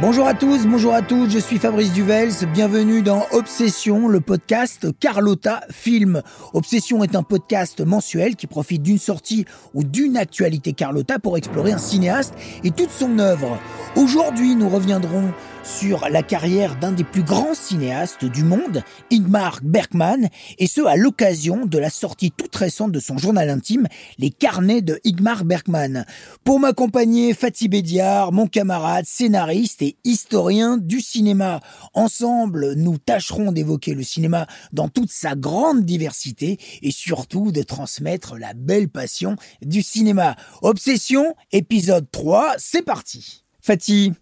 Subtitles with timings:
[0.00, 4.86] Bonjour à tous, bonjour à toutes, je suis Fabrice Duvels, bienvenue dans Obsession, le podcast
[4.98, 6.22] Carlotta Film.
[6.54, 9.44] Obsession est un podcast mensuel qui profite d'une sortie
[9.74, 12.32] ou d'une actualité Carlotta pour explorer un cinéaste
[12.64, 13.58] et toute son œuvre.
[13.94, 18.82] Aujourd'hui, nous reviendrons sur la carrière d'un des plus grands cinéastes du monde,
[19.12, 20.28] Ingmar Bergman,
[20.58, 23.86] et ce à l'occasion de la sortie toute récente de son journal intime,
[24.18, 26.04] Les carnets de Ingmar Bergman.
[26.44, 31.60] Pour m'accompagner, Fatih Bédiard, mon camarade, scénariste et historien du cinéma.
[31.94, 38.36] Ensemble, nous tâcherons d'évoquer le cinéma dans toute sa grande diversité et surtout de transmettre
[38.36, 40.36] la belle passion du cinéma.
[40.62, 43.44] Obsession, épisode 3, c'est parti.
[43.62, 44.12] Fatih,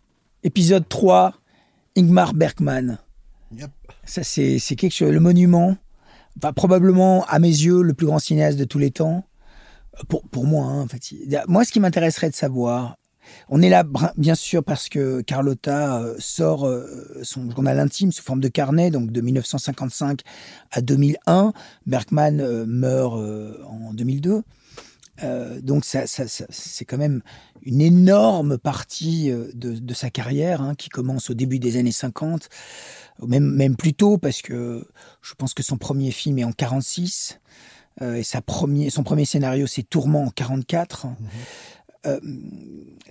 [0.48, 1.34] épisode 3,
[1.94, 2.96] Ingmar Bergman.
[4.06, 5.12] Ça, c'est quelque chose.
[5.12, 5.76] Le monument,
[6.38, 9.24] enfin, probablement, à mes yeux, le plus grand cinéaste de tous les temps.
[10.08, 11.28] Pour, pour moi, hein, Fatih.
[11.48, 12.96] Moi, ce qui m'intéresserait de savoir,
[13.50, 13.84] on est là,
[14.16, 16.86] bien sûr, parce que Carlotta euh, sort euh,
[17.22, 20.22] son journal intime sous forme de carnet, donc de 1955
[20.70, 21.52] à 2001.
[21.84, 23.12] Bergman euh, meurt
[23.66, 24.42] en 2002.
[25.62, 27.22] Donc ça, c'est quand même
[27.62, 32.48] une énorme partie de, sa carrière hein, qui commence au début des années 50,
[33.26, 34.86] même, même plus tôt parce que
[35.22, 37.40] je pense que son premier film est en 46
[38.00, 41.06] et sa premier, son premier scénario c'est Tourment en 44.
[42.06, 42.20] Euh,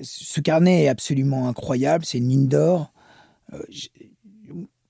[0.01, 2.91] ce carnet est absolument incroyable, c'est une mine d'or.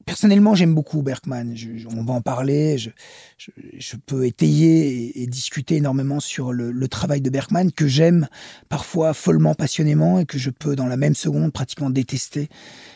[0.07, 1.53] Personnellement, j'aime beaucoup Berkman.
[1.91, 2.77] on va en parler.
[2.77, 8.29] Je, peux étayer et, discuter énormément sur le, travail de Berkman que j'aime
[8.69, 12.47] parfois follement, passionnément et que je peux dans la même seconde pratiquement détester.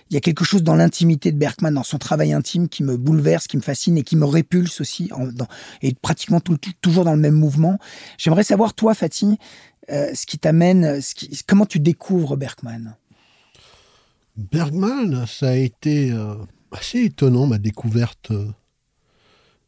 [0.09, 2.95] Il y a quelque chose dans l'intimité de Berkman, dans son travail intime, qui me
[2.95, 5.11] bouleverse, qui me fascine et qui me répulse aussi,
[5.81, 6.39] et pratiquement
[6.79, 7.77] toujours dans le même mouvement.
[8.17, 9.37] J'aimerais savoir, toi, Fatih,
[9.89, 11.01] euh, ce qui t'amène,
[11.45, 12.95] comment tu découvres Bergman
[14.37, 16.35] Bergman, ça a été euh,
[16.71, 18.31] assez étonnant ma découverte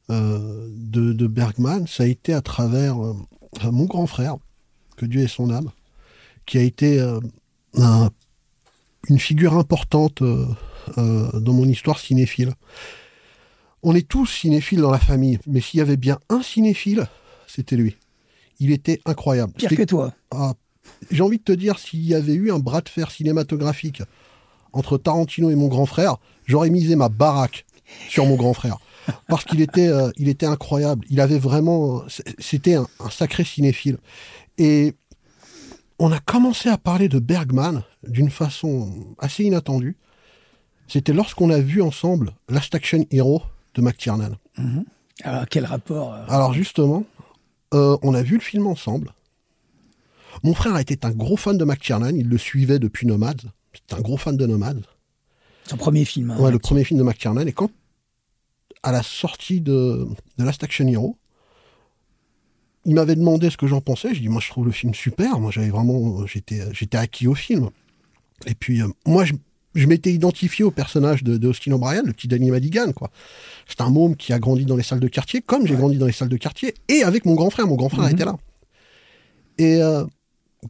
[0.09, 1.87] euh, de, Bergman.
[1.87, 2.95] Ça a été à travers
[3.63, 4.37] mon grand frère,
[4.97, 5.71] que Dieu ait son âme,
[6.45, 6.99] qui a été
[9.09, 10.21] une figure importante
[10.97, 12.53] dans mon histoire cinéphile.
[13.81, 17.07] On est tous cinéphiles dans la famille, mais s'il y avait bien un cinéphile,
[17.47, 17.97] c'était lui
[18.59, 19.53] il était incroyable.
[19.53, 20.13] Pire que toi.
[20.31, 20.53] Ah,
[21.11, 24.01] j'ai envie de te dire, s'il y avait eu un bras de fer cinématographique
[24.73, 27.65] entre Tarantino et mon grand frère, j'aurais misé ma baraque
[28.09, 28.77] sur mon grand frère.
[29.27, 31.05] Parce qu'il était, euh, il était incroyable.
[31.09, 32.03] Il avait vraiment,
[32.39, 33.97] c'était un, sacré cinéphile.
[34.57, 34.93] Et
[35.99, 39.97] on a commencé à parler de Bergman d'une façon assez inattendue.
[40.87, 43.41] C'était lorsqu'on a vu ensemble Last Action Hero
[43.75, 44.37] de McTiernan.
[44.57, 44.85] Mhm.
[45.23, 47.05] Alors, quel rapport euh, Alors, justement,
[47.73, 49.13] euh, on a vu le film ensemble.
[50.43, 53.45] Mon frère était un gros fan de McTiernan, il le suivait depuis Nomads.
[53.73, 54.75] C'était un gros fan de Nomads.
[55.65, 56.31] Son premier film.
[56.31, 57.47] Hein, ouais, le premier film de McTiernan.
[57.47, 57.71] Et quand,
[58.83, 60.07] à la sortie de,
[60.37, 61.17] de Last Action Hero,
[62.85, 64.13] il m'avait demandé ce que j'en pensais.
[64.13, 65.39] J'ai dit, moi, je trouve le film super.
[65.39, 67.69] Moi, j'avais vraiment, j'étais, j'étais acquis au film.
[68.45, 69.33] Et puis, euh, moi, je,
[69.75, 73.09] je m'étais identifié au personnage de, Austin O'Brien, le petit Danny Madigan, quoi.
[73.67, 76.05] C'est un môme qui a grandi dans les salles de quartier, comme j'ai grandi dans
[76.05, 77.67] les salles de quartier, et avec mon grand frère.
[77.67, 78.11] Mon grand frère mhm.
[78.11, 78.35] était là.
[79.57, 80.03] Et euh,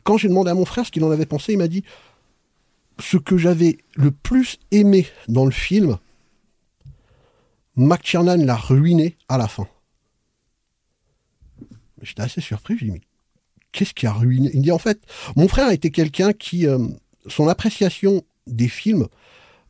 [0.03, 1.83] quand j'ai demandé à mon frère ce qu'il en avait pensé, il m'a dit
[3.03, 5.97] ce que j'avais le plus aimé dans le film,
[7.75, 9.67] McTiernan l'a ruiné à la fin.
[12.01, 12.77] J'étais assez surpris.
[12.77, 13.01] Je dit, mais
[13.71, 14.51] qu'est-ce qui a ruiné?
[14.53, 15.01] Il dit, en fait,
[15.35, 16.79] mon frère était quelqu'un qui, euh,
[17.27, 19.07] son appréciation des films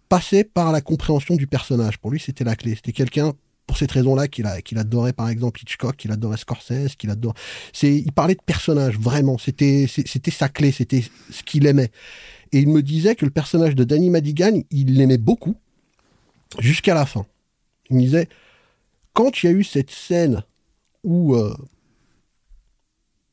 [0.09, 1.97] passait par la compréhension du personnage.
[1.97, 2.75] Pour lui, c'était la clé.
[2.75, 3.33] C'était quelqu'un,
[3.65, 4.45] pour cette raison-là, qu'il
[4.77, 7.35] adorait par exemple Hitchcock, qu'il adorait Scorsese, qu'il adorait.
[7.81, 9.37] Il parlait de personnage, vraiment.
[9.39, 11.89] C'était sa clé, c'était ce qu'il aimait.
[12.53, 15.55] Et il me disait que le personnage de Danny Madigan, il l'aimait beaucoup,
[16.59, 17.25] jusqu'à la fin.
[17.89, 18.29] Il me disait,
[19.13, 20.43] quand il y a eu cette scène
[21.03, 21.53] où euh,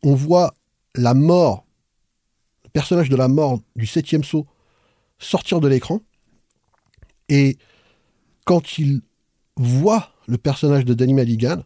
[0.03, 0.55] on voit
[0.95, 1.67] la mort,
[2.65, 4.47] le personnage de la mort du septième saut
[5.19, 6.01] sortir de l'écran.
[7.29, 7.59] Et
[8.47, 9.03] quand il
[9.57, 11.63] voit le personnage de Danny Madigan,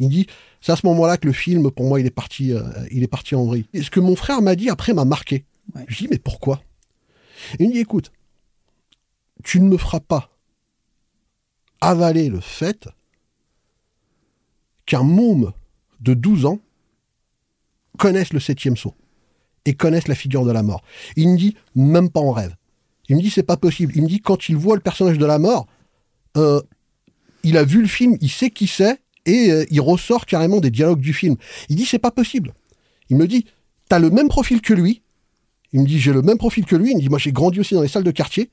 [0.00, 0.26] il dit
[0.60, 3.08] c'est à ce moment-là que le film, pour moi, il est parti, euh, il est
[3.08, 3.66] parti en vrille.
[3.72, 5.44] Et ce que mon frère m'a dit après m'a marqué.
[5.86, 6.60] Je dis mais pourquoi?
[7.58, 8.12] Il me dit écoute,
[9.44, 10.30] tu ne me feras pas
[11.80, 12.88] avaler le fait
[14.86, 15.52] qu'un môme
[16.00, 16.60] de 12 ans
[17.98, 18.94] connaisse le septième saut
[19.64, 20.82] et connaisse la figure de la mort.
[21.16, 22.56] Il me dit même pas en rêve.
[23.08, 23.92] Il me dit c'est pas possible.
[23.96, 25.66] Il me dit quand il voit le personnage de la mort,
[26.36, 26.62] euh,
[27.42, 30.70] il a vu le film, il sait qui c'est et euh, il ressort carrément des
[30.70, 31.36] dialogues du film.
[31.68, 32.54] Il dit c'est pas possible.
[33.08, 33.46] Il me dit
[33.88, 35.02] t'as le même profil que lui.
[35.72, 36.90] Il me dit j'ai le même profil que lui.
[36.90, 38.50] Il me dit moi j'ai grandi aussi dans les salles de quartier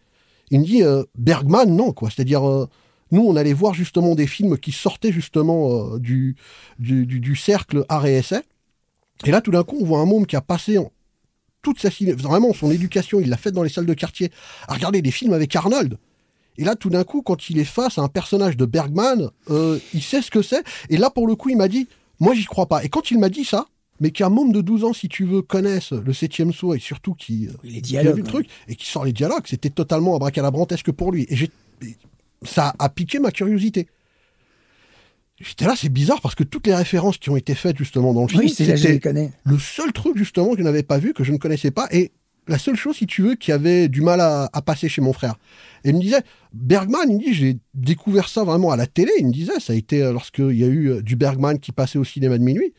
[0.52, 2.10] Il me dit euh, Bergman, non, quoi.
[2.10, 2.68] C'est-à-dire, euh,
[3.12, 6.36] nous, on allait voir justement des films qui sortaient justement euh, du,
[6.80, 8.22] du, du, cercle art et.
[9.26, 10.92] Et là, tout d'un coup, on voit un môme qui a passé en-
[11.62, 14.32] toute sa ciné- vraiment son éducation, il l'a faite dans les salles de quartier,
[14.68, 15.98] à regarder des films avec Arnold.
[16.58, 20.02] Et là, tout d'un coup, quand il est face à un personnage de Bergman, il
[20.02, 20.64] sait ce que c'est.
[20.90, 21.88] Et là, pour le coup, il m'a dit,
[22.20, 22.84] moi, j'y crois pas.
[22.84, 23.68] Et quand il m'a dit ça,
[24.00, 27.14] mais qu'un môme de 12 ans, si tu veux, connaisse le septième saut et surtout
[27.14, 30.92] qui, Les qui a vu le truc et qui sort les dialogues, c'était totalement abracadabrantesque
[30.92, 31.26] pour lui.
[31.30, 31.50] Et
[32.44, 33.88] ça a piqué ma curiosité.
[35.40, 38.24] J'étais là, c'est bizarre parce que toutes les références qui ont été faites justement dans
[38.24, 39.32] le film, Oui, c'était connais.
[39.44, 42.12] le seul truc justement que je n'avais pas vu, que je ne connaissais pas, et
[42.48, 45.14] la seule chose, si tu veux, qui avait du mal à, à passer chez mon
[45.14, 45.36] frère.
[45.84, 46.22] Et il me disait,
[46.54, 49.12] Bergman, il me dit, j'ai découvert ça vraiment à la télé.
[49.20, 51.72] Il me disait, ça a été euh, lorsqu'il y a eu euh, du Bergman qui
[51.74, 52.74] passait au cinéma de minuit.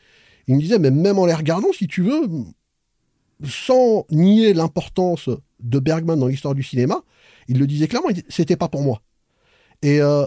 [0.48, 2.28] Il me disait, mais même en les regardant, si tu veux,
[3.44, 5.28] sans nier l'importance
[5.60, 7.02] de Bergman dans l'histoire du cinéma,
[7.48, 9.02] il le disait clairement, c'était pas pour moi.
[9.82, 10.26] Et euh,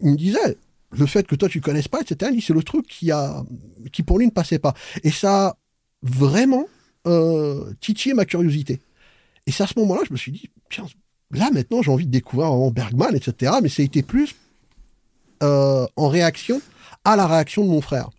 [0.00, 0.56] il me disait,
[0.92, 3.44] le fait que toi tu connaisses pas, etc., c'est le truc qui a,
[3.92, 4.74] qui pour lui ne passait pas.
[5.02, 5.56] Et ça a
[6.02, 6.66] vraiment
[7.06, 8.80] euh, titillé ma curiosité.
[9.46, 10.86] Et c'est à ce moment-là, je me suis dit, tiens,
[11.32, 13.54] là maintenant j'ai envie de découvrir vraiment Bergman, etc.
[13.62, 14.34] Mais ça a été plus
[15.42, 16.60] euh, en réaction
[17.04, 18.10] à la réaction de mon frère.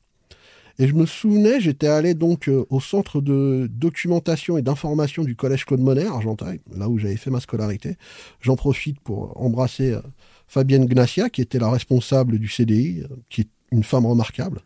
[0.80, 5.36] Et je me souvenais, j'étais allé donc euh, au centre de documentation et d'information du
[5.36, 7.96] collège Claude Monet, Argenteuil, là où j'avais fait ma scolarité.
[8.42, 10.02] J'en profite pour embrasser euh,
[10.48, 14.62] Fabienne Gnacia, qui était la responsable du CDI, euh, qui est une femme remarquable.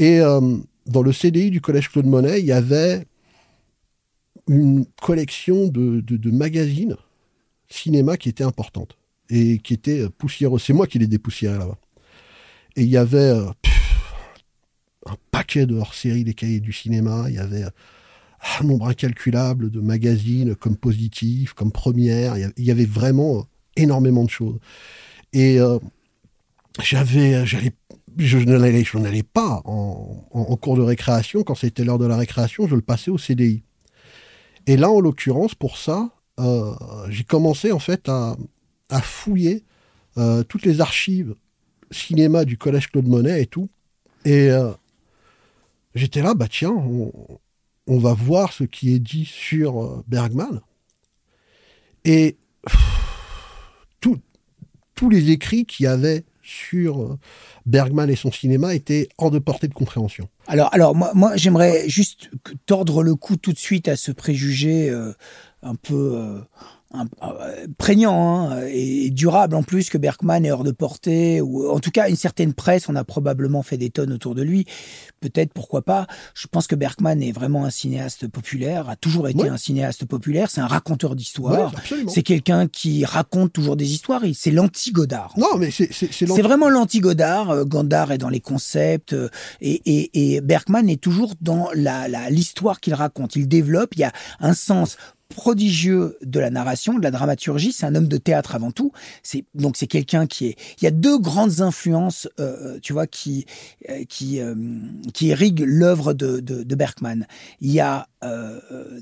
[0.00, 3.06] Et dans le CDI du collège Claude Monet, il y avait
[4.48, 6.96] une collection de, magazines
[7.68, 8.98] cinéma qui était importante
[9.30, 10.64] et qui était poussiéreuse.
[10.64, 11.78] C'est moi qui les dépoussiérais là-bas.
[12.74, 13.38] Et il y avait
[15.06, 17.26] un paquet de hors-série des cahiers du cinéma.
[17.28, 17.64] Il y avait
[18.60, 22.36] un nombre incalculable de magazines comme Positif, comme Première.
[22.36, 23.42] Il y avait, vraiment euh,
[23.76, 24.58] énormément de choses.
[25.32, 25.78] Et euh,
[26.82, 27.72] j'avais, j'allais,
[28.18, 31.42] je n'allais, pas en, cours de récréation.
[31.42, 33.62] Quand c'était l'heure de la récréation, je le passais au CDI.
[34.66, 36.10] Et là, en l'occurrence, pour ça,
[36.40, 36.72] euh,
[37.10, 38.36] j'ai commencé en fait à,
[39.02, 39.64] fouiller
[40.48, 41.34] toutes les archives
[41.90, 43.68] cinéma du collège Claude Monet et tout.
[44.24, 44.50] Et
[45.94, 46.72] j'étais là, bah tiens,
[47.86, 50.60] on, va voir ce qui est dit sur euh, Bergman.
[52.04, 52.36] Et
[54.94, 57.18] tous les écrits qu'il y avait sur euh,
[57.66, 60.28] Bergman et son cinéma étaient hors de portée de compréhension.
[60.46, 62.30] Alors, moi, j'aimerais juste
[62.66, 65.12] tordre le cou tout de suite à ce préjugé euh,
[65.62, 66.42] un peu
[66.94, 71.40] un- euh, prégnant hein, et, et durable en plus que Bergman est hors de portée,
[71.40, 74.42] ou en tout cas une certaine presse en a probablement fait des tonnes autour de
[74.42, 74.64] lui.
[75.20, 76.06] Peut-être, pourquoi pas.
[76.34, 79.48] Je pense que Bergman est vraiment un cinéaste populaire, a toujours été Ouais.
[79.48, 81.72] un cinéaste populaire, c'est un raconteur d'histoire.
[81.72, 82.10] Ouais, absolument.
[82.10, 85.34] c'est quelqu'un qui raconte toujours des histoires, et c'est l'anti-Godard.
[85.36, 87.50] Non, mais c'est c'est- vraiment l'anti-Godard.
[87.50, 89.28] Euh, Godard est dans les concepts euh,
[89.60, 93.36] et, et, et Bergman est toujours dans la la- l'histoire qu'il raconte.
[93.36, 93.94] Il développe.
[93.96, 94.96] Il y a un sens
[95.28, 97.72] prodigieux de la narration, de la dramaturgie.
[97.72, 98.92] C'est un homme de théâtre avant tout.
[99.22, 100.56] C'est donc c'est quelqu'un qui est.
[100.80, 103.46] Il y a deux grandes influences, euh, tu vois, qui
[103.88, 104.54] euh, qui euh,
[105.12, 107.26] qui irriguent l'œuvre de, de, de Bergman.
[107.60, 108.08] Il y a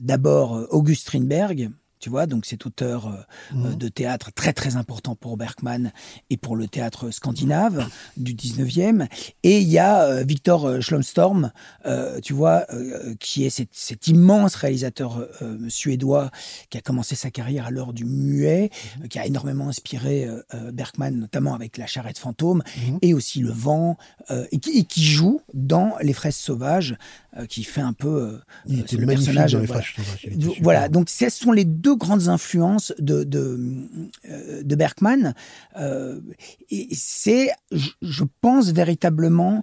[0.00, 1.70] d'abord August Strindberg.
[2.02, 5.92] Tu vois, donc cet auteur euh, euh, de théâtre très très important pour Bergman
[6.30, 9.06] et pour le théâtre scandinave du 19e.
[9.44, 11.52] Et il y a euh, Victor Schlomstorm,
[11.86, 16.32] euh, tu vois, euh, qui est cet, cet immense réalisateur euh, suédois
[16.70, 20.28] qui a commencé sa carrière à l'heure du muet, euh, qui a énormément inspiré
[20.72, 22.64] Bergman, notamment avec La charrette fantôme,
[23.00, 23.96] et aussi Le vent,
[24.50, 26.96] et, qui, et qui joue dans Les fraises sauvages,
[27.48, 29.52] qui fait un peu euh, Il euh, était le magnifique personnage.
[29.52, 29.82] dans les voilà.
[29.82, 30.62] Fraîches Sauvages, il était super.
[30.62, 33.58] Voilà, donc ce sont les deux grandes influences de, de,
[34.28, 35.34] euh, de Bergman.
[35.78, 36.20] Euh,
[36.70, 39.62] et c'est, je pense véritablement.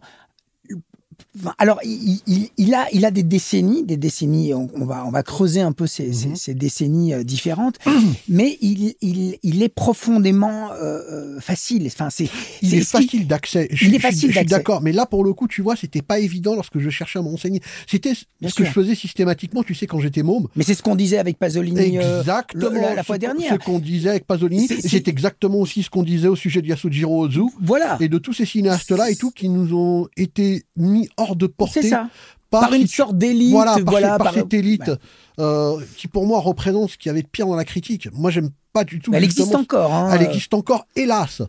[1.57, 4.53] Alors, il, il- il a, il a des décennies, des décennies.
[4.53, 6.35] On, on va, on va creuser un peu ces, ces- Mhm.
[6.35, 7.77] ces décennies euh, différentes,
[8.29, 11.85] mais il, il, il est profondément euh, euh, facile.
[11.87, 12.29] Enfin, c'est,
[12.61, 13.67] Il est facile d'accès.
[13.71, 14.55] Je, Il suis- est facile je suis d'accès.
[14.55, 17.21] d'accord, mais là pour le coup, tu vois, c'était pas évident lorsque je cherchais à
[17.21, 17.61] me renseigner.
[17.87, 20.47] C'était ce que je faisais systématiquement, tu sais, quand j'étais môme.
[20.55, 22.79] Mais c'est ce qu'on disait avec Pasolini Exactement.
[22.81, 23.53] la, la fois ce- dernière.
[23.53, 27.25] Ce qu'on disait avec Pasolini, c'est exactement aussi ce qu'on disait au sujet de Yasujiro
[27.25, 27.97] Ozu Voilà.
[27.99, 31.55] et de tous ces cinéastes-là et tout qui nous ont été mis hors de C'est
[31.55, 32.09] portée ça.
[32.49, 33.51] par, Par une sorte d'élite.
[33.51, 34.95] voilà, par, voilà, par par- cette élite Ouais.
[35.39, 38.07] euh, qui pour moi représente ce qu'il y avait de pire dans la critique.
[38.13, 39.11] Moi, j'aime pas du tout.
[39.11, 39.93] Mais elle existe encore.
[39.93, 41.41] Hein, Elle existe encore, hélas.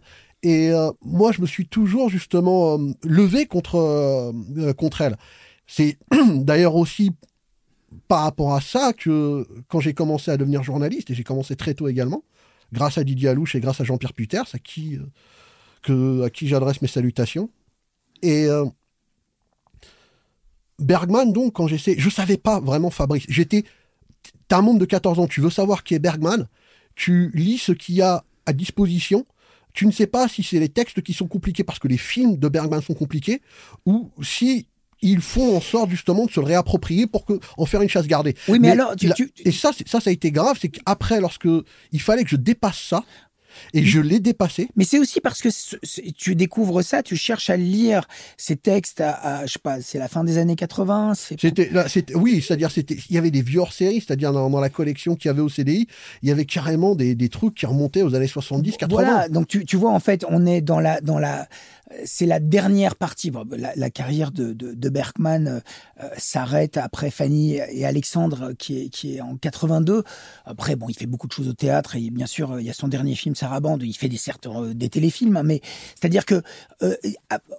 [0.42, 4.32] Et euh, moi, je me suis toujours justement euh, levé contre
[4.76, 5.16] contre elle.
[5.66, 5.98] C'est
[6.34, 7.10] d'ailleurs aussi
[8.08, 11.74] par rapport à ça que quand j'ai commencé à devenir journaliste et j'ai commencé très
[11.74, 12.22] tôt également,
[12.72, 15.00] grâce à Didier Alouche et grâce à Jean-Pierre Puters, à qui, euh,
[15.82, 17.50] que, à qui j'adresse mes salutations.
[18.22, 18.64] Et euh,
[20.80, 23.24] Bergman, donc, quand j'essaie, je savais pas vraiment Fabrice.
[23.28, 23.64] J'étais,
[24.48, 26.46] t'as un monde de 14 ans, tu veux savoir qui est Bergman,
[26.94, 29.24] tu lis ce qu'il y a à disposition,
[29.72, 32.36] tu ne sais pas si c'est les textes qui sont compliqués parce que les films
[32.36, 33.40] de Bergman sont compliqués,
[33.86, 34.66] ou si
[35.02, 38.06] ils font en sorte justement de se le réapproprier pour que, en faire une chasse
[38.06, 38.34] gardée.
[38.48, 38.94] Oui, mais, alors,
[39.44, 41.48] et ça, ça, ça a été grave, c'est qu'après, lorsque
[41.92, 43.04] il fallait que je dépasse ça,
[43.74, 44.68] et je l'ai dépassé.
[44.76, 45.48] Mais c'est aussi parce que
[46.12, 50.08] tu découvres ça, tu cherches à lire ces textes à, je sais pas, c'est la
[50.08, 51.14] fin des années 80.
[51.14, 51.70] C'était,
[52.14, 55.30] oui, c'est-à-dire c'était, il y avait des vieux hors-série, c'est-à-dire dans, la collection qu'il y
[55.30, 55.86] avait au CDI,
[56.22, 59.02] il y avait carrément des, des trucs qui remontaient aux années 70, 80.
[59.02, 61.48] Voilà, donc tu, tu vois en fait, on est dans la dans la
[62.04, 63.32] c'est la dernière partie.
[63.76, 65.60] la, carrière de, de, Bergman euh,
[66.02, 70.04] euh, s'arrête après Fanny et Alexandre, qui est, qui est en 82.
[70.44, 72.74] Après, bon, il fait beaucoup de choses au théâtre et bien sûr, il y a
[72.74, 73.82] son dernier film, Sarabande.
[73.82, 75.60] Il fait des certes euh, des téléfilms, hein, mais
[75.98, 76.42] c'est-à-dire que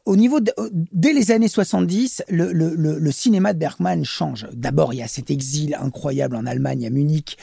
[0.05, 0.39] au niveau
[0.71, 4.47] dès les années 70, le, le, le cinéma de Bergman change.
[4.53, 7.37] D'abord, il y a cet exil incroyable en Allemagne, à Munich,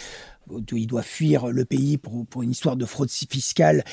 [0.72, 3.84] il doit fuir le pays pour, pour une histoire de fraude fiscale.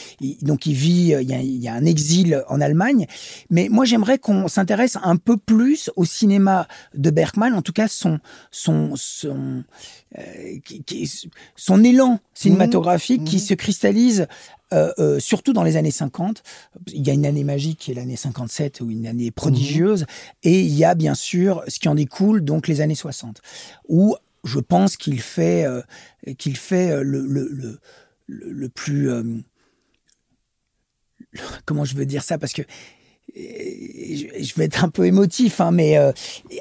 [0.42, 3.08] donc il vit, il y, a, il y, a, un exil en Allemagne.
[3.50, 7.88] Mais moi j'aimerais qu'on s'intéresse un peu plus au cinéma de Bergman, en tout cas
[7.88, 8.20] son
[8.52, 9.64] son son
[10.18, 11.12] euh, qui,
[11.56, 13.40] son élan cinématographique qui mmh.
[13.40, 14.28] se cristallise
[14.74, 16.42] euh, euh, surtout dans les années 50.
[16.94, 20.06] Il y a une année magique qui est l'année 57 ou une année prodigieuse, mmh.
[20.44, 23.42] et il y a bien sûr ce qui en découle, donc les années 60,
[23.90, 25.82] où je pense qu'il fait, euh,
[26.38, 27.80] qu'il fait euh, le, le, le,
[28.28, 29.12] le plus...
[29.12, 29.24] Euh,
[31.66, 32.38] comment je veux dire ça?
[32.38, 32.62] Parce que
[33.36, 35.98] je vais être un peu émotif, hein, mais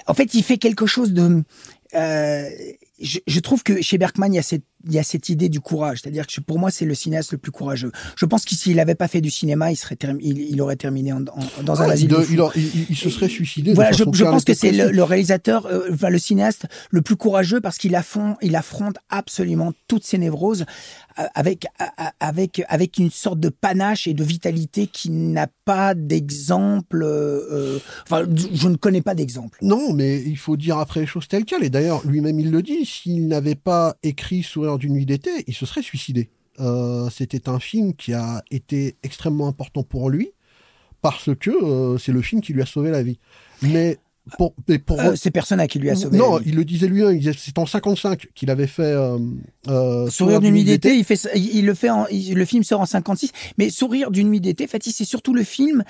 [0.07, 1.45] en fait, il fait quelque chose de...
[1.93, 5.49] Je, je, trouve que chez Bergman, il y a cette il y a cette idée
[5.49, 6.01] du courage.
[6.03, 7.93] C'est-à-dire que pour moi, c'est le cinéaste le plus courageux.
[8.17, 11.21] Je pense que s'il n'avait pas fait du cinéma, il, serait il, aurait terminé en,
[11.21, 12.15] dans un ah, asile.
[12.31, 13.75] Il, il, se serait suicidé.
[13.75, 17.61] Voilà, je, je pense que c'est le, réalisateur, euh, enfin le cinéaste le plus courageux
[17.61, 20.65] parce qu'il affronte, il affronte absolument toutes ses névroses
[21.19, 21.67] euh, avec
[22.19, 27.03] avec avec une sorte de panache et de vitalité qui n'a pas d'exemple.
[27.05, 29.59] Euh, enfin, je ne connais pas d'exemple.
[29.63, 31.65] Non, mais il faut dire après les choses telles quelles.
[31.65, 32.85] Et d'ailleurs, lui-même, il le dit.
[32.85, 36.31] S'il n'avait pas écrit Sourire d'une nuit d'été, il se serait suicidé.
[36.61, 40.33] Euh, c'était un film qui a été extrêmement important pour lui
[41.03, 43.19] parce que euh, c'est le film qui lui a sauvé la vie.
[43.63, 43.99] Mais
[44.39, 44.55] pour,
[44.87, 45.01] pour...
[45.01, 46.17] Euh, c'est Persona qui lui a sauvé.
[46.17, 47.21] Non, il le disait lui-même.
[47.37, 49.19] C'est en 55 qu'il avait fait euh,
[49.69, 50.97] euh, Sourire d'une nuit d'été.
[50.97, 51.91] Il fait, il, le fait.
[51.91, 53.33] En, le film sort en 56.
[53.59, 55.85] Mais Sourire d'une nuit d'été, Fatih, c'est surtout le film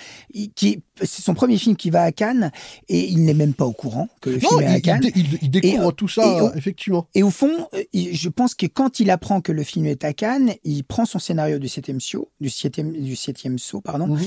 [0.56, 2.50] qui, c'est son premier film qui va à Cannes
[2.88, 5.08] et il n'est même pas au courant que le film est à Cannes.
[5.14, 7.06] Il, découvre tout ça effectivement.
[7.14, 10.54] Et au fond, je pense que quand il apprend que le film est à Cannes,
[10.64, 14.20] il prend son scénario du septième saut, du septième, du septième saut, pardon, mhm.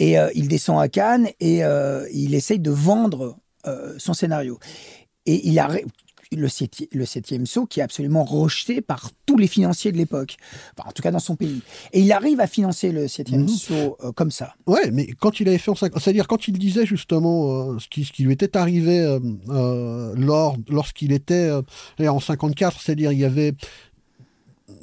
[0.00, 1.60] et il descend à Cannes et
[2.12, 4.58] il essaye de vendre euh, son scénario.
[5.26, 5.68] Et il a
[6.32, 6.48] le,
[6.92, 10.36] le septième saut qui est absolument rejeté par tous les financiers de l'époque,
[10.84, 11.60] en tout cas dans son pays.
[11.92, 13.48] Et il arrive à financer le septième mmh.
[13.48, 14.54] saut euh, comme ça.
[14.66, 18.04] Ouais, mais quand il avait fait en c'est-à-dire quand il disait justement euh, ce, qui,
[18.04, 21.50] ce, qui, lui était arrivé lors, lorsqu'il était
[22.00, 23.54] en 54, c'est-à-dire il y avait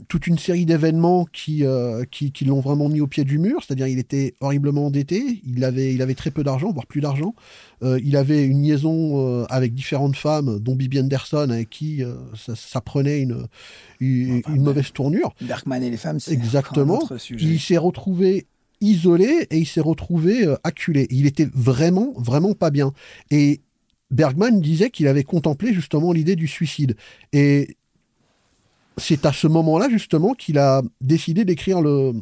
[0.07, 3.63] toute une série d'événements qui, euh, qui, qui l'ont vraiment mis au pied du mur,
[3.63, 7.35] c'est-à-dire il était horriblement endetté, il avait, il avait très peu d'argent, voire plus d'argent,
[7.83, 12.03] euh, il avait une liaison euh, avec différentes femmes, dont Bibi Anderson, avec qui
[12.35, 13.47] ça, prenait une,
[13.99, 15.33] une, mauvaise tournure.
[15.41, 17.01] Bergman et les femmes, c'est Exactement.
[17.29, 18.47] Il s'est retrouvé
[18.81, 21.07] isolé et il s'est retrouvé acculé.
[21.09, 22.93] Il était vraiment, vraiment pas bien.
[23.29, 23.61] Et
[24.11, 26.95] Bergman disait qu'il avait contemplé justement l'idée du suicide.
[27.33, 27.77] Et
[28.99, 32.13] c'est à ce moment-là justement qu'il a décidé d'écrire le,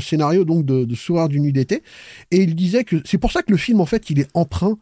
[0.00, 1.82] scénario donc de, de Soir d'une nuit d'été.
[2.30, 4.78] Et il disait que c'est pour ça que le film en fait il est empreint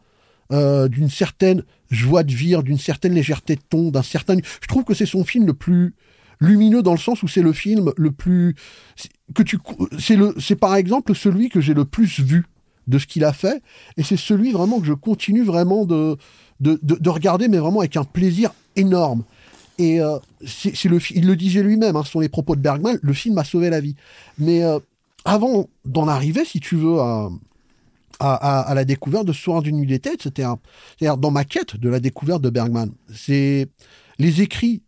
[0.51, 4.37] euh, d'une certaine joie de vivre, d'une certaine légèreté de ton, d'un certain.
[4.37, 5.93] Je trouve que c'est son film le plus
[6.39, 8.55] lumineux dans le sens où c'est le film le plus
[9.33, 9.57] que tu
[9.97, 12.45] c'est le c'est par exemple celui que j'ai le plus vu
[12.85, 13.63] de ce qu'il a fait
[13.97, 16.15] et c'est celui vraiment que je continue vraiment de
[16.59, 19.23] de, de regarder mais vraiment avec un plaisir énorme
[19.77, 23.13] et euh, le, il le disait lui-même, hein, ce sont les propos de Bergman, le
[23.13, 23.95] film a sauvé la vie.
[24.37, 24.79] Mais euh,
[25.25, 26.97] avant d'en arriver, si tu veux,
[28.19, 30.49] à, la découverte de Soir d'une nuit d'été, etc.
[30.97, 33.67] C'est-à-dire dans ma quête de la découverte de Bergman, c'est
[34.19, 34.83] les écrits.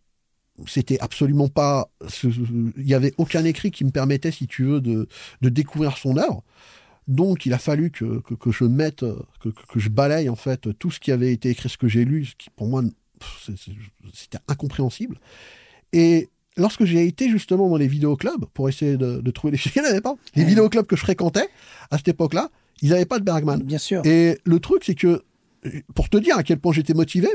[0.66, 1.90] C'était absolument pas.
[2.22, 5.06] Il n'y avait aucun écrit qui me permettait, si tu veux, de,
[5.40, 6.42] découvrir son œuvre.
[7.08, 9.04] Donc, il a fallu que, que, que je mette,
[9.40, 12.04] que, que, je balaye en fait tout ce qui avait été écrit, ce que j'ai
[12.04, 12.82] lu, ce qui pour moi
[14.14, 15.18] c'était incompréhensible.
[15.92, 19.72] Et lorsque j'ai été justement dans les vidéoclubs pour essayer de, de trouver les films,
[19.76, 20.14] il n'y en avait pas.
[20.34, 21.48] Les vidéoclubs que je fréquentais
[21.90, 22.50] à cette époque-là,
[22.82, 23.62] ils n'avaient pas de Bergman.
[23.62, 24.04] Bien sûr.
[24.06, 25.22] Et le truc, c'est que,
[25.94, 27.28] pour te dire à quel point j'étais motivé,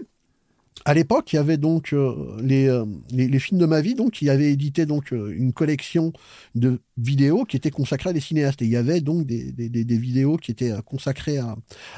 [0.83, 3.95] à l'époque, il y avait donc euh, les, euh, les, les films de ma vie,
[3.95, 6.11] donc qui avaient édité donc euh, une collection
[6.53, 8.61] de vidéos qui étaient consacrées à des cinéastes.
[8.61, 11.55] Et il y avait donc des, des, des- vidéos qui étaient consacrées à,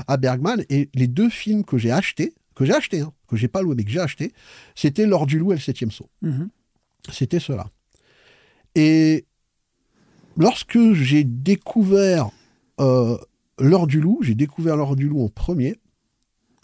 [0.08, 0.64] à Bergman.
[0.70, 3.76] Et les deux films que j'ai achetés, que j'ai achetés, hein, que j'ai pas loué
[3.76, 4.34] mais que j'ai achetés,
[4.76, 6.10] c'était L'Or du Loup et Le Septième Saut.
[6.22, 6.50] Mhm.
[7.12, 7.70] C'était cela.
[8.76, 9.26] Et
[10.38, 12.30] lorsque j'ai découvert
[12.80, 13.18] euh,
[13.60, 15.76] L'Heure du Loup, j'ai découvert L'Heure du Loup en premier.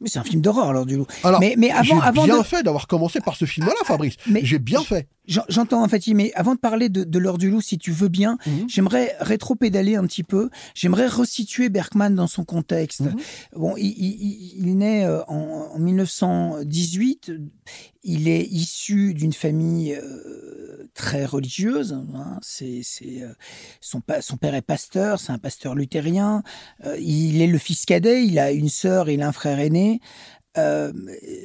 [0.02, 1.08] Mais c'est un film d'horreur, alors, du loup.
[1.24, 2.44] Alors, mais, mais avant, j'ai avant bien de.
[2.44, 4.16] fait d'avoir commencé par ce film-là, Fabrice.
[4.28, 5.08] mais- J'ai bien fait.
[5.26, 7.92] J'en- J'entends en fait, mais avant de parler de, de l'heure du loup, si tu
[7.92, 8.66] veux bien, Mhm.
[8.68, 10.50] j'aimerais rétro-pédaler un petit peu.
[10.76, 13.02] J'aimerais resituer Bergman dans son contexte.
[13.02, 13.16] Mhm.
[13.56, 17.32] Bon, il, il- il- naît euh, en, en 1918.
[18.04, 21.94] Il est issu d'une famille euh, très religieuse.
[22.14, 22.38] hein.
[22.42, 22.82] C'est,
[23.22, 23.34] euh,
[23.80, 26.44] son, son père est pasteur, c'est un pasteur luthérien.
[26.86, 28.26] Euh, il est le fils cadet.
[28.26, 30.02] Il a une sœur, il a un frère aîné.
[30.58, 30.92] Euh,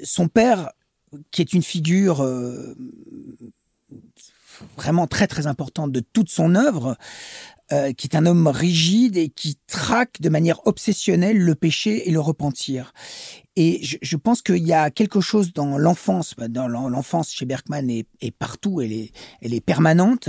[0.03, 0.73] son père,
[1.31, 2.75] qui est une figure euh,
[4.77, 6.97] vraiment très très importante de toute son œuvre,
[7.73, 12.11] euh, qui est un homme rigide et qui traque de manière obsessionnelle le péché et
[12.11, 12.95] le repentir.
[13.61, 17.33] Et je, je pense qu'il y a quelque chose dans l'enfance, bah, dans l'en- l'enfance
[17.33, 19.11] chez Bergman est, est partout, elle est,
[19.43, 20.29] elle est permanente.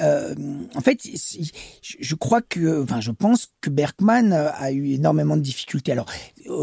[0.00, 0.32] Euh,
[0.76, 5.90] en fait, je crois que, enfin, je pense que Bergman a eu énormément de difficultés.
[5.90, 6.06] Alors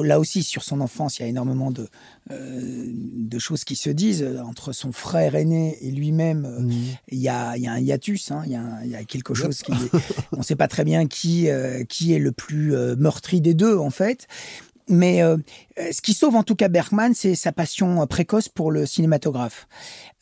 [0.06, 1.88] là aussi, sur son enfance, il y a énormément de,
[2.32, 6.46] euh, de choses qui se disent entre son frère aîné et lui-même.
[6.46, 6.74] euh,
[7.10, 8.96] il y a, il y a un hiatus, hein, il, y a un- il y
[8.96, 9.74] a quelque chose qui,
[10.32, 13.53] on ne sait pas très bien qui, euh, qui est le plus euh, meurtri des
[13.53, 14.27] deux en fait.
[14.89, 15.38] Mais euh,
[15.77, 19.67] ce qui sauve en tout cas Bergman, c'est sa passion euh, précoce pour le cinématographe.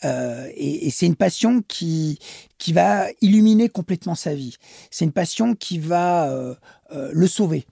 [0.05, 2.19] Euh, et et c'est une passion qui,
[2.59, 4.55] qui va illuminer complètement sa vie.
[4.91, 6.53] C'est une passion qui va euh,
[6.91, 7.65] euh, le sauver.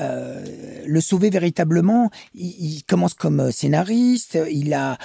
[0.00, 0.44] Euh,
[0.86, 2.10] le sauver véritablement.
[2.34, 4.38] Il, il commence comme scénariste.
[4.50, 4.98] Il a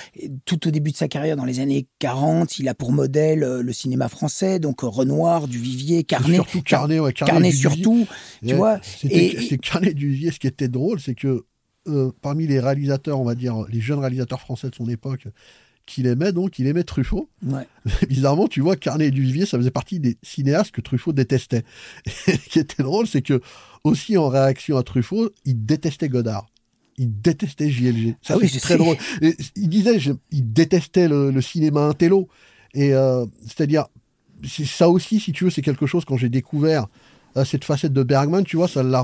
[0.45, 3.73] tout au début de sa carrière, dans les années 40, il a pour modèle le
[3.73, 8.07] cinéma français, donc Renoir, Duvivier, Carnet, surtout Carnet, ouais, Carnet, surtout.
[8.41, 8.79] Tu Ouais, vois.
[9.03, 10.31] Et- c'est Carnet Duvier.
[10.31, 11.45] Ce qui était drôle, c'est que
[11.87, 15.27] euh, parmi les réalisateurs, on va dire les jeunes réalisateurs français de son époque,
[15.85, 17.29] qu'il aimait donc, il aimait Truffaut.
[17.45, 17.67] Ouais.
[18.07, 21.63] Bizarrement, tu vois, Carnet et Duvivier, ça faisait partie des cinéastes que Truffaut détestait.
[22.05, 23.41] Et ce qui était drôle, c'est que
[23.83, 26.45] aussi en réaction à Truffaut, il détestait Godard.
[26.97, 28.15] Il détestait JLG.
[28.21, 28.77] Ça, Ah oui, c'est très sais.
[28.77, 28.97] drôle.
[29.21, 32.27] Et il disait, je- il détestait le, le cinéma intello.
[32.75, 33.87] Et euh, c'est-à-dire,
[34.47, 36.87] c'est- ça aussi, si tu veux, c'est quelque chose quand j'ai découvert
[37.35, 39.01] euh, cette facette de Bergman, tu vois, ça me l'a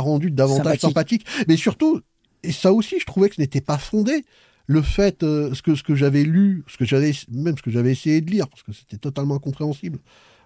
[0.00, 1.24] rendu davantage Sympathique.
[1.24, 1.46] sympathique.
[1.46, 2.00] Mais surtout,
[2.42, 4.24] et ça aussi, je trouvais que ce n'était pas fondé.
[4.68, 7.70] Le fait, euh, ce que, ce que j'avais lu, ce que j'avais, même ce que
[7.70, 9.98] j'avais essayé de lire, parce que c'était totalement incompréhensible,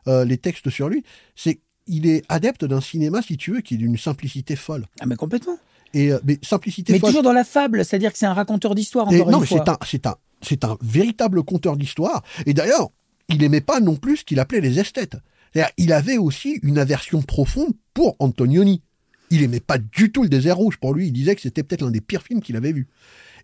[0.06, 1.02] euh, les textes sur lui,
[1.36, 4.86] c'est il est adepte d'un cinéma, si tu veux, qui est d'une simplicité folle.
[5.00, 5.58] Ah mais complètement.
[5.92, 7.08] Et euh, mais simplicité Mais folle.
[7.10, 9.46] toujours dans la fable, c'est-à-dire que c'est un raconteur d'histoire Et encore non, une mais
[9.48, 9.64] fois.
[9.64, 12.22] c'est un, c'est un, c'est un véritable conteur d'histoire.
[12.46, 12.90] Et d'ailleurs,
[13.28, 15.16] il aimait pas non plus ce qu'il appelait les esthètes.
[15.52, 18.82] C'est-à-dire, il avait aussi une aversion profonde pour Antonioni.
[19.30, 20.76] Il aimait pas du tout le désert rouge.
[20.78, 22.86] Pour lui, il disait que c'était peut-être l'un des pires films qu'il avait vu.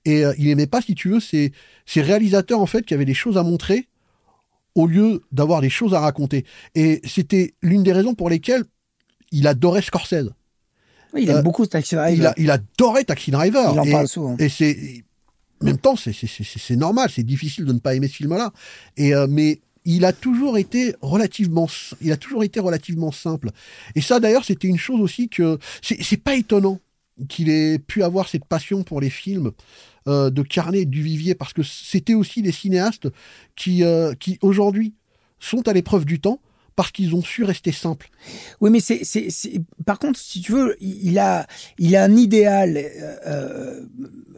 [0.09, 1.53] Et euh, il aimait pas, si tu veux, ces,
[1.87, 3.89] ces réalisateurs en fait qui avaient des choses à montrer
[4.75, 6.45] au lieu d'avoir des choses à raconter.
[6.75, 8.65] Et c'était l'une des raisons pour lesquelles
[9.33, 10.31] il adorait Scorsese.
[11.13, 12.31] Oui, il aime Euh, beaucoup Taxi Il, Driver.
[12.31, 13.71] a, il adorait Taxi Driver.
[13.75, 14.37] Il en Et- parle souvent.
[14.39, 15.05] et c'est
[15.61, 18.53] en même temps c'est normal c'est difficile de ne pas aimer ce film là
[18.97, 21.67] et euh, mais il a toujours été relativement
[22.01, 23.51] il a toujours été relativement simple
[23.97, 26.79] et ça d'ailleurs c'était une chose aussi que c'est pas étonnant
[27.29, 29.53] qu'il ait pu avoir cette passion pour les films
[30.07, 33.09] euh, de Carnet et du Vivier parce que c'était aussi des cinéastes
[33.57, 34.95] qui euh, qui aujourd'hui
[35.41, 36.41] sont à l'épreuve du temps
[36.79, 38.09] parce qu'ils ont su rester simples
[38.61, 39.03] Oui, mais c'est,
[39.85, 43.81] par contre, si tu veux, il a, il a un idéal euh, euh,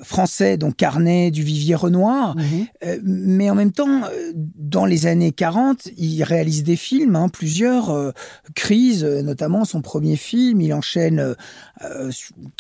[0.03, 2.37] français, donc Carnet, du Vivier Renoir,
[2.85, 4.03] euh, mais en même temps,
[4.57, 8.13] dans les années 40, il réalise des films, hein, plusieurs euh,
[8.55, 10.61] crises, euh, notamment son premier film.
[10.61, 11.35] Il enchaîne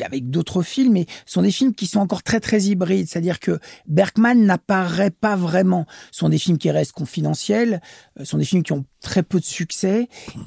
[0.05, 3.09] avec d'autres films, mais ce sont des films qui sont encore très très hybrides.
[3.09, 5.87] C'est-à-dire que Bergman n'apparaît pas vraiment.
[6.11, 7.81] Ce sont des films qui restent confidentiels,
[8.19, 9.70] ce sont des films qui ont très peu de succès.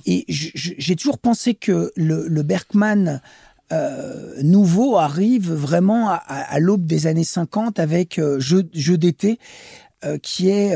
[0.05, 3.21] Et j'ai toujours pensé que le, le Bergman
[3.71, 9.39] euh, nouveau arrive vraiment à, l'aube des années 50 avec euh, Jeu, Jeu d'été,
[10.03, 10.75] euh, qui est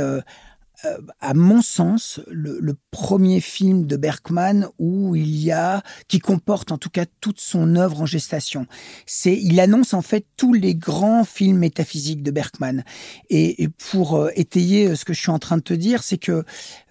[0.86, 5.84] euh, euh, à mon sens, le, le, premier film de Bergman où il y a,
[6.08, 8.66] qui comporte en tout cas toute son œuvre en gestation.
[9.06, 12.84] C'est, il annonce en fait tous les grands films métaphysiques de Bergman.
[13.30, 16.18] Et, et pour euh, étayer ce que je suis en train de te dire, c'est
[16.18, 16.44] que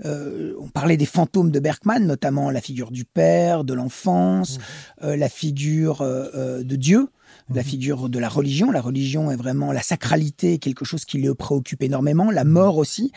[0.04, 4.58] euh, on parlait des fantômes de Bergman, notamment la figure du père, de l'enfance,
[5.02, 5.12] mmh.
[5.14, 7.08] la figure de Dieu
[7.54, 7.68] la mhm.
[7.68, 8.70] figure de la religion.
[8.70, 13.12] La religion est vraiment la sacralité, quelque chose qui le préoccupe énormément, la mort aussi.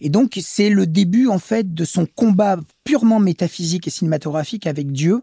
[0.00, 4.92] Et donc c'est le début en fait de son combat purement métaphysique et cinématographique avec
[4.92, 5.22] Dieu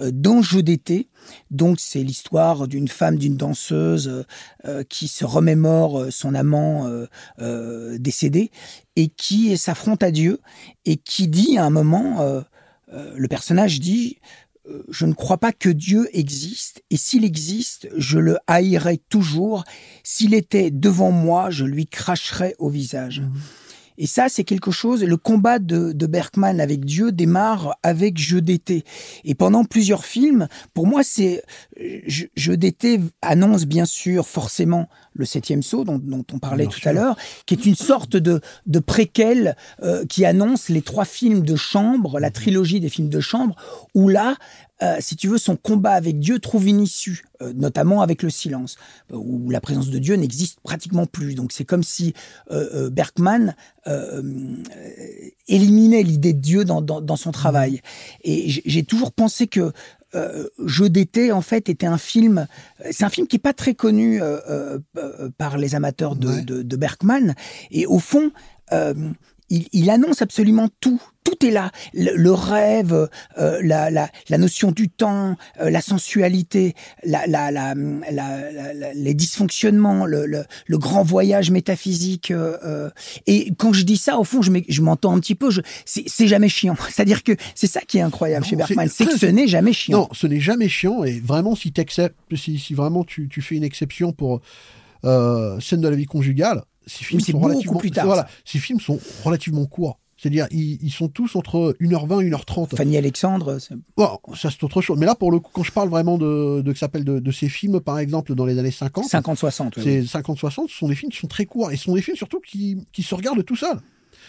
[0.00, 1.08] euh, dans Jeu d'été.
[1.50, 4.24] Donc c'est l'histoire d'une femme, d'une danseuse
[4.64, 6.88] euh, qui se remémore euh, son amant
[7.98, 8.50] décédé
[8.96, 10.40] et qui s'affronte à Dieu
[10.84, 12.42] et qui dit à un moment,
[12.92, 14.47] le personnage dit euh,
[14.90, 19.64] je ne crois pas que Dieu existe, et s'il existe, je le haïrai toujours.
[20.02, 23.20] S'il était devant moi, je lui cracherais au visage.
[23.20, 23.32] Mmh.
[23.98, 25.02] Et ça, c'est quelque chose.
[25.02, 28.84] Le combat de, de, Bergman avec Dieu démarre avec Jeu d'été.
[29.24, 31.42] Et pendant plusieurs films, pour moi, c'est
[32.06, 36.92] Jeu d'été annonce bien sûr forcément le septième saut dont, dont on parlait tout à
[36.92, 41.56] l'heure, qui est une sorte de, de préquel euh, qui annonce les trois films de
[41.56, 43.56] chambre, la trilogie des films de chambre,
[43.94, 44.36] où là,
[44.82, 48.30] euh, si tu veux, son combat avec Dieu trouve une issue, euh, notamment avec le
[48.30, 48.76] silence,
[49.12, 51.34] où la présence de Dieu n'existe pratiquement plus.
[51.34, 52.14] Donc c'est comme si
[52.50, 53.54] euh, Bergman
[55.46, 57.80] éliminait l'idée de Dieu dans, dans, dans son travail.
[58.22, 59.72] Et j'ai toujours pensé que
[60.14, 62.46] euh, Jeu d'été, en fait, était un film.
[62.90, 66.62] C'est un film qui est pas très connu euh, euh, par les amateurs de, de,
[66.62, 67.34] de, Bergman.
[67.70, 68.30] Et au fond,
[69.50, 71.00] il, il, annonce absolument tout.
[71.24, 71.70] Tout est là.
[71.92, 73.08] Le, rêve,
[73.38, 77.26] euh, la, la, la, notion du temps, euh, la sensualité, la,
[78.94, 82.30] les dysfonctionnements, le, le, grand voyage métaphysique.
[82.30, 82.88] Euh,
[83.26, 85.50] et quand je dis ça, au fond, je m'entends un petit peu.
[85.84, 86.76] C'est jamais chiant.
[86.90, 89.98] C'est-à-dire que c'est ça qui est incroyable chez Bergman, c'est que ce n'est jamais chiant.
[89.98, 91.04] Non, ce n'est jamais chiant.
[91.04, 91.72] Et vraiment, si,
[92.34, 94.40] si, si vraiment tu, tu fais une exception pour
[95.02, 98.98] scène de la vie conjugale, ces films, sont relativement, plus tard, voilà, ces films sont
[99.24, 99.98] relativement courts.
[100.18, 102.74] C'est-à-dire, ils, sont tous entre 1h20 et 1h30.
[102.74, 103.58] Fanny Alexandre
[103.96, 104.98] bon, Ça, c'est autre chose.
[104.98, 107.48] Mais là, pour le coup, quand je parle vraiment de, de, s'appelle de, de, ces
[107.48, 109.04] films, par exemple, dans les années 50.
[109.04, 109.82] 50-60, oui.
[109.84, 111.70] C'est 50-60, ce sont des films qui sont très courts.
[111.70, 113.78] Et ce sont des films surtout qui, qui se regardent tout seuls.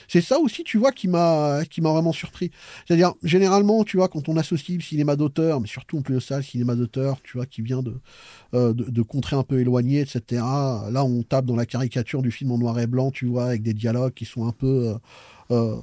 [0.09, 2.51] C'est ça aussi, tu vois, qui m'a qui m'a vraiment surpris.
[2.87, 6.19] C'est-à-dire, généralement, tu vois, quand on associe le cinéma d'auteur, mais surtout en plus de
[6.19, 7.93] ça, le cinéma d'auteur, tu vois, qui vient de,
[8.55, 10.41] euh, de, contrées un peu éloignées, etc.
[10.91, 13.61] Là, on tape dans la caricature du film en noir et blanc, tu vois, avec
[13.61, 14.89] des dialogues qui sont un peu...
[14.89, 14.97] Euh,
[15.51, 15.75] euh,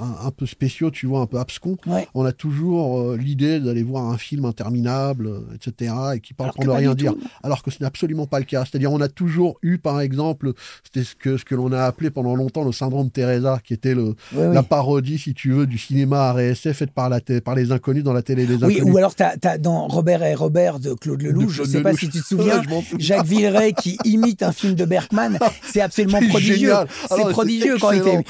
[0.00, 1.76] un, peu spéciaux, tu vois, un peu abscons.
[2.14, 6.52] On a toujours euh, l'idée d'aller voir un film interminable, euh, etc., et qui parle
[6.52, 7.14] pour ne rien dire.
[7.42, 8.64] Alors que ce n'est absolument pas le cas.
[8.64, 10.52] C'est-à-dire, on a toujours eu, par exemple,
[10.84, 13.94] c'était ce que, ce que l'on a appelé pendant longtemps le syndrome Teresa, qui était
[13.94, 18.04] le, la parodie, si tu veux, du cinéma à faite par, la par les inconnus
[18.04, 18.82] dans la télé des inconnus.
[18.84, 21.82] Oui, ou alors, tu as, dans Robert et Robert de Claude Lelouch, je ne sais
[21.82, 22.62] pas si tu te souviens,
[22.98, 26.72] Jacques Villeray qui imite un film de Bergman, c'est absolument prodigieux.
[27.08, 28.24] C'est prodigieux quand il fait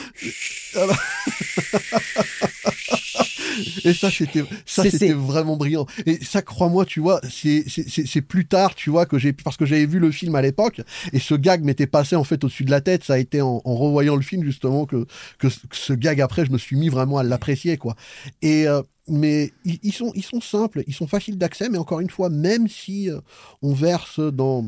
[3.84, 5.86] et ça, c'était, ça, c'était vraiment brillant.
[6.06, 9.66] Et ça, crois-moi, tu vois, c'est, c'est, plus tard, tu vois, que j'ai, parce que
[9.66, 10.80] j'avais vu le film à l'époque,
[11.12, 13.04] et ce gag m'était passé, en fait, au-dessus de la tête.
[13.04, 15.06] Ça a été en, revoyant le film, justement, que,
[15.38, 17.96] que, ce gag, après, je me suis mis vraiment à l'apprécier, quoi.
[18.42, 22.10] Et, euh, mais ils, sont, ils sont simples, ils sont faciles d'accès, mais encore une
[22.10, 23.20] fois, même si euh,
[23.62, 24.64] on verse dans,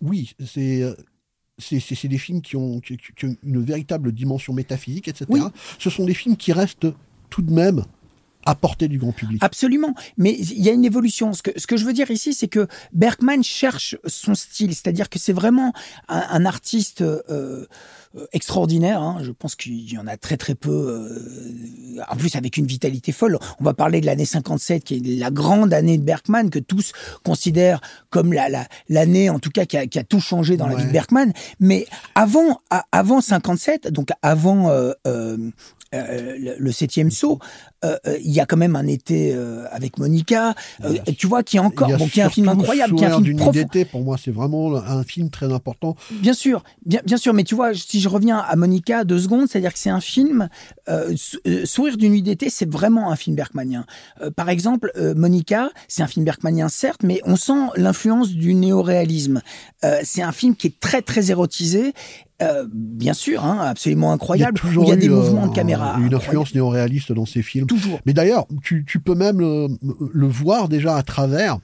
[0.00, 0.94] oui, c'est, euh,
[1.58, 2.80] c'est des films qui ont,
[3.20, 5.26] une véritable dimension métaphysique, etc.
[5.78, 6.88] Ce sont des films qui restent
[7.30, 7.84] tout de même
[8.46, 9.42] à portée du grand public.
[9.42, 9.94] Absolument.
[10.16, 11.32] Mais il y a une évolution.
[11.32, 14.74] Ce que, ce que je veux dire ici, c'est que Bergman cherche son style.
[14.74, 15.72] C'est-à-dire que c'est vraiment
[16.08, 17.66] un, artiste euh,
[18.32, 19.02] extraordinaire.
[19.02, 19.18] Hein.
[19.22, 20.70] Je pense qu'il y en a très très peu.
[20.70, 23.38] Euh, en plus, avec une vitalité folle.
[23.60, 26.92] On va parler de l'année 57, qui est la grande année de Bergman, que tous
[27.24, 27.80] considèrent
[28.10, 28.46] comme la
[28.88, 31.32] l'année, en tout cas, qui a, qui a, tout changé dans la vie de Bergman.
[31.58, 32.60] Mais avant,
[32.92, 35.36] avant 57, donc avant euh,
[35.96, 37.38] euh, euh, le, septième saut,
[37.84, 39.36] euh, euh, il y a quand même un été
[39.70, 40.54] avec Monica,
[41.18, 43.36] tu vois, qui est encore, bon, qui est un film incroyable, qui est un film
[43.36, 43.68] profond.
[43.90, 45.96] Pour moi, c'est vraiment un film très important.
[46.10, 49.48] Bien sûr, bien, bien sûr, mais tu vois, si je reviens à Monica deux secondes,
[49.48, 50.48] c'est-à-dire que c'est un film,
[51.64, 53.84] Sourire d'une nuit d'été, c'est vraiment un film bergmanien.
[54.36, 59.42] par exemple, Monica, c'est un film bergmanien certes, mais on sent l'influence du néoréalisme.
[60.02, 61.92] c'est un film qui est très très érotisé
[62.42, 64.60] euh, bien sûr, hein, absolument incroyable.
[64.64, 65.96] Il y a, il y a des mouvements de caméra.
[65.98, 67.66] Une influence néo-réaliste dans ces films.
[67.66, 67.98] Toujours.
[68.04, 69.68] Mais d'ailleurs, tu, tu, peux même le,
[70.12, 71.58] le, voir déjà à travers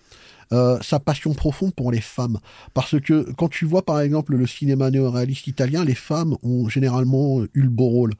[0.53, 2.39] euh, sa passion profonde pour les femmes.
[2.75, 7.43] Parce que quand tu vois par exemple le cinéma néo-réaliste italien, les femmes ont généralement
[7.55, 8.13] eu le beau rôle.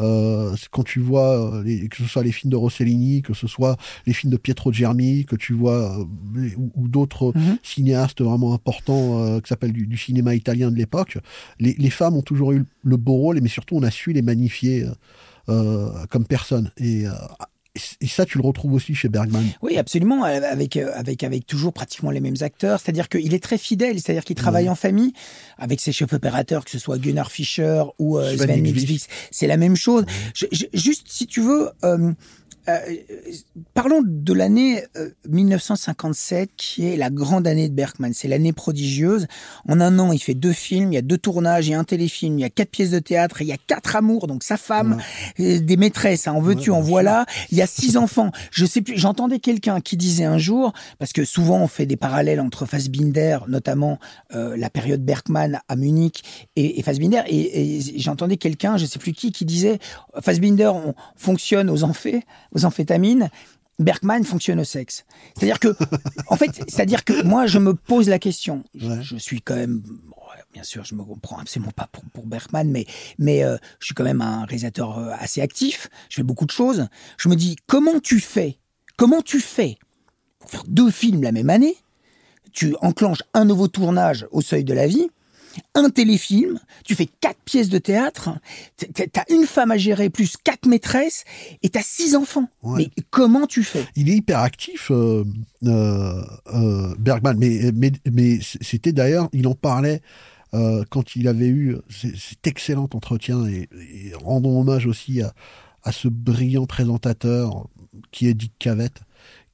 [0.00, 3.46] Euh, quand tu vois euh, les, que ce soit les films de Rossellini, que ce
[3.46, 3.76] soit
[4.06, 7.58] les films de Pietro Germi, que tu vois euh, ou, ou d'autres Mhm.
[7.62, 11.18] cinéastes vraiment importants euh, qui s'appellent du, du cinéma italien de l'époque,
[11.58, 14.22] les, les femmes ont toujours eu le beau rôle, mais surtout on a su les
[14.22, 14.86] magnifier
[16.10, 16.70] comme personnes.
[16.76, 17.12] Et, euh,
[18.00, 19.44] et ça, tu le retrouves aussi chez Bergman.
[19.62, 22.80] Oui, absolument, euh, avec, euh, avec, avec toujours pratiquement les mêmes acteurs.
[22.80, 25.12] C'est-à-dire qu'il est très fidèle, c'est-à-dire qu'il travaille en famille
[25.58, 28.64] avec ses chefs opérateurs, que ce soit Gunnar Fischer ou euh, Sven.
[29.30, 30.04] C'est la même chose.
[30.34, 32.12] Je- je- juste, si tu veux, euh,
[32.78, 33.32] euh,
[33.74, 38.12] parlons de l'année euh, 1957, qui est la grande année de Bergman.
[38.14, 39.26] C'est l'année prodigieuse.
[39.68, 41.78] En un an, il fait deux films, il y a deux tournages, il y a
[41.78, 44.42] un téléfilm, il y a quatre pièces de théâtre, il y a quatre amours, donc
[44.42, 45.00] sa femme,
[45.40, 47.26] euh, des maîtresses, hein, en veux-tu, Ouais, en voilà.
[47.50, 48.30] Il y a six enfants.
[48.50, 51.96] Je sais plus, j'entendais quelqu'un qui disait un jour, parce que souvent on fait des
[51.96, 53.98] parallèles entre Fassbinder, notamment
[54.34, 56.22] euh, la période Bergman à Munich
[56.56, 59.78] et, et Fassbinder, et, et j'entendais quelqu'un, je sais plus qui, qui disait
[60.20, 61.80] Fassbinder on fonctionne aux
[62.54, 63.30] aux amphétamines.
[63.78, 65.06] Bergman fonctionne au sexe.
[65.34, 65.74] C'est-à-dire que,
[66.28, 68.62] en fait, c'est-à-dire que moi, je me pose la question.
[68.74, 69.02] Je, Ouais.
[69.02, 69.82] je suis quand même,
[70.52, 72.84] bien sûr, je me comprends absolument pas pour, pour Bergman, mais,
[73.18, 75.88] mais euh, je suis quand même un réalisateur euh, assez actif.
[76.10, 76.88] Je fais beaucoup de choses.
[77.16, 78.58] Je me dis, comment tu fais
[78.96, 79.78] Comment tu fais
[80.40, 81.76] pour faire deux films la même année?
[82.52, 85.08] Tu enclenches un nouveau tournage au seuil de la vie,
[85.74, 88.30] un téléfilm, tu fais quatre pièces de théâtre,
[88.94, 91.24] t'as une femme à gérer plus quatre maîtresses
[91.62, 92.48] et t'as six enfants.
[92.62, 92.90] Ouais.
[92.96, 93.84] Mais comment tu fais?
[93.96, 95.24] Il est hyper actif, euh,
[95.64, 96.22] euh,
[96.54, 100.02] euh, Bergman, mais, mais, mais c'était d'ailleurs, il en parlait
[100.54, 105.32] euh, quand il avait eu cet excellent entretien, et, et rendons hommage aussi à,
[105.82, 107.68] à ce brillant présentateur
[108.12, 109.00] qui est Dick Cavett,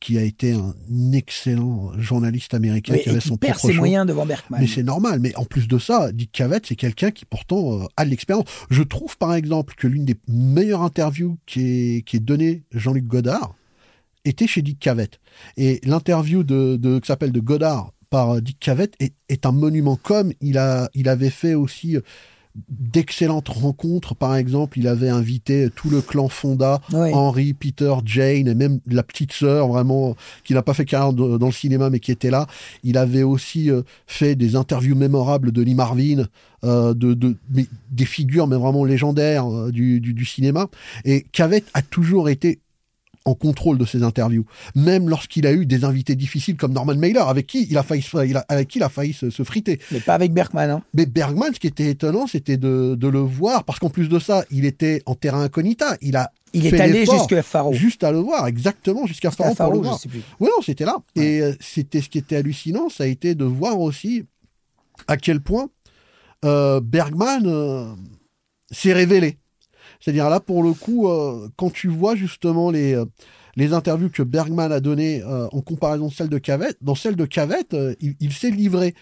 [0.06, 0.72] qui a été un
[1.10, 3.80] excellent journaliste américain Oui, qui et avait qui son perd propre ses show.
[3.80, 4.60] moyens devant Bergman.
[4.60, 5.18] Mais c'est normal.
[5.18, 8.44] Mais en plus de ça, Dick Cavett, c'est quelqu'un qui pourtant euh, a de l'expérience.
[8.70, 13.04] Je trouve par exemple que l'une des meilleures interviews qui est, qui est donnée Jean-Luc
[13.04, 13.56] Godard
[14.24, 15.18] était chez Dick Cavett.
[15.56, 19.50] Et l'interview de, de, qui s'appelle de Godard par euh, Dick Cavett est, est un
[19.50, 19.96] monument.
[19.96, 22.00] Comme il, a, il avait fait aussi euh,
[22.68, 24.14] d'excellentes rencontres.
[24.14, 27.10] Par exemple, il avait invité tout le clan Fonda, Oui.
[27.12, 31.38] Henry, Peter, Jane, et même la petite sœur, vraiment, qui n'a pas fait carrière de-
[31.38, 32.46] dans le cinéma, mais qui était là.
[32.82, 36.24] Il avait aussi euh, fait des interviews mémorables de Lee Marvin,
[36.64, 40.68] euh, de, de, mais des figures, mais vraiment légendaires euh, du, du, du cinéma.
[41.04, 42.58] Et Cavett a toujours été
[43.26, 47.20] en contrôle de ses interviews, même lorsqu'il a eu des invités difficiles comme Norman Mailer,
[47.28, 49.42] avec qui il a failli, se- il a- avec qui il a failli se, se
[49.42, 49.78] friter.
[49.90, 50.70] Mais pas avec Bergman.
[50.70, 50.82] Hein.
[50.94, 54.18] Mais Bergman, ce qui était étonnant, c'était de, de le voir, parce qu'en plus de
[54.18, 55.96] ça, il était en terrain incognita.
[56.00, 57.72] Il a Il est fait allé jusqu'à Faro.
[57.74, 59.98] juste à le voir, exactement, jusqu'à Faro pour le voir.
[60.40, 60.96] Oui, non, c'était là.
[61.16, 64.24] Et euh, c'était ce qui était hallucinant, ça a été de voir aussi
[65.08, 65.68] à quel point
[66.44, 67.92] euh, Bergman euh,
[68.70, 69.36] s'est révélé.
[70.00, 73.04] C'est-à-dire là, pour le coup, euh, quand tu vois justement les, euh,
[73.56, 77.16] les interviews que Bergman a données euh, en comparaison de celles de Cavett, dans celle
[77.16, 78.94] de Cavett, euh, il, il s'est livré.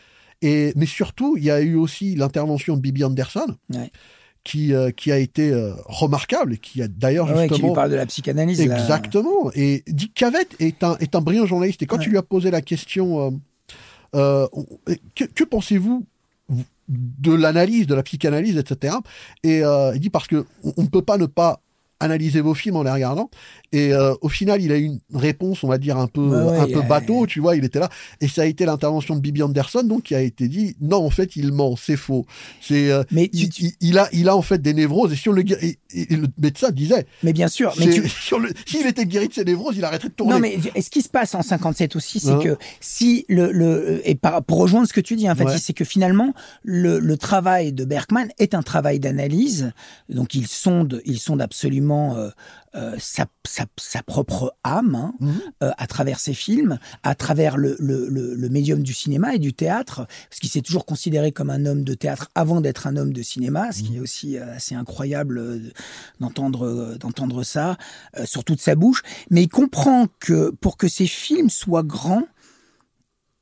[0.42, 3.90] Et, mais surtout, il y a eu aussi l'intervention de Bibi Anderson, Ouais.
[4.44, 5.52] qui, qui a été
[5.86, 8.62] remarquable et qui a d'ailleurs Ouais, qui justement lui parle de la psychanalyse.
[8.66, 8.74] là.
[8.78, 9.50] Exactement.
[9.54, 11.82] Et Dick Cavett est un, est un brillant journaliste.
[11.82, 12.04] Et quand Ouais.
[12.04, 13.40] tu lui as posé la question,
[14.12, 14.50] on-
[15.14, 16.04] que, que pensez-vous
[16.88, 18.96] de l'analyse, de la psychanalyse, etc.
[19.42, 20.44] Et euh, il dit parce que
[20.76, 21.60] on ne peut pas ne pas
[22.00, 23.30] analyser vos films en les regardant.
[23.74, 26.74] Et euh, au final, il a eu une réponse, on va dire un peu, ouais,
[26.74, 27.88] un bateau, tu vois, il était là.
[28.20, 31.10] Et ça a été l'intervention de Bibi Anderson, donc qui a été dit non, en
[31.10, 32.24] fait, il ment, c'est faux.
[32.60, 35.12] C'est euh, Mais, tu- il, tu- il- il a, il a en fait des névroses.
[35.12, 36.08] Et si on le, et- et
[36.38, 37.74] médecin disait, mais bien sûr.
[37.78, 38.34] Mais si
[38.66, 40.34] s'il était guéri de ses névroses, il arrêterait de tourner.
[40.34, 43.50] Non, mais et ce qui se passe en 57 aussi, c'est Hein que si le,
[43.52, 45.58] le et par, pour rejoindre ce que tu dis, en fait, Ouais.
[45.58, 46.32] c'est que finalement
[46.62, 49.72] le, le travail de Bergman est un travail d'analyse.
[50.08, 52.30] Donc il sonde, il sonde absolument euh,
[52.76, 55.40] euh, sa, sa, sa propre âme hein, Mhm.
[55.62, 59.38] euh, à travers ses films, à travers le, le, le, le médium du cinéma et
[59.38, 62.96] du théâtre, parce qu'il s'est toujours considéré comme un homme de théâtre avant d'être un
[62.96, 65.58] homme de cinéma, ce qui est aussi euh, assez incroyable euh,
[66.20, 67.76] d'entendre d'entendre ça,
[68.18, 69.02] euh, surtout de sa bouche.
[69.30, 72.24] Mais il comprend que pour que ses films soient grands,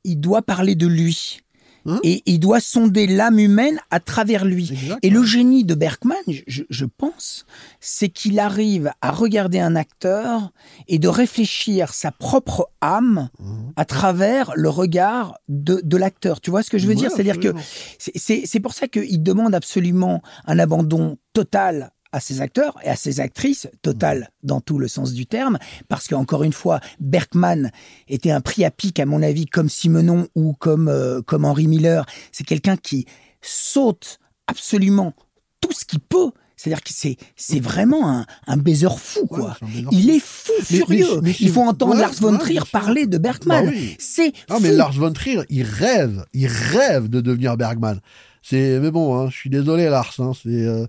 [0.03, 1.39] il doit parler de lui.
[1.85, 4.71] Hein et il doit sonder l'âme humaine à travers lui.
[5.01, 6.15] Et le génie de Bergman,
[6.47, 7.45] je, je pense,
[7.81, 10.51] c'est qu'il arrive à regarder un acteur
[10.87, 13.73] et de réfléchir sa propre âme Mhm.
[13.75, 16.39] à travers le regard de, de l'acteur.
[16.41, 17.11] Tu vois ce que je veux Ouais, dire?
[17.11, 17.53] C'est-à-dire que
[17.97, 23.19] c'est pour ça qu'il demande absolument un abandon total à ses acteurs et à ses
[23.19, 25.57] actrices, total dans tout le sens du terme,
[25.89, 27.71] parce qu'encore une fois, Bergman
[28.07, 31.67] était un prix à pic, à mon avis, comme Simenon ou comme, euh, comme Henry
[31.67, 32.05] Miller.
[32.31, 33.05] C'est quelqu'un qui
[33.41, 35.13] saute absolument
[35.59, 36.31] tout ce qu'il peut.
[36.55, 39.57] C'est-à-dire que c'est, c'est vraiment un, un baiser fou, quoi.
[39.91, 41.05] Il est fou Mais- furieux.
[41.15, 43.65] mais- mais Il faut entendre ouais, Lars von Trier parler de Bergman.
[43.65, 43.95] Bah oui.
[43.99, 44.71] C'est Ah mais.
[44.71, 47.99] Lars von Trier, il rêve, il rêve de devenir Bergman.
[48.41, 50.85] C'est mais bon, hein, je suis désolé Lars, hein, c'est euh,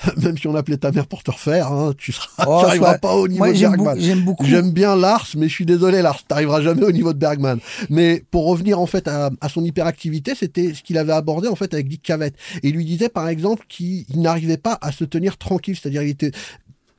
[0.22, 3.14] même si on appelait ta mère pour te refaire, hein, tu seras, Oh, tu pas
[3.14, 4.00] au niveau Moi, de Bergman.
[4.00, 4.44] J'aime beaucoup.
[4.44, 7.58] J'aime bien Lars, mais je suis désolé Lars, t'arriveras jamais au niveau de Bergman.
[7.88, 11.56] Mais pour revenir en fait à, à son hyperactivité, c'était ce qu'il avait abordé en
[11.56, 12.34] fait avec Dick Cavett.
[12.62, 16.02] Et il lui disait par exemple qu'il il n'arrivait pas à se tenir tranquille, c'est-à-dire
[16.02, 16.32] il était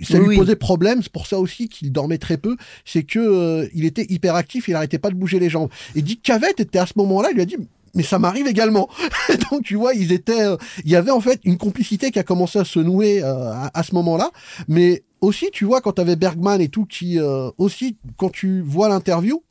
[0.02, 0.38] ça Oui, lui oui.
[0.38, 4.06] posait problème, c'est pour ça aussi qu'il dormait très peu, c'est que euh, il était
[4.10, 5.70] hyperactif, il arrêtait pas de bouger les jambes.
[5.96, 7.58] Et Dick Cavett était à ce moment-là, il lui a dit
[7.94, 8.90] mais ça m'arrive également.
[9.52, 12.24] Donc tu vois, ils étaient, euh, il y avait en fait une complicité qui a
[12.24, 14.32] commencé à se nouer euh, à, ce moment-là.
[14.68, 18.90] Mais aussi, tu vois, quand t'avais Bergman et tout, qui euh, aussi, quand tu vois
[18.90, 19.44] l'interview,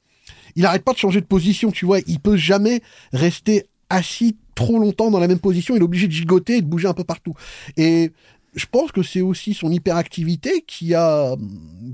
[0.57, 1.71] il arrête pas de changer de position.
[1.71, 5.75] Tu vois, il peut jamais rester assis trop longtemps dans la même position.
[5.77, 7.35] Il est obligé de gigoter et de bouger un peu partout.
[7.77, 8.11] Et
[8.55, 11.37] je pense que c'est aussi son hyperactivité qui a,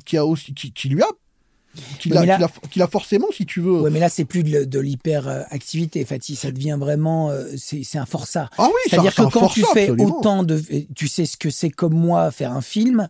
[0.05, 1.09] qui a aussi, qui lui a,
[1.99, 3.81] qui Mais l'a, là- qui l'a- qui l'a forcément, si tu veux.
[3.83, 6.37] Ouais, mais là, c'est plus de, de l'hyperactivité, Fatih.
[6.37, 8.49] Ça devient vraiment, euh, c'est un forçat.
[8.59, 10.19] Ah oui, C'est-à-dire c'est que quand forçat, tu fais absolument.
[10.19, 10.63] autant de,
[10.95, 13.09] tu sais ce que c'est comme moi faire un film,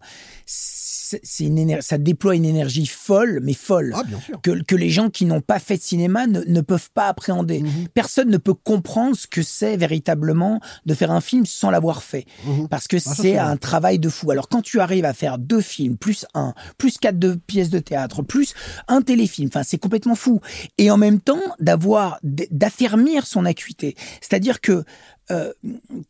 [1.41, 3.93] une ça déploie une énergie folle, mais folle.
[3.95, 4.41] Ah bien sûr.
[4.41, 7.61] Que, que les gens qui n'ont pas fait de cinéma ne, ne peuvent pas appréhender.
[7.61, 7.89] Mhm.
[7.95, 12.27] Personne ne peut comprendre ce que c'est véritablement de faire un film sans l'avoir fait.
[12.45, 12.69] Mhm.
[12.69, 14.31] Parce que ça, c'est un travail de fou.
[14.31, 17.79] Alors quand tu arrives à faire deux films, plus un, plus quatre de pièces de
[17.79, 18.55] théâtre, plus
[18.89, 20.41] un téléfilm, enfin c'est complètement fou.
[20.79, 23.97] Et en même temps d'avoir, d'affermir son acuité.
[24.21, 24.85] C'est-à-dire que
[25.31, 25.53] euh,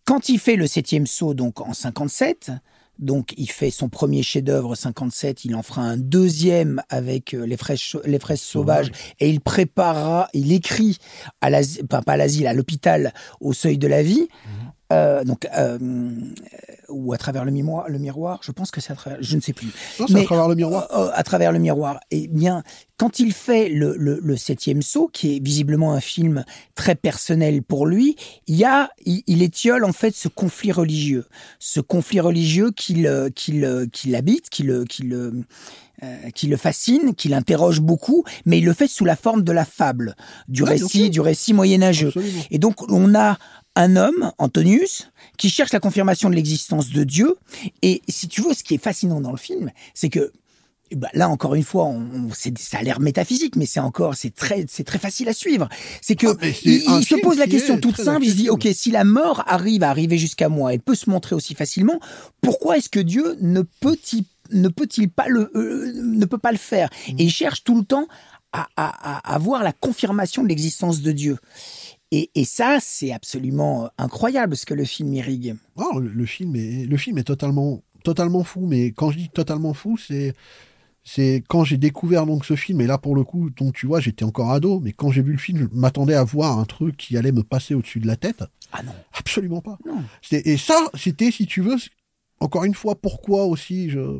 [0.04, 2.50] quand il fait le septième saut, donc en 57,
[2.98, 7.56] donc il fait son premier chef-d'œuvre 57, il en fera un deuxième avec euh, les
[7.56, 8.90] fraises, les fraises sauvages.
[9.20, 10.98] Et il préparera, il écrit
[11.40, 14.28] à l'asile, enfin, pas à l'asile, à l'hôpital au seuil de la vie.
[14.92, 15.79] Euh, donc euh,
[16.88, 19.40] ou à travers le miroir, le miroir, je pense que c'est à travers, je ne
[19.40, 19.66] sais plus.
[19.99, 20.87] Non, c'est Mais- à travers le miroir.
[20.92, 21.99] Euh, à travers le miroir.
[22.12, 22.62] Eh bien,
[22.96, 26.44] quand il fait le, le, le septième saut, qui est visiblement un film
[26.77, 28.14] très personnel pour lui,
[28.46, 31.25] il y a, il, il étiole en fait ce conflit religieux,
[31.59, 34.85] ce conflit religieux qui le, qui le, qui l'habite, qui le,
[36.03, 39.64] euh, qui fascine, qui l'interroge beaucoup, mais il le fait sous la forme de la
[39.64, 40.14] fable,
[40.46, 42.09] du récit, du récit moyenâgeux.
[42.09, 42.42] Absolument.
[42.51, 43.38] Et donc, on a
[43.77, 47.37] un homme, Antonius, qui cherche la confirmation de l'existence de Dieu.
[47.83, 50.33] Et si tu veux, ce qui est fascinant dans le film, c'est que
[50.95, 54.35] ben, là encore une fois, on, on- ça a l'air métaphysique, mais c'est encore, c'est
[54.35, 55.69] très, c'est très facile à suivre.
[56.01, 56.29] C'est que
[56.89, 58.25] Ah, il, se pose la question est toute simple.
[58.25, 61.11] Il se dit, ok, si la mort arrive à arriver jusqu'à moi, elle peut se
[61.11, 61.99] montrer aussi facilement.
[62.41, 66.59] Pourquoi est-ce que Dieu ne peut-il ne peut-il pas le euh, ne peut pas le
[66.59, 66.89] faire?
[67.19, 68.07] Et il cherche tout le temps
[68.53, 71.37] à, à, à avoir la confirmation de l'existence de Dieu.
[72.12, 75.57] Et, et ça, c'est absolument incroyable ce que le film irrigue.
[75.77, 78.66] Oh, le, le film est le film est totalement totalement fou.
[78.66, 80.35] Mais quand je dis totalement fou, c'est
[81.03, 84.01] c'est quand j'ai découvert donc ce film et là pour le coup, donc tu vois,
[84.01, 86.97] j'étais encore ado, mais quand j'ai vu le film, je m'attendais à voir un truc
[86.97, 88.42] qui allait me passer au-dessus de la tête.
[88.73, 89.79] Ah non, Absolument pas.
[89.87, 90.03] non.
[90.33, 91.77] Et ça, c'était si tu veux,
[92.40, 94.19] encore une fois, pourquoi aussi je.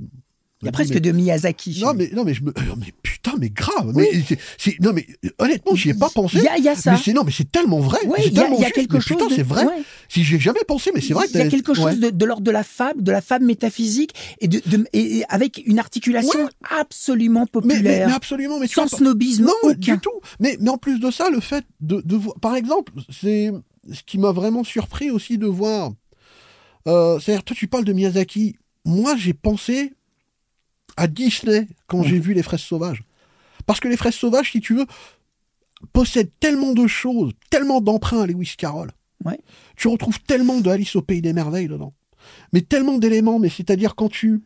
[0.67, 1.81] Il y a presque mais- de Miyazaki.
[1.81, 4.07] Non mais non mais je me euh, mais putain mais grave Oui.
[4.13, 6.69] mais c'est- non mais euh, honnêtement j'y ai pas pensé Il y a, il y
[6.69, 6.93] a ça.
[6.93, 9.29] mais c'est non mais c'est tellement vrai il y a, y quelque mais chose putain
[9.29, 9.83] de- c'est vrai ouais.
[10.09, 11.97] si j'ai jamais pensé mais c'est vrai il y a quelque chose ouais.
[11.97, 15.25] de, de l'ordre de la fable, de la fable métaphysique et, de, de- et- et
[15.29, 16.51] avec une articulation Ouais.
[16.79, 19.95] absolument mais, mais, populaire, mais absolument mais sans snobisme non aucun.
[19.95, 22.93] du tout mais mais en plus de ça le fait de, de voir par exemple
[23.11, 23.51] c'est
[23.93, 25.93] ce qui m'a vraiment surpris aussi de voir
[26.87, 29.93] euh, c'est-à-dire toi tu parles de Miyazaki moi j'ai pensé
[30.97, 33.03] à Disney quand j'ai vu les fraises sauvages.
[33.67, 34.87] Parce que les fraises sauvages si tu veux
[35.93, 38.91] possèdent tellement de choses tellement d'emprunts à Lewis Carroll.
[39.25, 39.39] Ouais.
[39.77, 41.95] tu retrouves tellement de Alice au pays des merveilles dedans.
[42.53, 44.43] Mais tellement d'éléments mais c'est-à-dire quand tu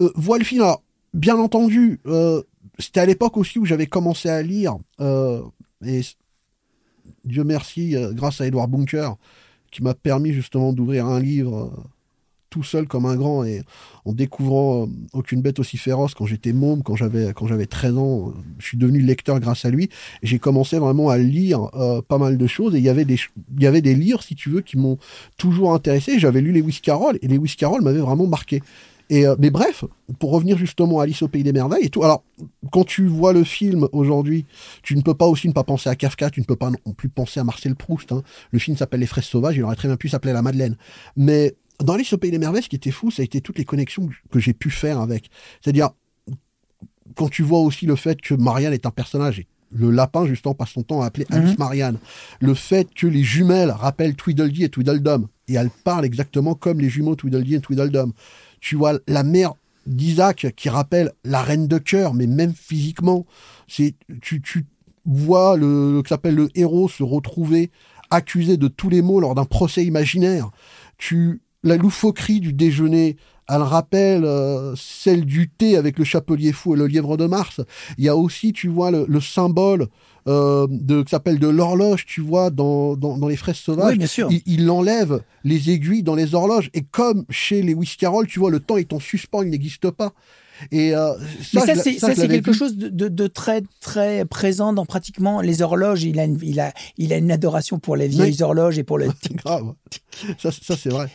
[0.00, 2.42] euh, vois le film alors bien entendu euh,
[2.78, 5.42] c'était à l'époque aussi où j'avais commencé à lire euh,
[5.84, 6.00] et
[7.24, 9.16] Dieu merci grâce à Edward Bunker
[9.70, 11.72] qui m'a permis justement d'ouvrir un livre
[12.54, 13.62] tout seul comme un grand et
[14.04, 17.98] en découvrant euh, aucune bête aussi féroce quand j'étais môme quand j'avais quand j'avais 13
[17.98, 19.88] ans euh, je suis devenu lecteur grâce à lui
[20.22, 23.18] j'ai commencé vraiment à lire euh, pas mal de choses et il y avait des
[23.56, 24.98] il y avait des livres si tu veux qui m'ont
[25.36, 28.62] toujours intéressé j'avais lu Lewis Carroll et Lewis Carroll m'avait vraiment marqué
[29.10, 29.84] et mais bref,
[30.18, 32.04] pour revenir justement à Alice au pays des merveilles et tout.
[32.04, 32.24] Alors,
[32.72, 34.46] quand tu vois le film aujourd'hui,
[34.82, 36.92] tu ne peux pas aussi ne pas penser à Kafka, tu ne peux pas non
[36.94, 38.12] plus penser à Marcel Proust.
[38.12, 38.22] hein.
[38.50, 40.78] Le film s'appelle Les fraises sauvages, il aurait très bien pu s'appeler La Madeleine.
[41.18, 43.58] Mais dans Alice au Pays des Merveilles, ce qui était fou, ça a été toutes
[43.58, 45.30] les connexions que j'ai pu faire avec.
[45.62, 45.90] C'est-à-dire,
[47.16, 50.54] quand tu vois aussi le fait que Marianne est un personnage, et le lapin, justement,
[50.54, 51.56] passe son temps à appeler Alice Mhm.
[51.58, 51.98] Marianne.
[52.40, 56.88] Le fait que les jumelles rappellent Tweedledee et Tweedledum, et elles parlent exactement comme les
[56.88, 58.12] jumeaux Tweedledee et Tweedledum.
[58.60, 59.54] Tu vois la mère
[59.86, 63.26] d'Isaac qui rappelle la reine de cœur, mais même physiquement.
[63.68, 64.64] C'est, tu, tu
[65.04, 67.70] vois le, que s'appelle le héros se retrouver
[68.10, 70.50] accusé de tous les maux lors d'un procès imaginaire.
[70.96, 73.16] Tu, la loufoquerie du déjeuner,
[73.48, 77.60] elle rappelle euh, celle du thé avec le chapelier fou et le lièvre de Mars.
[77.98, 79.88] Il y a aussi, tu vois, le, le symbole
[80.26, 83.92] euh, de, qui s'appelle de l'horloge, tu vois, dans, dans, dans les fraises sauvages.
[83.92, 84.28] Oui, bien sûr.
[84.30, 86.70] Il, il enlève les aiguilles dans les horloges.
[86.72, 90.12] Et comme chez les Carroll, tu vois, le temps est en suspens, il n'existe pas.
[90.70, 91.12] Et euh,
[91.52, 92.56] Mais ça, ça, c'est ça, ça, quelque vu.
[92.56, 96.04] chose de, de, de très très présent dans pratiquement les horloges.
[96.04, 98.98] Il a une, il a il a une adoration pour les vieilles horloges et pour
[98.98, 99.74] le tic Grave.
[100.38, 101.10] Ça, ça c'est vrai.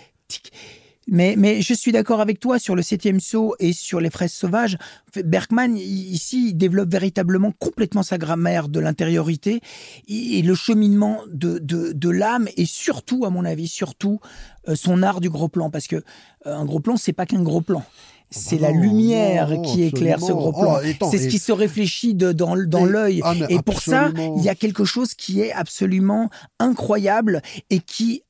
[1.12, 4.32] Mais, mais je suis d'accord avec toi sur le septième saut et sur les fraises
[4.32, 4.78] sauvages.
[5.26, 9.60] Bergman, ici, il développe véritablement complètement sa grammaire de l'intériorité
[10.08, 14.20] et le cheminement de, de, de l'âme et surtout, à mon avis, surtout
[14.68, 15.72] euh, son art du gros plan.
[15.72, 16.02] Parce que euh,
[16.46, 17.84] un gros plan, c'est pas qu'un gros plan.
[18.32, 20.76] C'est la lumière qui éclaire ce gros plan.
[20.80, 23.22] Oh, attends, c'est ce qui se réfléchit de, dans, dans l'œil.
[23.24, 28.22] ah, Et pour ça, il y a quelque chose qui est absolument incroyable et qui,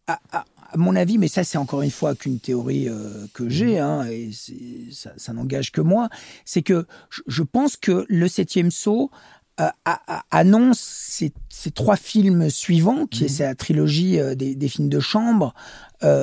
[0.72, 4.06] à mon avis, mais ça c'est encore une fois qu'une théorie euh, que j'ai, hein,
[4.10, 4.30] et
[4.92, 6.10] ça, ça n'engage que moi,
[6.46, 6.86] c'est que
[7.28, 9.10] je, pense que le septième saut
[9.60, 14.56] euh, a- a- annonce ces, ces trois films suivants, qui est sa trilogie euh, des,
[14.56, 15.54] des films de chambre,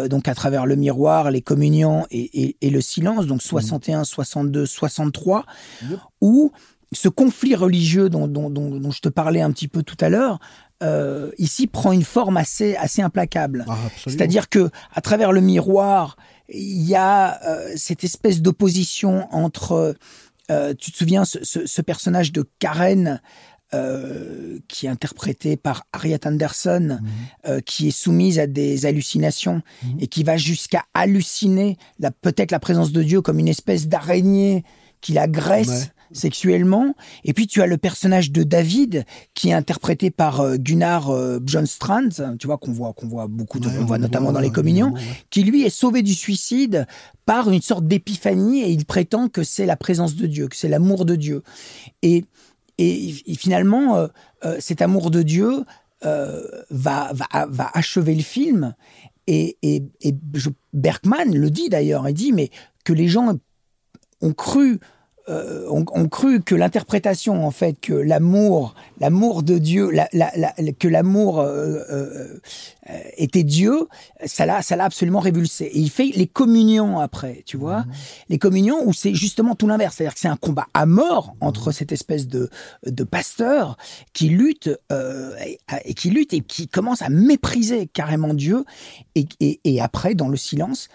[0.08, 4.64] donc à travers le miroir, les communions et, et- et le silence, donc 61, 62,
[4.64, 5.44] 63,
[5.90, 5.98] Yep.
[6.22, 6.50] où
[6.92, 10.08] ce conflit religieux dont, dont- dont- dont je te parlais un petit peu tout à
[10.08, 10.38] l'heure,
[10.82, 13.64] euh, ici prend une forme assez, assez implacable.
[13.68, 13.76] Ah.
[14.06, 16.16] C'est-à-dire que à travers le miroir,
[16.48, 19.96] il y a euh, cette espèce d'opposition entre,
[20.50, 23.20] euh, tu te souviens, ce, ce- ce personnage de Karen.
[24.68, 26.98] qui est interprété par Harriet Anderson,
[27.46, 27.60] Mhm.
[27.62, 29.96] qui est soumise à des hallucinations Mhm.
[30.00, 34.64] et qui va jusqu'à halluciner la- peut-être la présence de Dieu comme une espèce d'araignée
[35.02, 35.90] qui l'agresse Ouais.
[36.12, 36.94] Sexuellement.
[37.24, 39.04] Et puis tu as le personnage de David
[39.34, 41.38] qui est interprété par euh, Gunnar euh,
[42.38, 44.50] tu vois qu'on voit qu'on voit beaucoup, de, Ouais, on voit notamment voit, dans les
[44.50, 45.00] communions, ouais.
[45.30, 46.86] qui lui est sauvé du suicide
[47.24, 50.68] par une sorte d'épiphanie et il prétend que c'est la présence de Dieu, que c'est
[50.68, 51.42] l'amour de Dieu.
[52.02, 52.24] Et,
[52.78, 54.06] et, et finalement, euh,
[54.44, 55.64] euh, cet amour de Dieu
[56.02, 58.74] va, va, va achever le film.
[59.26, 60.14] Et, et, et
[60.72, 62.50] Bergman le dit d'ailleurs, il dit mais
[62.84, 63.36] que les gens
[64.20, 64.78] ont cru
[65.28, 70.30] euh, ont, ont cru que l'interprétation en fait que l'amour l'amour de Dieu la, la,
[70.36, 72.38] la- que l'amour euh, euh,
[73.16, 73.88] était Dieu
[74.24, 75.64] ça l'a ça l'a absolument révulsé.
[75.64, 77.84] Et il fait les communions après tu vois.
[78.28, 79.96] Les communions où c'est justement tout l'inverse.
[79.96, 82.48] C'est-à-dire que c'est un combat à mort entre cette espèce de
[82.86, 83.76] de pasteur
[84.12, 88.64] qui lutte euh, et, et qui lutte et qui commence à mépriser carrément Dieu
[89.16, 90.88] et, et, et après dans le silence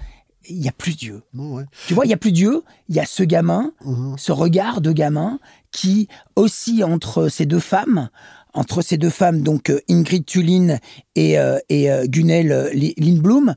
[0.49, 1.21] il n'y a plus Dieu.
[1.33, 1.63] Ouais.
[1.87, 4.15] Tu vois, il n'y a plus Dieu, il y a ce gamin, Mhm.
[4.17, 5.39] ce regard de gamin
[5.71, 8.09] qui oscille entre ces deux femmes,
[8.53, 10.77] entre ces deux femmes, donc euh, Ingrid Tulin
[11.15, 13.55] et, euh, et euh, Gunnel euh, Li- Lindblom,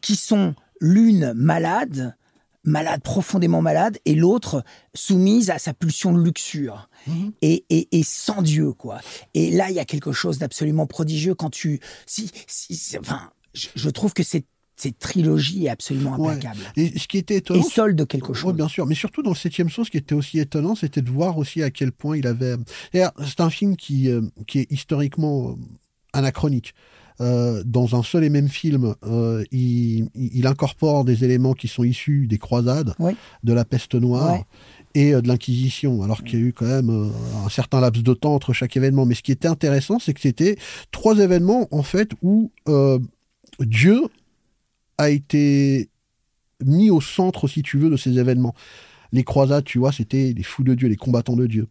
[0.00, 2.16] qui sont l'une malade,
[2.64, 4.62] malade, profondément malade, et l'autre
[4.94, 6.88] soumise à sa pulsion de luxure.
[7.08, 7.32] Mhm.
[7.42, 9.00] Et, et, et sans Dieu, quoi.
[9.34, 11.80] Et là, il y a quelque chose d'absolument prodigieux quand tu...
[12.06, 14.46] Si, si, c'est- enfin, je, je trouve que cette,
[14.82, 16.30] cette trilogie est absolument Ouais.
[16.34, 16.60] implacable.
[16.76, 18.54] Et ce qui était Et étonnant, solde quelque chose.
[18.54, 18.86] bien sûr.
[18.86, 21.62] Mais surtout dans le septième saut, ce qui était aussi étonnant, c'était de voir aussi
[21.62, 22.56] à quel point il avait.
[22.92, 25.54] C'est un film qui, euh, qui est historiquement euh,
[26.12, 26.74] anachronique.
[27.20, 31.84] Euh, dans un seul et même film, euh, il, il incorpore des éléments qui sont
[31.84, 33.12] issus des croisades, Oui.
[33.44, 34.44] de la peste noire Ouais.
[34.94, 37.08] et de l'Inquisition, alors qu'il y a eu quand même euh,
[37.46, 39.04] un certain laps de temps entre chaque événement.
[39.06, 40.56] Mais ce qui était intéressant, c'est que c'était
[40.90, 42.98] trois événements en fait où euh,
[43.60, 44.00] Dieu
[44.98, 45.88] a été
[46.64, 48.54] mis au centre, si tu veux, de ces événements.
[49.12, 51.68] Les croisades, tu vois, c'était les fous de Dieu, les combattants de Dieu.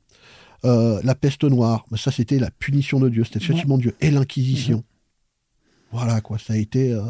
[0.64, 3.84] Euh, la peste noire, bah, ça c'était la punition de Dieu, c'était le châtiment de
[3.84, 3.96] Dieu.
[4.00, 4.84] Et l'Inquisition.
[5.92, 6.92] Voilà, quoi, ça a été...
[6.94, 7.02] euh,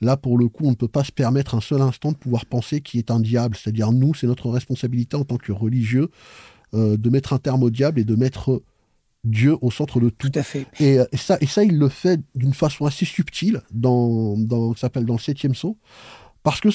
[0.00, 2.44] Là, pour le coup, on ne peut pas se permettre un seul instant de pouvoir
[2.44, 3.56] penser qui est un diable.
[3.56, 6.10] C'est-à-dire, nous, c'est notre responsabilité en tant que religieux
[6.74, 8.62] euh, de mettre un terme au diable et de mettre
[9.24, 10.28] Dieu au centre de tout.
[10.28, 10.66] Tout à fait.
[10.78, 14.74] Et, euh, et ça, et ça, il le fait d'une façon assez subtile dans, dans
[14.74, 15.78] s'appelle dans le septième saut,
[16.42, 16.68] parce que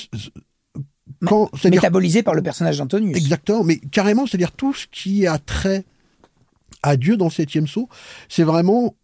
[1.26, 3.18] quand, Métabolisé par le personnage d'Antonius.
[3.18, 5.86] exactement, mais carrément, c'est-à-dire tout ce qui a trait
[6.84, 7.90] à Dieu dans le septième saut,
[8.30, 8.96] c'est vraiment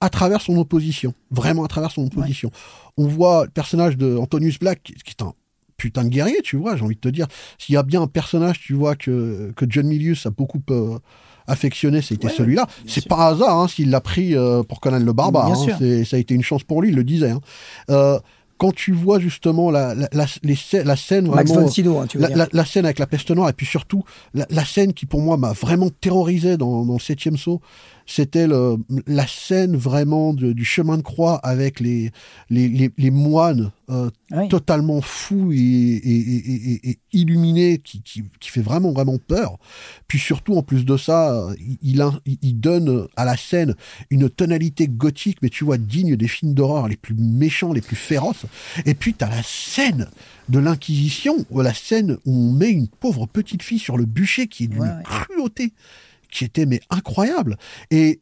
[0.00, 2.50] à travers son opposition, vraiment à travers son opposition.
[2.96, 5.34] On voit le personnage de Antonius Black, qui est un
[5.76, 7.26] putain de guerrier, tu vois, j'ai envie de te dire.
[7.58, 10.98] S'il y a bien un personnage, tu vois, que, que John Milius a beaucoup euh,
[11.48, 12.66] affectionné, c'était celui-là.
[12.86, 15.52] C'est pas hasard hein, s'il l'a pris euh, pour Conan le Barbare.
[15.52, 16.04] Hein.
[16.04, 17.30] ça a été une chance pour lui, il le disait.
[17.30, 17.40] Hein.
[17.90, 18.18] Euh,
[18.58, 20.26] quand tu vois justement la, la, la,
[20.84, 24.02] la scène vraiment, Sydow, hein, la, la, scène avec la peste noire et puis surtout
[24.34, 27.60] la, scène qui pour moi m'a vraiment terrorisé dans, dans le septième saut
[28.08, 32.10] c'était la scène vraiment du chemin de croix avec les,
[32.48, 34.10] les, les, moines euh,
[34.48, 39.58] totalement fous et, et, et, illuminés qui, qui, qui, fait vraiment, vraiment peur.
[40.08, 41.48] Puis surtout, en plus de ça,
[41.82, 43.74] il, il, donne à la scène
[44.08, 47.96] une tonalité gothique, mais tu vois, digne des films d'horreur les plus méchants, les plus
[47.96, 48.46] féroces.
[48.86, 50.08] Et puis, tu as la scène
[50.48, 54.64] de l'Inquisition, la scène où on met une pauvre petite fille sur le bûcher qui
[54.64, 55.74] est d'une cruauté
[56.30, 57.56] qui était mais incroyable.
[57.90, 58.20] Et,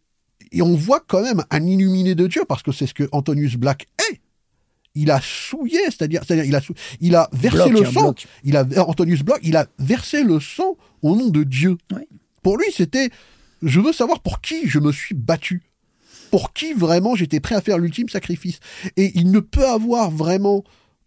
[0.53, 3.57] et on voit quand même un illuminé de Dieu, parce que c'est ce que Antonius
[3.57, 4.21] Black est.
[4.95, 6.61] Il a souillé, c'est-à-dire, c'est-à-dire il a,
[7.01, 8.15] il a versé le sang.
[8.45, 11.77] Il a Antonius Black, il a versé le sang au nom de Dieu.
[12.43, 13.11] Pour lui, c'était,
[13.63, 15.63] je veux savoir pour qui je me suis battu,
[16.31, 18.59] pour qui vraiment j'étais prêt à faire l'ultime sacrifice.
[18.97, 20.65] Et il ne peut avoir vraiment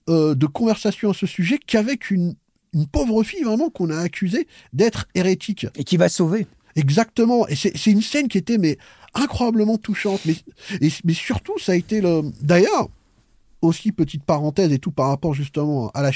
[0.08, 2.36] euh, de conversation à ce sujet qu'avec une,
[2.74, 5.66] une pauvre fille vraiment qu'on a accusée d'être hérétique.
[5.76, 6.46] Et qui va sauver.
[6.80, 7.48] Exactement.
[7.48, 8.78] Et c'est une scène qui était mais
[9.14, 10.22] incroyablement touchante.
[10.26, 10.36] Mais,
[11.04, 12.22] mais surtout, ça a été le.
[12.42, 12.90] D'ailleurs,
[13.62, 16.12] aussi petite parenthèse et tout par rapport justement à la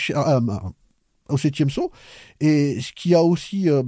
[1.29, 1.91] au septième saut.
[2.39, 3.83] Et ce qui a aussi euh,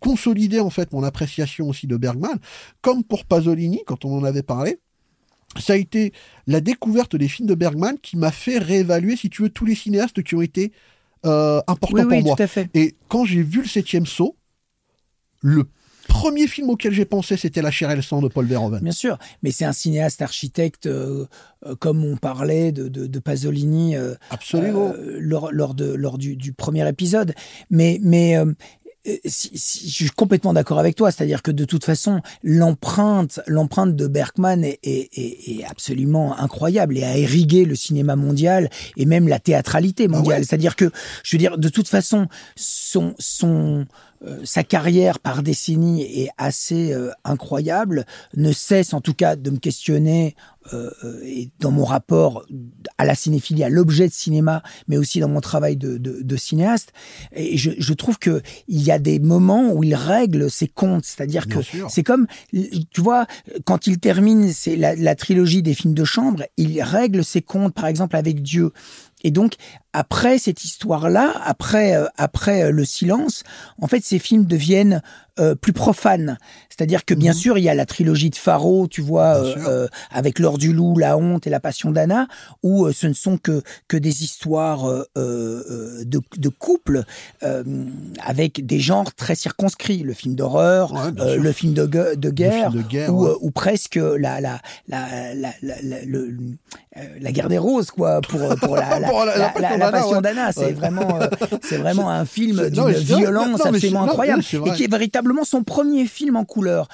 [0.00, 2.38] consolidé en fait mon appréciation aussi de Bergman,
[2.80, 4.78] comme pour Pasolini quand on en avait parlé.
[5.58, 6.12] Ça a été
[6.46, 9.74] la découverte des films de Bergman qui m'a fait réévaluer, si tu veux, tous les
[9.74, 10.72] cinéastes qui ont été
[11.24, 12.36] euh, importants pour moi.
[12.74, 14.36] Et quand j'ai vu le septième saut,
[15.40, 15.64] le
[16.18, 18.80] premier film auquel j'ai pensé, c'était La chair et le sang de Paul Verhoeven.
[18.80, 21.26] Bien sûr, mais c'est un cinéaste architecte, euh,
[21.66, 24.92] euh, comme on parlait de, de, Pasolini euh, Absolument.
[25.18, 27.34] lors, lors, de, lors du, du, premier épisode.
[27.70, 28.36] Mais, mais
[29.24, 34.06] si, je suis complètement d'accord avec toi, c'est-à-dire que de toute façon, l'empreinte, l'empreinte de
[34.06, 39.38] Bergman est, est, est, absolument incroyable et a irrigué le cinéma mondial et même la
[39.38, 40.44] théâtralité ah mondiale.
[40.44, 40.90] C'est-à-dire que,
[41.22, 43.86] je veux dire, de toute façon, son, son,
[44.24, 48.06] euh, sa carrière par décennie est assez euh, incroyable,
[48.36, 50.34] ne cesse en tout cas de me questionner
[50.72, 50.90] euh,
[51.24, 52.44] et dans mon rapport
[52.98, 56.36] à la cinéphilie, à l'objet de cinéma, mais aussi dans mon travail de, de, de
[56.36, 56.92] cinéaste.
[57.32, 61.04] Et je, je trouve que il y a des moments où il règle ses comptes,
[61.04, 61.58] c'est-à-dire que
[61.88, 63.26] c'est comme, tu vois,
[63.64, 67.74] quand il termine c'est la, la trilogie des films de chambre, il règle ses comptes,
[67.74, 68.72] par exemple avec Dieu.
[69.22, 69.54] Et donc,
[69.96, 73.44] après cette histoire-là, après, euh, après euh, le silence,
[73.80, 75.00] en fait, ces films deviennent
[75.38, 76.36] euh, plus profanes.
[76.68, 77.38] C'est-à-dire que bien mhm.
[77.38, 79.42] sûr, il y a la trilogie de Faro, tu vois,
[80.10, 82.28] avec l'or du loup, la honte et la passion d'Anna,
[82.62, 84.84] où ce ne sont que que des histoires
[85.16, 87.04] de, de couple
[88.22, 90.02] avec des genres très circonscrits.
[90.02, 92.72] Le film d'horreur, le film de, de guerre,
[93.08, 96.36] ou, ou, presque la la la la, la, le,
[97.20, 100.52] la guerre des roses, quoi, pour pour la, la la Passion d'Anna.
[100.52, 101.28] C'est vraiment, euh,
[101.62, 106.36] c'est vraiment un film d'une violence absolument incroyable et qui est véritablement son premier film
[106.36, 106.88] en couleur.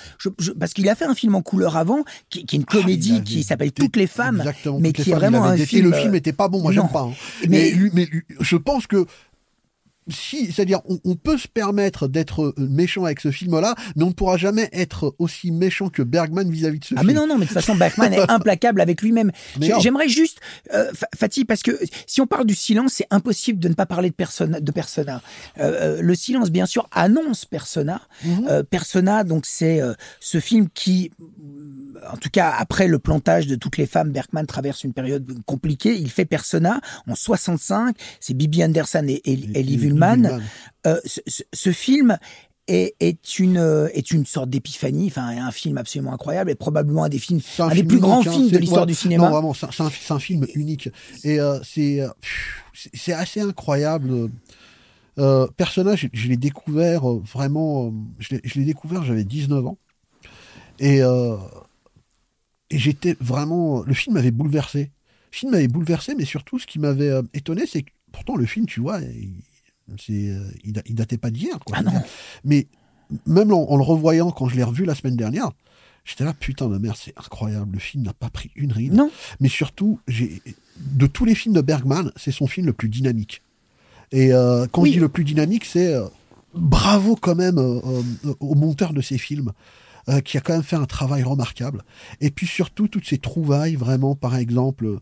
[0.58, 3.42] parce qu'il a fait un film en couleur avant, qui, est une ah, comédie qui
[3.42, 4.42] s'appelle Toutes les femmes,
[4.80, 5.90] mais qui est vraiment un film.
[5.90, 7.02] Le film n'était pas bon, moi j'aime pas.
[7.02, 7.12] Hein.
[7.48, 7.72] Mais
[8.40, 9.06] je pense que
[10.08, 14.12] si, c'est-à-dire, on, peut se permettre d'être euh, méchant avec ce film-là, mais on ne
[14.12, 17.00] pourra jamais être aussi méchant que Bergman vis-à-vis de ce film.
[17.00, 19.30] Ah mais non, non, mais de toute façon, Bergman est implacable avec lui-même.
[19.60, 20.40] J'aimerais juste,
[20.74, 24.10] euh, Fatih, parce que si on parle du silence, c'est impossible de ne pas parler
[24.10, 24.60] de Persona.
[24.60, 25.22] De persona.
[25.58, 28.00] Euh, le silence, bien sûr, annonce Persona.
[28.24, 28.64] Mhm.
[28.70, 29.80] persona, donc c'est
[30.20, 31.10] ce film qui,
[32.12, 35.94] en tout cas, après le plantage de toutes les femmes, Bergman traverse une période compliquée.
[35.96, 37.96] Il fait Persona en 65.
[38.20, 39.64] C'est Bibi Anderson et, et, et
[40.86, 41.00] euh,
[41.52, 42.18] ce, film
[42.66, 47.08] est, est, une est une sorte d'épiphanie, enfin un film absolument incroyable et probablement un
[47.08, 49.24] des films, un, des plus grands hein, films de l'histoire du cinéma.
[49.24, 50.88] Non, vraiment, c'est un, film unique
[51.24, 52.00] et euh, euh, c'est
[52.94, 54.30] c'est assez incroyable.
[55.56, 59.78] personnage, je, l'ai découvert vraiment, je l'ai découvert, j'avais 19 ans
[60.80, 61.00] et,
[62.72, 64.90] et j'étais vraiment, le film m'avait bouleversé.
[65.30, 68.66] Le film m'avait bouleversé, mais surtout ce qui m'avait étonné, c'est que pourtant le film,
[68.66, 71.58] tu vois, euh, il, datait pas d'hier.
[71.72, 71.82] Ah
[72.44, 72.66] Mais
[73.26, 75.50] même en, le revoyant, quand je l'ai revu la semaine dernière,
[76.04, 77.74] j'étais là, putain de merde, c'est incroyable.
[77.74, 78.94] Le film n'a pas pris une ride.
[78.94, 79.10] Non.
[79.40, 83.42] Mais surtout, de tous les films de Bergman, c'est son film le plus dynamique.
[84.12, 86.06] Et euh, quand je dis le plus dynamique, c'est euh,
[86.54, 89.52] bravo quand même au monteur de ces films.
[90.08, 91.82] Euh, qui a quand même fait un travail remarquable.
[92.20, 94.98] Et puis surtout, toutes ces trouvailles, vraiment, par exemple,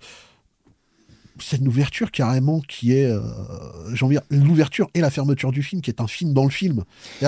[1.39, 3.21] cette ouverture carrément qui est, euh,
[3.95, 6.85] j'ai envie l'ouverture et la fermeture du film, qui est un film dans le film.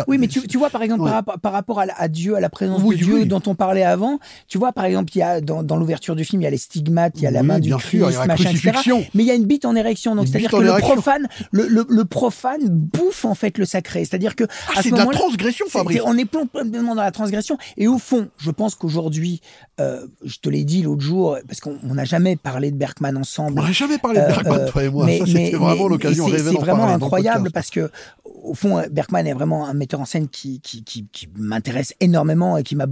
[0.08, 1.08] Oui, mais tu, vois, par exemple,
[1.42, 4.72] par, rapport à, Dieu, à la présence de Dieu dont on parlait avant, tu vois,
[4.72, 7.22] par exemple, il y a dans, l'ouverture du film, il y a les stigmates, il
[7.22, 8.72] y a la main du Christ, machin, etc.
[9.14, 12.68] Mais il y a une bite en érection, donc c'est-à-dire que le profane, le, profane
[12.68, 14.04] bouffe en fait le sacré.
[14.04, 16.00] C'est-à-dire que ah, c'est de la transgression, Fabrice.
[16.04, 17.56] on est complètement dans la transgression.
[17.76, 19.40] Et au fond, je pense qu'aujourd'hui,
[19.80, 23.60] euh, je te l'ai dit l'autre jour, parce qu'on n'a jamais parlé de Bergman ensemble.
[23.60, 23.62] On
[23.92, 25.06] jamais parler de Bergman, euh, toi et moi.
[25.06, 27.90] ça, c'était vraiment l'occasion rêvée C'est vraiment incroyable parce que,
[28.24, 32.56] au fond, Bergman est vraiment un metteur en scène qui, qui, qui, qui m'intéresse énormément
[32.56, 32.86] et qui m'a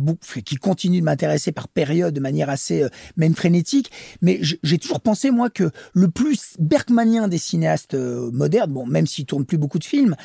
[0.44, 3.90] qui continue de m'intéresser par période de manière assez, euh, même frénétique.
[4.22, 9.07] Mais j'ai toujours pensé, moi, que le plus bergmanien des cinéastes euh, modernes, bon, même
[9.07, 10.16] s'il tourne plus beaucoup de films,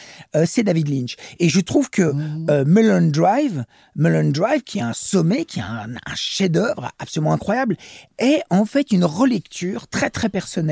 [0.46, 1.16] c'est David Lynch.
[1.40, 2.64] Et je trouve que mmh.
[2.66, 3.64] Mulholland Drive,
[3.96, 7.78] Mulholland Drive, qui est un sommet, qui est un, un chef-d'œuvre absolument incroyable,
[8.18, 10.65] est en fait une relecture très très personnelle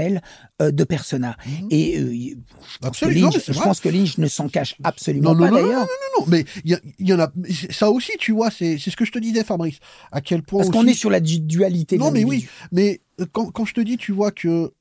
[0.62, 1.38] euh, de Persona.
[1.46, 1.68] Mhm.
[1.72, 5.82] Et euh, je, pense Lynch, je pense que Lynch ne s'en cache absolument pas d'ailleurs.
[5.82, 7.32] Non, non, non, mais il y, en a.
[7.72, 9.80] Ça aussi, tu vois, c'est ce que je te disais, Fabrice.
[10.12, 10.60] À quel point.
[10.60, 11.98] Parce qu'on est sur la dualité.
[11.98, 12.48] Non, mais oui.
[12.72, 14.72] Mais euh, quand, quand je te dis, tu vois que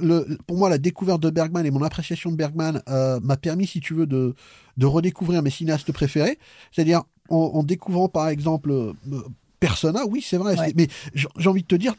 [0.00, 3.80] le, pour moi, la découverte de Bergman et mon appréciation de Bergman m'a permis, si
[3.80, 4.34] tu veux, de,
[4.76, 6.38] de redécouvrir mes cinéastes préférés.
[6.72, 8.92] C'est-à-dire en, découvrant, par exemple,
[9.60, 10.56] Persona, oui, c'est vrai.
[10.76, 11.94] Mais j'ai envie de te dire,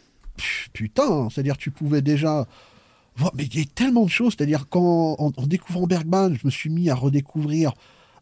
[0.73, 2.47] putain, c'est-à-dire tu pouvais déjà
[3.35, 6.69] mais il y a tellement de choses, c'est-à-dire quand en, découvrant Bergman, je me suis
[6.69, 7.73] mis à redécouvrir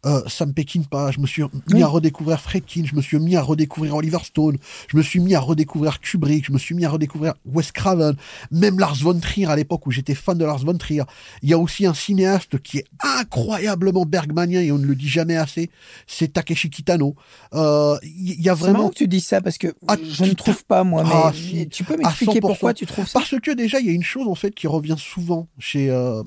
[0.04, 3.42] euh, Sam Peckinpah, je me suis mis à redécouvrir Fredkin, je me suis mis à
[3.42, 4.56] redécouvrir Oliver Stone,
[4.88, 8.16] je me suis mis à redécouvrir Kubrick, je me suis mis à redécouvrir Wes Craven,
[8.50, 11.04] même Lars von Trier à l'époque où j'étais fan de Lars von Trier.
[11.42, 15.08] Il y a aussi un cinéaste qui est incroyablement bergmanien et on ne le dit
[15.08, 15.70] jamais assez,
[16.08, 17.14] c'est Takeshi Kitano.
[17.54, 18.88] Euh, il y a vraiment.
[18.88, 21.04] que tu dis ça parce que ah, je ne trouve pas moi.
[21.04, 21.32] Mais ah,
[21.70, 23.20] tu peux m'expliquer pourquoi tu trouves ça?
[23.20, 26.22] Parce que déjà il y a une chose en fait qui revient souvent chez euh,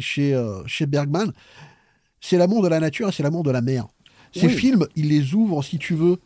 [0.00, 1.32] chez chez Bergman,
[2.20, 3.86] c'est l'amour de la nature et c'est l'amour de la mer.
[4.32, 6.18] Ces films, il les ouvre, si tu veux,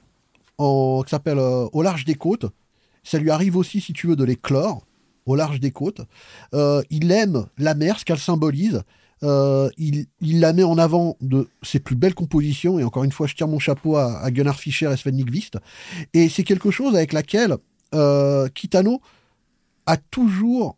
[0.59, 2.47] en, qui s'appelle euh, Au large des côtes.
[3.03, 4.85] Ça lui arrive aussi, si tu veux, de les clore
[5.27, 6.03] au large des côtes.
[6.53, 8.83] Euh, il aime la mer, ce qu'elle symbolise.
[9.23, 12.79] Euh, il, la met en avant de ses plus belles compositions.
[12.79, 15.57] Et encore une fois, je tire mon chapeau à, Gunnar Fischer et Sven Nykvist.
[16.13, 17.57] Et c'est quelque chose avec laquelle
[18.55, 19.01] Kitano
[19.87, 20.77] a toujours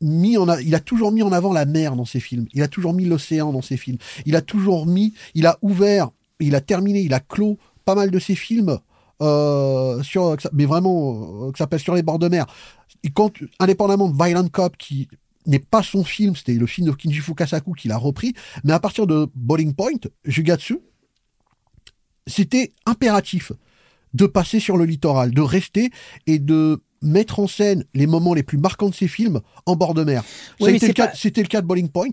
[0.00, 2.46] il a toujours mis en avant la mer dans ses films.
[2.52, 3.98] Il a toujours mis l'océan dans ses films.
[4.26, 8.10] Il a toujours mis, il a ouvert, il a terminé, il a clos pas mal
[8.10, 8.78] de ses films
[9.20, 12.46] euh, sur, mais vraiment, euh, que s'appelle sur les bords de mer.
[13.02, 15.08] Et quand, indépendamment de Violent Cop, qui
[15.46, 18.34] n'est pas son film, c'était le film de Kinji Fukasaku qu'il a repris,
[18.64, 20.78] mais à partir de Bowling Point, Jugatsu,
[22.26, 23.52] c'était impératif
[24.14, 25.90] de passer sur le littoral, de rester
[26.26, 29.94] et de mettre en scène les moments les plus marquants de ses films en bord
[29.94, 30.22] de mer.
[30.60, 32.10] C'était le, le, cas de Bowling Point.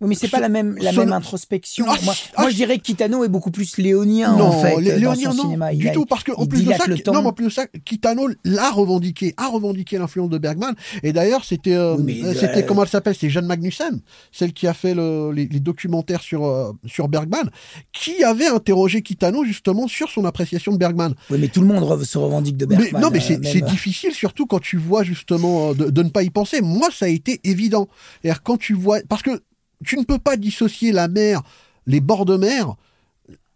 [0.00, 1.84] Oui, mais c'est pas la même la même introspection.
[1.88, 4.80] Ah, moi, ah, moi, je dirais que Kitano est beaucoup plus léonien en fait.
[4.80, 5.74] Léonien, non, cinéma.
[5.74, 8.70] du tout, parce que en plus de ça, non, en plus de ça, Kitano l'a
[8.70, 10.74] revendiqué, a revendiqué l'influence de Bergman.
[11.02, 11.96] Et d'ailleurs, c'était euh,
[12.34, 16.46] c'était comment elle s'appelle, c'est Jeanne Magnussen, celle qui a fait le, les, documentaires sur
[16.46, 17.50] euh, sur Bergman,
[17.92, 21.14] qui avait interrogé Kitano justement sur son appréciation de Bergman.
[21.30, 22.88] Oui, mais tout le monde se revendique de Bergman.
[22.92, 26.22] Mais, non, mais c'est euh, difficile, surtout quand tu vois justement de, de, ne pas
[26.22, 26.60] y penser.
[26.60, 27.88] Moi, ça a été évident.
[28.22, 29.42] Et quand tu vois, parce que
[29.84, 31.42] tu ne peux pas dissocier la mer,
[31.86, 32.76] les bords de mer,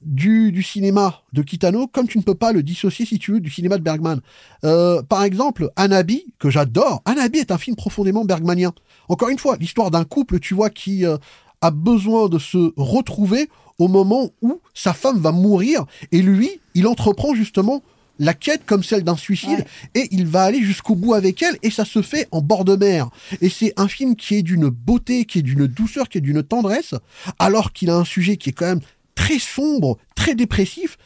[0.04, 3.50] du, cinéma de Kitano, comme tu ne peux pas le dissocier, si tu veux, du
[3.50, 4.20] cinéma de Bergman.
[4.64, 8.72] Euh, par exemple, Anabi, que j'adore, Anabi est un film profondément bergmanien.
[9.08, 11.16] Encore une fois, l'histoire d'un couple, tu vois, qui euh,
[11.60, 13.48] a besoin de se retrouver
[13.78, 17.82] au moment où sa femme va mourir, et lui, il entreprend justement
[18.18, 21.70] la quête comme celle d'un suicide et il va aller jusqu'au bout avec elle et
[21.70, 23.08] ça se fait en bord de mer.
[23.40, 26.42] Et c'est un film qui est d'une beauté, qui est d'une douceur, qui est d'une
[26.42, 26.94] tendresse,
[27.38, 28.80] alors qu'il a un sujet qui est quand même
[29.14, 30.98] très sombre, très dépressif.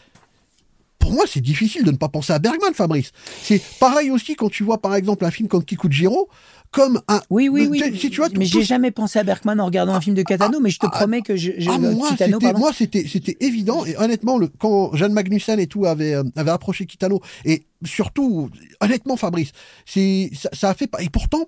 [1.07, 3.12] Pour moi, c'est difficile de ne pas penser à Bergman, Fabrice.
[3.40, 6.28] C'est pareil aussi quand tu vois par exemple un film comme Kikujiro,
[6.72, 7.20] comme un.
[7.30, 7.80] Oui, oui, oui.
[7.96, 10.59] Si tu vois, mais j'ai jamais pensé à Bergman en regardant un film de Catano,
[10.59, 11.52] mais je te promets que je.
[11.59, 13.84] je ah, moi, c'était, moi, c'était, c'était évident.
[13.86, 18.50] Et honnêtement, le, quand Jeanne Magnussen et tout avait, euh, avait approché Kitano, et surtout,
[18.80, 19.52] honnêtement, Fabrice,
[19.84, 21.02] c'est, ça, ça a fait pas.
[21.02, 21.44] Et pourtant,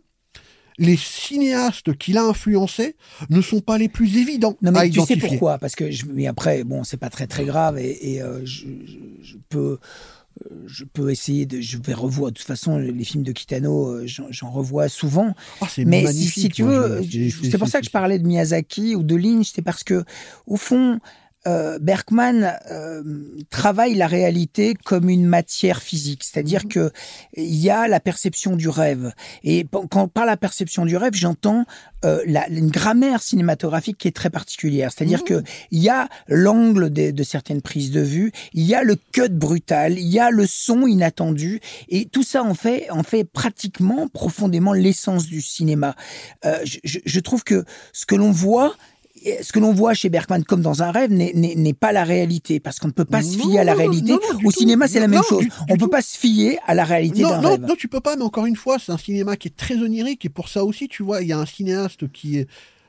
[0.78, 2.96] les cinéastes qu'il a influencés
[3.30, 6.26] ne sont pas les plus évidents non, mais tu sais pourquoi Parce que je, mais
[6.26, 8.66] après, bon, c'est pas très très grave et, et euh, je,
[9.22, 9.78] je, peux
[10.66, 11.60] je peux essayer de.
[11.60, 12.30] Je vais revoir.
[12.30, 15.34] De toute façon, les films de Kitano, euh, j'en revois souvent.
[15.60, 17.02] Ah, mais si, tu veux,
[17.42, 20.04] c'est pour ça que je parlais de Miyazaki ou de Lynch, c'est parce que,
[20.46, 21.00] au fond,
[21.46, 23.02] euh, Bergman euh,
[23.50, 26.68] travaille la réalité comme une matière physique, c'est-à-dire Mhm.
[26.70, 26.90] que
[27.36, 29.12] il y a la perception du rêve.
[29.44, 31.64] Et quand par la perception du rêve, j'entends
[32.04, 35.24] euh, la, une grammaire cinématographique qui est très particulière, c'est-à-dire Mhm.
[35.24, 38.96] que il y a l'angle de, de certaines prises de vue, il y a le
[39.12, 43.24] cut brutal, il y a le son inattendu, et tout ça en fait en fait
[43.24, 45.94] pratiquement profondément l'essence du cinéma.
[46.44, 48.76] Euh, je- je trouve que ce que l'on voit
[49.42, 52.78] ce que l'on voit chez Bergman comme dans un rêve n'est- pas la réalité parce
[52.78, 54.12] qu'on ne peut pas se Non, fier à la réalité.
[54.12, 55.40] non, non, du Au cinéma, c'est la même chose.
[55.40, 55.88] du- du On peut tout.
[55.90, 57.60] pas se fier à la réalité Non, d'un rêve.
[57.60, 60.24] non, tu peux pas, mais encore une fois, c'est un cinéma qui est très onirique,
[60.24, 62.46] et pour ça aussi, tu vois, il y a un cinéaste qui est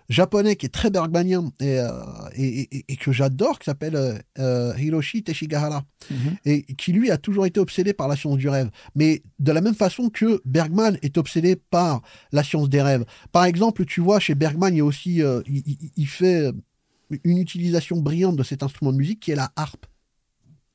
[0.09, 1.89] japonais, qui est très bergmanien, et, euh,
[2.35, 6.37] et, et- et que j'adore, qui s'appelle euh, euh, Hiroshi Teshigahara, Mhm.
[6.45, 8.69] et qui lui a toujours été obsédé par la science du rêve.
[8.95, 12.01] Mais de la même façon que Bergman est obsédé par
[12.31, 13.05] la science des rêves.
[13.31, 16.51] Par exemple, tu vois, chez Bergman, il y a aussi, euh, il, il- il fait
[17.23, 19.85] une utilisation brillante de cet instrument de musique qui est la harpe.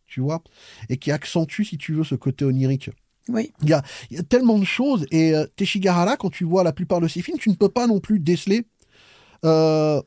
[0.06, 0.42] Tu vois,
[0.88, 2.90] et qui accentue, si tu veux, ce côté onirique.
[3.28, 3.52] Oui.
[3.62, 5.06] Il y a, il y a tellement de choses.
[5.10, 7.86] Et euh, Teshigahara, quand tu vois la plupart de ses films, tu ne peux pas
[7.88, 8.66] non plus déceler
[9.44, 10.02] euh,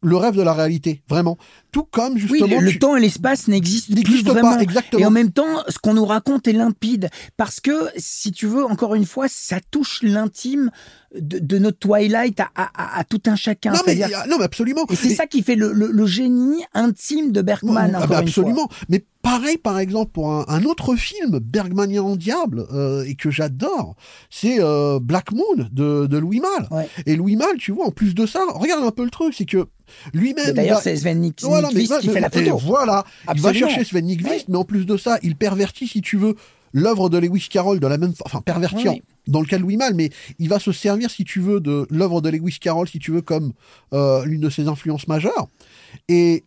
[0.00, 1.36] le rêve de la réalité, vraiment.
[1.72, 2.46] Tout comme justement.
[2.60, 4.54] le, le tu- temps et l'espace n'existent plus vraiment.
[4.54, 5.02] pas, exactement.
[5.02, 7.10] Et en même temps, ce qu'on nous raconte est limpide.
[7.36, 10.70] Parce que, si tu veux, encore une fois, ça touche l'intime
[11.18, 13.72] de, de notre Twilight à, à- à- à tout un chacun.
[13.72, 13.96] non, mais,
[14.28, 14.84] non, absolument.
[14.88, 18.06] Et c'est Et- ça qui fait le, le- le génie intime de Bergman, Ah bah
[18.06, 18.16] fois.
[18.18, 18.68] absolument.
[18.88, 23.30] Mais pareil, par exemple, pour un, un autre film bergmanien en diable euh, et que
[23.32, 23.96] j'adore,
[24.30, 26.68] c'est euh, Black Moon de, de Louis Malle.
[26.70, 26.88] Ouais.
[27.06, 29.44] Et Louis Malle, tu vois, en plus de ça, regarde un peu le truc, c'est
[29.44, 29.66] que
[30.12, 30.52] lui-même.
[30.52, 32.56] D'ailleurs, c'est Sven Voilà, mais- qui mais- fait la photo.
[32.58, 34.44] Voilà, il va chercher Sven Ouais.
[34.48, 36.34] mais en plus de ça, il pervertit, si tu veux,
[36.72, 39.02] l'œuvre de Lewis Carroll de la même, enfin pervertir Oui.
[39.26, 41.86] dans le cas de Louis Malle, mais il va se servir, si tu veux, de
[41.90, 43.52] l'œuvre de Lewis Carroll, si tu veux, comme
[43.94, 45.48] euh, l'une de ses influences majeures.
[46.08, 46.44] Et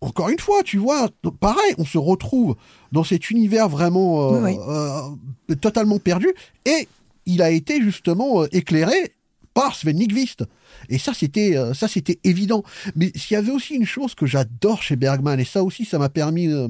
[0.00, 1.08] encore une fois, tu vois,
[1.40, 2.56] pareil, on se retrouve
[2.92, 4.58] dans cet univers vraiment euh, Oui, oui.
[4.68, 6.28] euh, totalement perdu,
[6.66, 6.88] et
[7.26, 9.12] il a été justement éclairé
[9.54, 10.44] par Sven Nykvist.
[10.88, 12.64] Et ça, c'était euh, ça, c'était évident.
[12.96, 15.98] Mais s'il y avait aussi une chose que j'adore chez Bergman, et ça aussi, ça
[15.98, 16.68] m'a permis euh,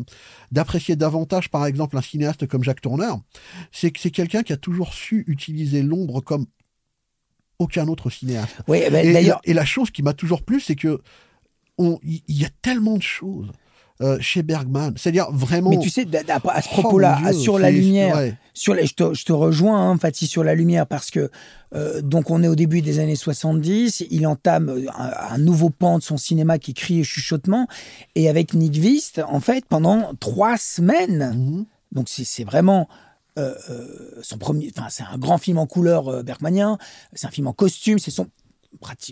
[0.53, 3.19] d'apprécier davantage, par exemple, un cinéaste comme Jacques Tourneur,
[3.73, 6.47] c'est que c'est quelqu'un qui a toujours su utiliser l'ombre comme
[7.59, 8.57] aucun autre cinéaste.
[8.69, 11.01] Oui, Et, d'ailleurs, et la chose qui m'a toujours plu, c'est que
[11.79, 13.51] il y a tellement de choses
[14.05, 14.93] euh, chez Bergman.
[14.97, 15.71] C'est-à-dire vraiment.
[15.71, 18.35] mais tu sais, à ce Oh, propos-là, sur la lumière, ouais.
[18.53, 21.31] sur les, je, te, je te rejoins, hein, Fatih, sur la lumière, parce que
[21.75, 25.71] euh, donc on est au début des années 70, il entame euh, un, un nouveau
[25.71, 27.67] pan de son cinéma qui crie et chuchotement,
[28.15, 31.65] et avec Nick Vist, en fait, pendant trois semaines, Mhm.
[31.93, 32.89] donc c'est vraiment
[33.39, 33.55] euh,
[34.23, 36.79] son premier, enfin c'est un grand film en couleur bergmanien,
[37.15, 38.29] c'est un film en costume, c'est son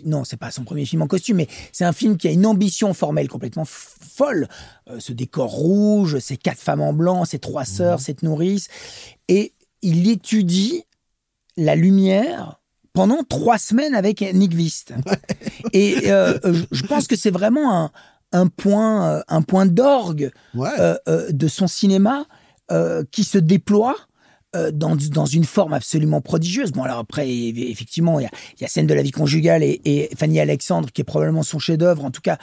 [0.05, 2.45] non, c'est pas son premier film en costume, mais c'est un film qui a une
[2.45, 4.47] ambition formelle complètement folle.
[4.89, 8.67] Euh, ce décor rouge, ces quatre femmes en blanc, ces trois sœurs, cette nourrice,
[9.27, 10.83] et il étudie
[11.57, 12.59] la lumière
[12.93, 14.93] pendant trois semaines avec Nick Vist.
[15.73, 17.91] Et euh, je- je pense que c'est vraiment un,
[18.31, 20.69] un point, euh, un point d'orgue Ouais.
[20.79, 22.25] euh, de son cinéma
[23.11, 23.95] qui se déploie
[24.71, 26.71] dans, dans une forme absolument prodigieuse.
[26.71, 29.11] Bon, alors après, eff- effectivement, il y a, il y a Scène de la vie
[29.11, 32.37] conjugale et, et Fanny Alexandre, qui est probablement son chef-d'œuvre, en tout cas,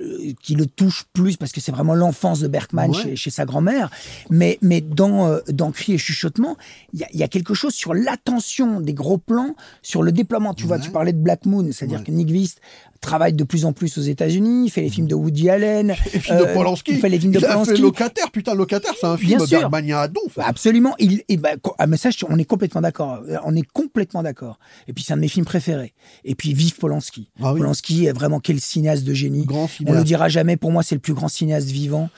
[0.00, 3.02] euh, qui le touche plus parce que c'est vraiment l'enfance de Bergman Ouais.
[3.02, 3.90] chez, chez sa grand-mère.
[4.30, 6.56] Mais, mais dans, euh, dans Cri et Chuchotement,
[6.92, 10.12] il y a, il y a quelque chose sur l'attention des gros plans, sur le
[10.12, 10.54] déploiement.
[10.54, 12.04] Tu vois, tu parlais de Black Moon, c'est-à-dire Ouais.
[12.04, 12.60] que Nick Vist
[13.06, 16.20] travaille de plus en plus aux États-Unis, il fait les films de Woody Allen, Et
[16.20, 16.90] film de euh, Polanski.
[16.92, 17.80] il fait les films de Il a fait Polanski.
[17.80, 20.36] Locataire, putain, Locataire, c'est un film bergmanien à donf.
[20.38, 20.94] Absolument.
[20.98, 23.20] Il, et ben, ah, je- on est complètement d'accord.
[23.44, 24.58] On est complètement d'accord.
[24.88, 25.94] Et puis, c'est un de mes films préférés.
[26.24, 27.30] Et puis, vive Polanski.
[27.42, 27.60] Ah oui.
[27.60, 29.44] Polanski est vraiment quel cinéaste de génie.
[29.46, 30.04] Grand On le cinéaste.
[30.04, 30.56] dira jamais.
[30.56, 32.10] Pour moi, c'est le plus grand cinéaste vivant.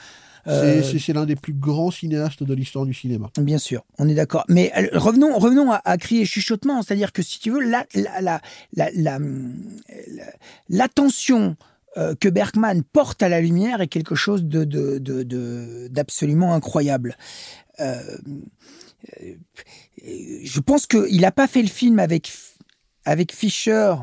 [0.45, 3.30] C'est- Euh, C'est l'un des plus grands cinéastes de l'histoire du cinéma.
[3.39, 4.45] Bien sûr, on est d'accord.
[4.49, 8.20] Mais euh, revenons, revenons à, à crier chuchotement, c'est-à-dire que si tu veux, la, la,
[8.20, 8.41] la,
[8.74, 10.32] la, la- la-
[10.68, 11.57] l'attention
[11.97, 16.55] euh, que Bergman porte à la lumière est quelque chose de, de, de, de- d'absolument
[16.55, 17.16] incroyable.
[17.80, 18.01] Euh,
[20.45, 22.32] je pense qu'il n'a pas fait le film avec,
[23.05, 23.95] avec Fisher.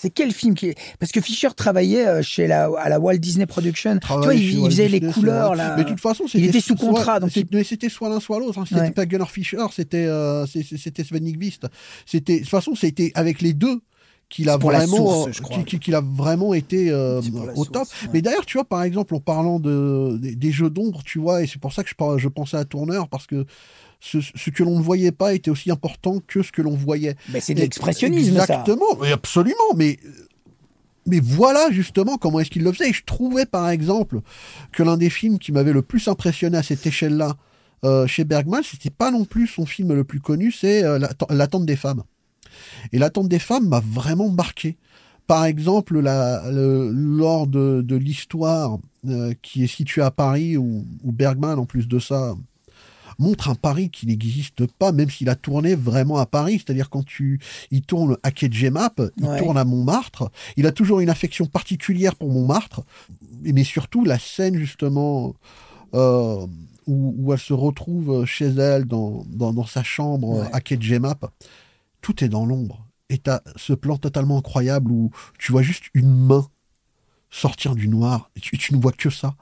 [0.00, 3.18] C'est quel film qui est Parce que Fisher travaillait euh, chez la, à la Walt
[3.18, 3.98] Disney Production.
[3.98, 5.74] tu vois, il, faisait Disney, les couleurs là.
[5.76, 8.58] Mais de toute façon, il était sous soit- contrat, donc c'était soit l'un soit l'autre.
[8.58, 8.64] hein.
[8.66, 8.90] C'était Ouais.
[8.92, 11.66] pas Gunnar Fischer, c'était euh, c'était Sven Nykvist.
[12.06, 13.80] C'était de toute façon, c'était avec les deux
[14.30, 15.30] qu'il a vraiment euh,
[15.80, 17.20] qu'il- a vraiment été euh,
[17.56, 17.84] au top.
[17.86, 18.08] source, ouais.
[18.14, 21.42] Mais d'ailleurs, tu vois, par exemple, en parlant de des, des jeux d'ombre, tu vois,
[21.42, 23.44] et c'est pour ça que je, je pensais à Tourneur parce que
[24.00, 27.16] ce, ce que l'on ne voyait pas était aussi important que ce que l'on voyait.
[27.28, 28.36] Ben, c'est de l'expressionnisme.
[28.36, 29.74] Exactement, absolument.
[29.76, 29.98] Mais
[31.06, 32.90] mais voilà justement comment est-ce qu'il le faisait.
[32.90, 34.20] Et je trouvais par exemple
[34.72, 37.36] que l'un des films qui m'avait le plus impressionné à cette échelle-là
[37.84, 40.98] euh, chez Bergman, c'était pas non plus son film le plus connu, c'est euh,
[41.30, 42.02] L'attente des femmes.
[42.92, 44.76] Et L'attente des femmes m'a vraiment marqué.
[45.26, 51.66] Par exemple, la, lors de, l'histoire euh, qui est située à Paris, où, Bergman, en
[51.66, 52.34] plus de ça,
[53.20, 56.62] montre un Paris qui n'existe pas, même s'il a tourné vraiment à Paris.
[56.64, 57.40] C'est-à-dire quand tu,
[57.70, 60.30] il tourne à Kedjemap, il tourne à Montmartre.
[60.56, 62.82] Il a toujours une affection particulière pour Montmartre,
[63.42, 65.34] mais surtout la scène justement
[65.94, 66.46] euh,
[66.86, 71.30] où, elle se retrouve chez elle dans, dans, sa chambre à Kedjemap.
[72.00, 72.86] Tout est dans l'ombre.
[73.10, 76.46] Et t'as ce plan totalement incroyable où tu vois juste une main
[77.30, 79.34] sortir du noir et tu, tu ne vois que ça.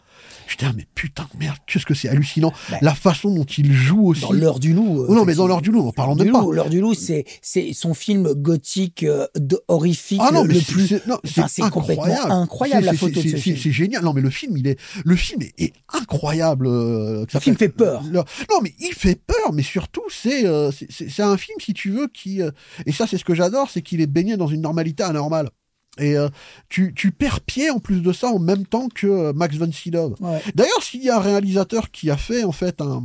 [0.46, 2.52] Je dis, ah, mais putain de merde, qu'est-ce que c'est hallucinant.
[2.70, 2.78] Bah.
[2.80, 4.22] la façon dont il joue aussi.
[4.22, 5.04] Dans l'heure du loup.
[5.08, 6.44] Oh non, mais dans l'heure du loup, en parlant de pas.
[6.52, 9.26] L'heure du loup, c'est, c'est son film gothique, euh,
[9.68, 11.00] horrifique, ah non, le, plus.
[11.24, 12.32] C'est, incroyable.
[12.32, 13.56] incroyable la photo de ce film.
[13.56, 14.02] C'est génial.
[14.02, 16.66] Non, mais le film, il est, le film est, incroyable.
[16.66, 18.02] Euh, le film fait peur.
[18.04, 18.24] non,
[18.62, 22.40] mais il fait peur, mais surtout, c'est, euh, c'est, un film, si tu veux, qui,
[22.86, 25.50] et ça, c'est ce que j'adore, c'est qu'il est baigné dans une normalité anormale.
[25.98, 26.28] Et euh,
[26.68, 29.70] tu, tu, perds pied en plus de ça en même temps que euh, Max von
[29.70, 30.14] Sydow.
[30.54, 33.04] D'ailleurs, s'il y a un réalisateur qui a fait en fait un,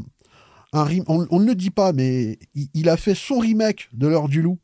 [0.74, 2.40] un on, on, ne le dit pas, mais
[2.74, 4.60] il, a fait son remake de l'heure du loup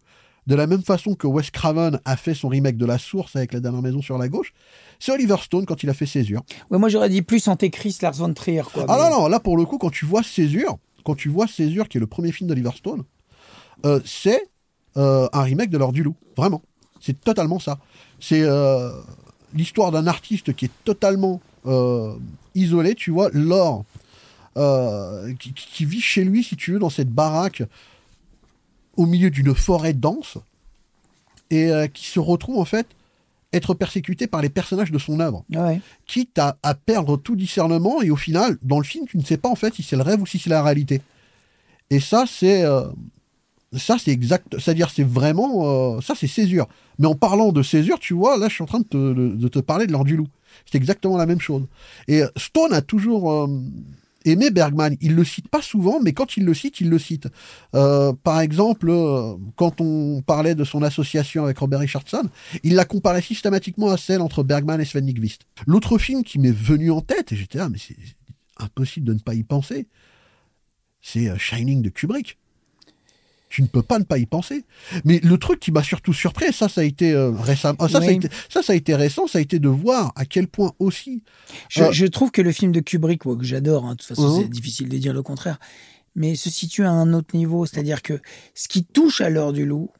[0.47, 3.53] de la même façon que Wes Craven a fait son remake de La Source avec
[3.53, 4.53] La dernière maison sur la gauche.
[4.99, 6.41] C'est Oliver Stone quand il a fait Césure.
[6.71, 8.63] Ouais, moi j'aurais dit plus Antéchrist, Lars von Trier.
[8.73, 11.47] Quoi, ah non, non, là pour le coup, quand tu vois Césure, quand tu vois
[11.47, 13.03] Césure qui est le premier film d'Oliver Stone,
[13.86, 14.49] euh, c'est
[14.95, 16.15] un remake de l'heure du loup.
[16.36, 16.61] Vraiment.
[16.99, 17.80] C'est totalement ça.
[18.20, 18.91] C'est euh,
[19.53, 22.15] l'histoire d'un artiste qui est totalement euh,
[22.55, 23.86] isolé, tu vois, Laure,
[24.57, 27.63] euh, qui, vit chez lui, si tu veux, dans cette baraque
[28.97, 30.38] au milieu d'une forêt dense,
[31.51, 32.86] et qui se retrouve en fait
[33.53, 35.45] être persécuté par les personnages de son œuvre,
[36.05, 39.38] quitte à, à, perdre tout discernement, et au final, dans le film, tu ne sais
[39.38, 41.01] pas en fait si c'est le rêve ou si c'est la réalité.
[41.89, 42.63] Et ça, c'est
[43.78, 44.57] ça, c'est exact.
[44.57, 45.97] C'est-à-dire, c'est vraiment.
[45.97, 46.67] Euh, ça, c'est césure.
[46.97, 49.61] Mais en parlant de césure, tu vois, là, je suis en train de te, de,
[49.61, 50.28] parler de l'or du loup.
[50.65, 51.63] C'est exactement la même chose.
[52.07, 53.47] Et euh, Stone a toujours euh,
[54.26, 54.95] aimé Bergman.
[55.01, 57.28] Il le cite pas souvent, mais quand il le cite, il le cite.
[57.72, 58.91] par exemple,
[59.55, 62.24] quand on parlait de son association avec Robert Richardson,
[62.63, 65.43] il la comparait systématiquement à celle entre Bergman et Sven Nykvist.
[65.67, 67.95] L'autre film qui m'est venu en tête, et j'étais là, mais c'est
[68.57, 69.88] impossible de ne pas y penser,
[71.01, 72.39] c'est Shining de Kubrick
[73.50, 74.64] tu ne peux pas ne pas y penser.
[75.06, 78.00] Mais le truc qui m'a surtout surpris, ça, ça a été euh, récent, ah, ça,
[78.00, 80.47] ça, a été, ça, ça a été récent, ça a été de voir à quel
[80.47, 81.24] point aussi.
[81.68, 84.38] Je, euh, je trouve que le film de Kubrick, que j'adore, hein, de toute façon,
[84.38, 84.50] c'est uh-huh.
[84.50, 85.60] difficile de dire le contraire,
[86.16, 87.66] mais se situe à un autre niveau.
[87.66, 88.20] C'est-à-dire que
[88.54, 89.91] ce qui touche à l'heure du loup,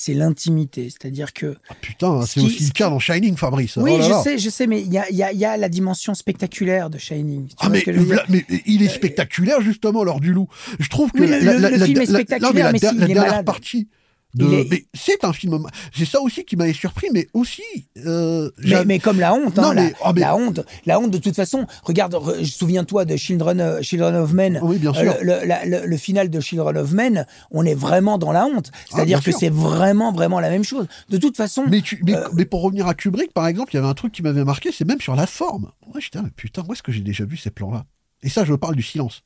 [0.00, 0.90] c'est l'intimité.
[0.90, 1.56] C'est-à-dire que.
[1.68, 3.76] Ah putain, c'est aussi le cas dans Shining, Fabrice.
[3.78, 6.88] Oui, oh je sais, je sais, mais il y a, y a, la dimension spectaculaire
[6.88, 7.48] de Shining.
[7.58, 7.82] ah, mais,
[8.28, 10.46] mais, il est euh, spectaculaire, justement, lors du loup.
[10.78, 11.24] Je trouve que.
[11.24, 13.88] la, le, film est spectaculaire, mais, la, dernière partie
[14.94, 15.58] c'est un film.
[15.94, 17.62] C'est ça aussi qui m'avait surpris, mais aussi.
[18.04, 18.50] Euh,
[18.86, 21.66] mais, comme la honte, hein, oh, la, honte, la honte de toute façon.
[21.82, 24.60] Regarde, souviens-toi de Children, euh, Children of Men.
[24.62, 25.14] Oui, bien sûr.
[25.22, 28.70] Le, final de Children of Men, on est vraiment dans la honte.
[28.74, 30.86] Ah, C'est-à-dire que c'est vraiment, vraiment la même chose.
[31.08, 31.64] De toute façon.
[31.68, 34.22] Mais, euh, mais, pour revenir à Kubrick, par exemple, il y avait un truc qui
[34.22, 35.70] m'avait marqué, c'est même sur la forme.
[35.94, 37.84] Ouais, j'étais, putain, où est-ce que j'ai déjà vu ces plans-là?
[38.22, 39.22] Et ça, je parle du silence.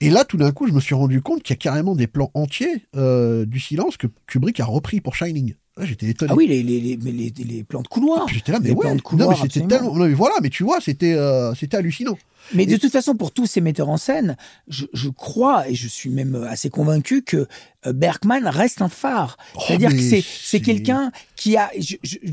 [0.00, 2.06] Et là, tout d'un coup, je me suis rendu compte qu'il y a carrément des
[2.06, 5.54] plans entiers euh, du silence que Kubrick a repris pour Shining.
[5.80, 6.32] J'étais étonné.
[6.32, 8.26] Ah oui, les, les, les, les, plans de couloir.
[8.28, 8.96] Ah, j'étais là, mais ouais.
[9.12, 9.94] non, mais c'était tellement.
[9.94, 12.18] Non, mais voilà, mais tu vois, c'était euh, c'était hallucinant.
[12.54, 14.36] Mais de toute façon, pour tous ces metteurs en scène,
[14.68, 17.46] je, je, crois et je suis même assez convaincu que
[17.86, 19.36] euh, Bergman reste un phare.
[19.54, 21.70] Oh, C'est-à-dire que c'est c'est quelqu'un qui a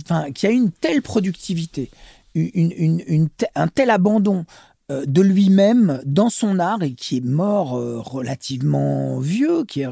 [0.04, 1.92] enfin, qui a une telle productivité,
[2.34, 4.46] une, une, une, un tel abandon
[4.90, 9.90] de lui-même dans son art et qui est mort euh, relativement vieux, qui est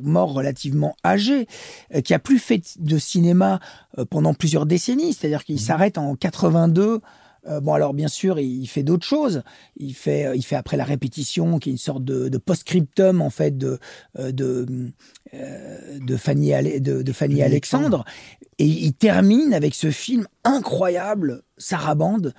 [0.00, 1.48] mort relativement âgé,
[1.94, 3.58] euh, qui a plus fait de cinéma
[4.10, 5.58] pendant plusieurs décennies, c'est-à-dire qu'il mmh.
[5.58, 7.00] s'arrête en 82.
[7.62, 9.42] Bon alors bien sûr il fait d'autres choses.
[9.76, 13.56] Il fait il fait après la répétition qui est une sorte de, post-scriptum en fait
[13.56, 13.78] de
[14.16, 14.66] de
[15.32, 18.04] de Fanny de, de Fanny Alexandre
[18.58, 22.34] et il termine avec ce film incroyable Sarabande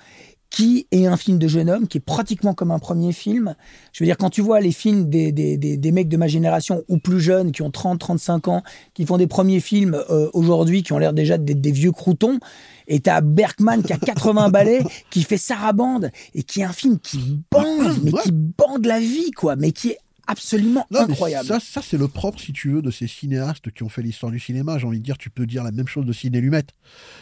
[0.50, 3.54] qui est un film de jeune homme, qui est pratiquement comme un premier film.
[3.92, 6.84] Je veux dire, quand tu vois les films des, des, des, mecs de ma génération
[6.88, 8.62] ou plus jeunes, qui ont 30, 35 ans,
[8.94, 12.38] qui font des premiers films euh, aujourd'hui, qui ont l'air déjà d'être des vieux croutons,
[12.86, 16.98] et t'as Bergman qui a 80 ballets, qui fait Sarabande, et qui est un film
[16.98, 21.46] qui bande, mais qui bande la vie, quoi, mais qui est absolument Non, incroyable.
[21.46, 24.32] Ça, ça c'est le propre, si tu veux, de ces cinéastes qui ont fait l'histoire
[24.32, 24.78] du cinéma.
[24.78, 26.64] J'ai envie de dire, tu peux dire la même chose de Ciné Lumet.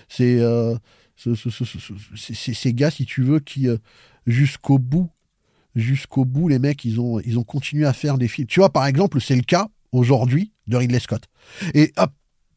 [0.09, 0.77] C'est euh,
[1.17, 3.79] ce- ce- ce- ces gars, si tu veux, qui euh,
[4.27, 5.11] jusqu'au bout,
[5.75, 8.47] jusqu'au bout, les mecs, ils ont, ils ont continué à faire des films.
[8.47, 11.25] Tu vois, par exemple, c'est le cas aujourd'hui de Ridley Scott.
[11.75, 12.13] Et hop,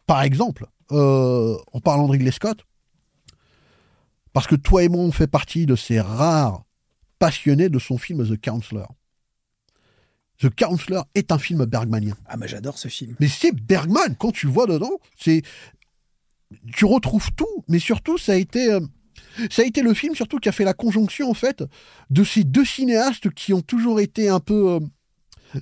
[0.06, 2.66] par exemple, euh, en parlant de Ridley Scott,
[4.34, 6.64] parce que toi et moi, on fait partie de ces rares
[7.18, 8.94] passionnés de son film The Counselor.
[10.42, 12.16] The Counselor est un film bergmanien.
[12.26, 13.16] Ah, mais j'adore ce film.
[13.20, 15.42] Mais c'est Bergman, quand tu vois dedans, c'est.
[16.76, 18.72] Tu retrouves tout, mais surtout, ça a été.
[18.72, 18.80] euh,
[19.52, 21.64] Ça a été le film surtout qui a fait la conjonction en fait
[22.10, 24.80] de ces deux cinéastes qui ont toujours été un peu
[25.56, 25.60] euh,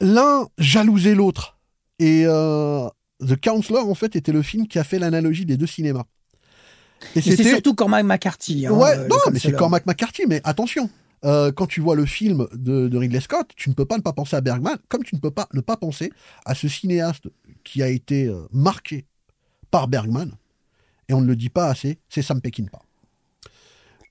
[0.00, 1.58] l'un jalousait l'autre
[1.98, 2.88] et euh,
[3.26, 6.04] The Counselor en fait était le film qui a fait l'analogie des deux cinémas.
[7.16, 8.66] Et c'est surtout Cormac McCarthy.
[8.66, 9.52] hein, ouais, non, mais c'est.
[9.52, 10.88] Cormac McCarthy, mais attention.
[11.24, 14.02] euh, quand tu vois le film de, de Ridley Scott, tu ne peux pas ne
[14.02, 16.12] pas penser à Bergman, comme tu ne peux pas ne pas penser
[16.46, 17.28] à ce cinéaste
[17.64, 19.04] qui a été euh, marqué
[19.70, 20.32] par Bergman,
[21.08, 22.82] et on ne le dit pas assez, c'est Sam Peckinpah.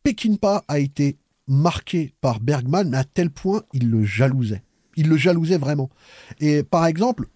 [0.03, 4.63] Peckinpah a été marqué par Bergman, à tel point il le jalousait.
[4.95, 5.89] Il le jalousait vraiment.
[6.39, 7.27] Et par exemple,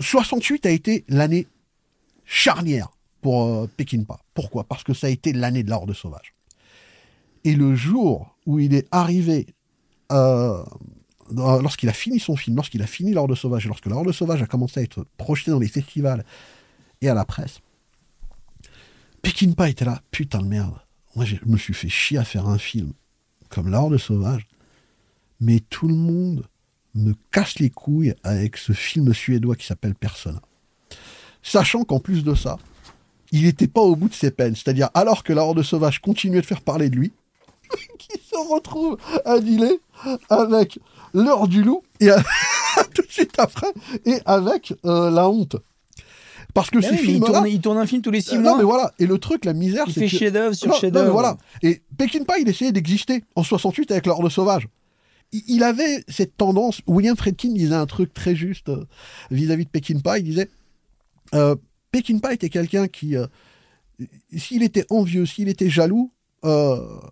[0.00, 1.46] 68 a été l'année
[2.24, 4.20] charnière pour euh, Peckinpah.
[4.34, 4.64] Pourquoi?
[4.64, 6.34] Parce que ça a été l'année de la Horde sauvage.
[7.44, 9.46] Et le jour où il est arrivé,
[10.12, 10.64] euh,
[11.32, 14.12] lorsqu'il a fini son film, lorsqu'il a fini la Horde sauvage, et lorsque la Horde
[14.12, 16.24] sauvage a commencé à être projeté dans les festivals
[17.00, 17.60] et à la presse,
[19.22, 20.78] Peckinpah était là, putain de merde.
[21.14, 22.92] Moi, je me suis fait chier à faire un film
[23.48, 24.46] comme La Horde sauvage,
[25.40, 26.46] mais tout le monde
[26.94, 30.40] me casse les couilles avec ce film suédois qui s'appelle Persona.
[31.42, 32.58] Sachant qu'en plus de ça,
[33.32, 34.54] il n'était pas au bout de ses peines.
[34.54, 37.12] C'est-à-dire, alors que la Horde sauvage continuait de faire parler de lui,
[37.98, 39.78] qui se retrouve à dealer
[40.28, 40.78] avec
[41.22, 42.22] l'heure du loup, et à-
[42.94, 43.72] tout de suite après,
[44.04, 45.56] et avec euh, la honte.
[46.54, 48.34] Parce que Mais ces oui, mais il, tourne, il tourne un film tous les six
[48.36, 48.52] Euh, mois.
[48.52, 48.92] non, mais voilà.
[48.98, 50.16] Et le truc, la misère, il c'est fait que...
[50.16, 51.12] chef-d'œuvre sur chef-d'œuvre.
[51.12, 51.36] voilà.
[51.62, 54.66] Et Peckinpah, il essayait d'exister en 68 avec l'Horde sauvage.
[55.32, 56.80] Il- Il avait cette tendance.
[56.86, 58.86] William Friedkin disait un truc très juste euh,
[59.30, 60.18] vis-à-vis de Peckinpah.
[60.18, 60.48] Il disait
[61.34, 61.56] euh,
[61.92, 63.26] Peckinpah était quelqu'un qui, euh,
[64.34, 66.10] s'il était envieux, s'il était jaloux,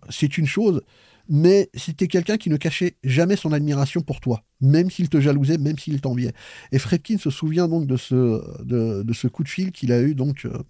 [0.09, 0.81] c'est une chose,
[1.29, 5.57] mais c'était quelqu'un qui ne cachait jamais son admiration pour toi, même s'il te jalousait,
[5.57, 6.33] même s'il t'enviait.
[6.71, 10.15] Et Fredkin se souvient donc de ce, de, ce coup de fil qu'il a eu
[10.15, 10.63] donc euh,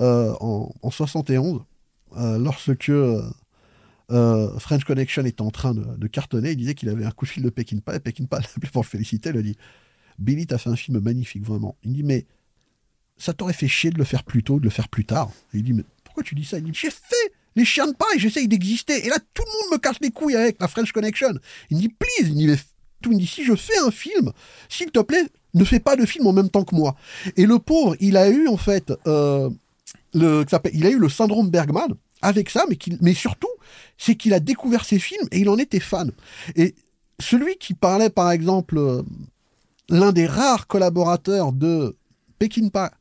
[0.00, 1.62] euh, en, en 71,
[2.16, 2.90] euh, lorsque
[4.10, 6.52] euh, French Connection était en train de, de cartonner.
[6.52, 8.82] Il disait qu'il avait un coup de fil de Peckinpah, et Peckinpah l'a appelé pour
[8.82, 9.30] le féliciter.
[9.30, 9.56] Il a dit
[10.18, 11.76] Billy, t'as fait un film magnifique, vraiment.
[11.82, 12.26] Il dit Mais
[13.16, 15.30] ça t'aurait fait chier de le faire plus tôt, de le faire plus tard.
[15.52, 16.58] Il dit Mais pourquoi tu dis ça?
[16.58, 19.06] Il dit J'ai fait les chiens de paille, j'essaye d'exister.
[19.06, 21.34] Et là, tout le monde me casse les couilles avec la French Connection.
[21.70, 22.56] Il me dit Please, il
[23.00, 24.32] tout me dit Si je fais un film,
[24.68, 26.96] s'il te plaît, ne fais pas de film en même temps que moi.
[27.36, 29.48] Et le pauvre, il a eu en fait, euh,
[30.12, 32.64] le, il a eu le syndrome Bergman avec ça,
[33.02, 33.50] mais, surtout,
[33.98, 36.10] c'est qu'il a découvert ses films et il en était fan.
[36.56, 36.74] Et
[37.20, 39.02] celui qui parlait, par exemple, euh,
[39.90, 41.94] l'un des rares collaborateurs de
[42.38, 42.92] Peckinpah,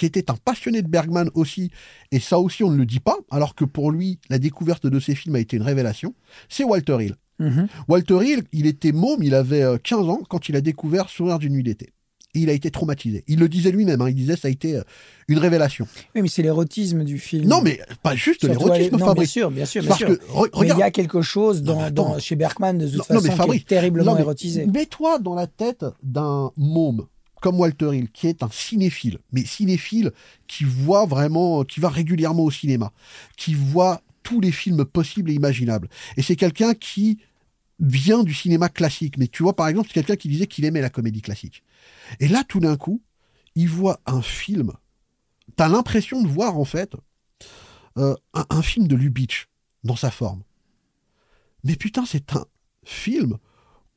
[0.00, 1.70] qui était un passionné de Bergman aussi,
[2.10, 4.98] et ça aussi on ne le dit pas, alors que pour lui, la découverte de
[4.98, 6.14] ses films a été une révélation,
[6.48, 7.16] c'est Walter Hill.
[7.38, 7.68] Mhm.
[7.86, 11.38] Walter Hill, il était môme, il avait euh, 15 ans quand il a découvert Sourire
[11.38, 11.90] d'une nuit d'été.
[12.34, 13.24] Et il a été traumatisé.
[13.26, 14.82] Il le disait lui-même, hein, il disait ça a été euh,
[15.28, 15.86] une révélation.
[16.14, 17.46] Oui, mais c'est l'érotisme du film.
[17.48, 19.30] Non, mais pas juste l'érotisme, Non, bien Fabrice.
[19.30, 20.08] sûr, bien sûr, bien Parce sûr.
[20.08, 23.14] que, re- Mais il y a quelque chose dans, chez Bergman, de toute Non, façon,
[23.14, 24.64] non, mais qui Fabrice, est terriblement non, mais érotisé.
[24.66, 27.06] Mets-toi dans la tête d'un môme
[27.40, 30.12] comme Walter Hill, qui est un cinéphile, mais cinéphile
[30.46, 32.92] qui voit vraiment, qui va régulièrement au cinéma,
[33.36, 35.88] qui voit tous les films possibles et imaginables.
[36.16, 37.18] Et c'est quelqu'un qui
[37.80, 39.16] vient du cinéma classique.
[39.18, 41.64] Mais tu vois, par exemple, c'est quelqu'un qui disait qu'il aimait la comédie classique.
[42.20, 43.02] Et là, tout d'un coup,
[43.54, 44.72] il voit un film.
[45.56, 46.94] T'as l'impression de voir, en fait,
[47.98, 49.48] euh, un, film de Lubitsch
[49.82, 50.42] dans sa forme.
[51.64, 52.44] Mais putain, c'est un
[52.84, 53.38] film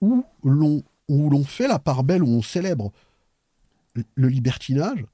[0.02, 2.92] où l'on où l'on fait la part belle, où on célèbre
[4.16, 5.06] le- libertinage,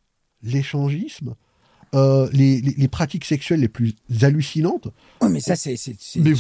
[0.43, 1.35] l'échangisme,
[1.95, 4.89] euh, les, les- les pratiques sexuelles les plus hallucinantes.
[5.29, 5.75] Mais ça, c'est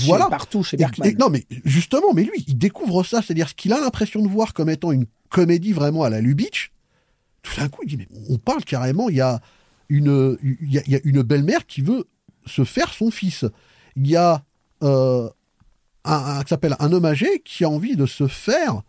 [0.05, 0.27] voilà.
[0.27, 1.07] partout chez Et- Bergman.
[1.09, 4.27] et- non, mais justement, mais lui, il découvre ça, c'est-à-dire ce qu'il a l'impression de
[4.27, 6.71] voir comme étant une comédie vraiment à la Lubitsch.
[7.41, 9.41] Tout d'un coup, il dit, mais on parle carrément, il y a
[9.89, 12.05] une, il y a, il y a une belle-mère qui veut
[12.45, 13.45] se faire son fils.
[13.95, 14.43] Il y a
[14.83, 15.29] euh,
[16.05, 18.83] un, un- qui s'appelle un homme âgé qui a envie de se faire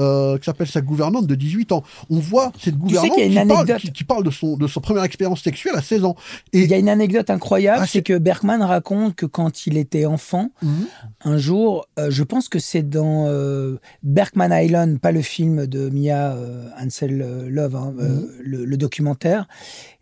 [0.00, 1.82] euh, qui s'appelle sa gouvernante de 18 ans.
[2.10, 3.78] On voit cette gouvernante qui, parle, anecdote.
[3.80, 6.16] qui- qui parle de son de son première expérience sexuelle à 16 ans.
[6.52, 10.06] Il y a une anecdote incroyable, Ah, c'est que Bergman raconte que quand il était
[10.06, 10.86] enfant, Mhm.
[11.24, 15.90] un jour, euh, je pense que c'est dans euh, Bergman Island, pas le film de
[15.90, 19.46] Mia euh, Ansel Love, hein, euh, le, le documentaire,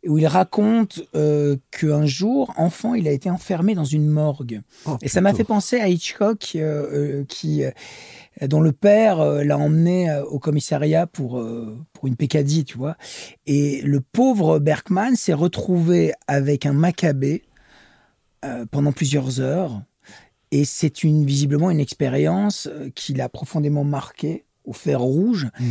[0.07, 1.01] où il raconte
[1.71, 4.61] qu'un jour, enfant, il a été enfermé dans une morgue.
[4.87, 6.57] Oh, Et ça m'a fait penser à Hitchcock,
[7.29, 7.63] qui,
[8.47, 12.77] dont le père euh, l'a emmené euh, au commissariat pour, euh, pour une pécadille, tu
[12.79, 12.97] vois.
[13.47, 17.43] Et le pauvre Bergman s'est retrouvé avec un macabé
[18.45, 19.83] euh, pendant plusieurs heures.
[20.51, 25.69] Et c'est une, visiblement une expérience euh, qui l'a profondément marqué au fer rouge Mhm.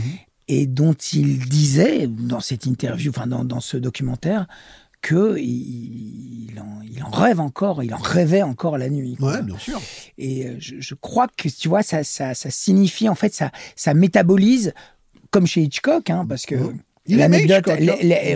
[0.48, 4.48] et dont il disait dans cette interview, enfin dans, dans ce documentaire,
[5.02, 9.16] que il, il en, il en rêve encore, il en rêvait encore la nuit.
[9.20, 9.34] quoi.
[9.34, 9.80] Ouais, bien sûr.
[10.18, 13.52] Et euh, je, je crois que tu vois, ça, ça, ça signifie en fait, ça,
[13.76, 14.74] ça métabolise
[15.30, 17.78] comme chez Hitchcock, hein, parce que aimait l'anecdote, hein.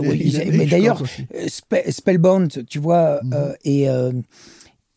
[0.03, 1.01] oui, mais d'ailleurs,
[1.35, 4.11] euh, Spe- Spellbound, tu vois, euh, et, euh,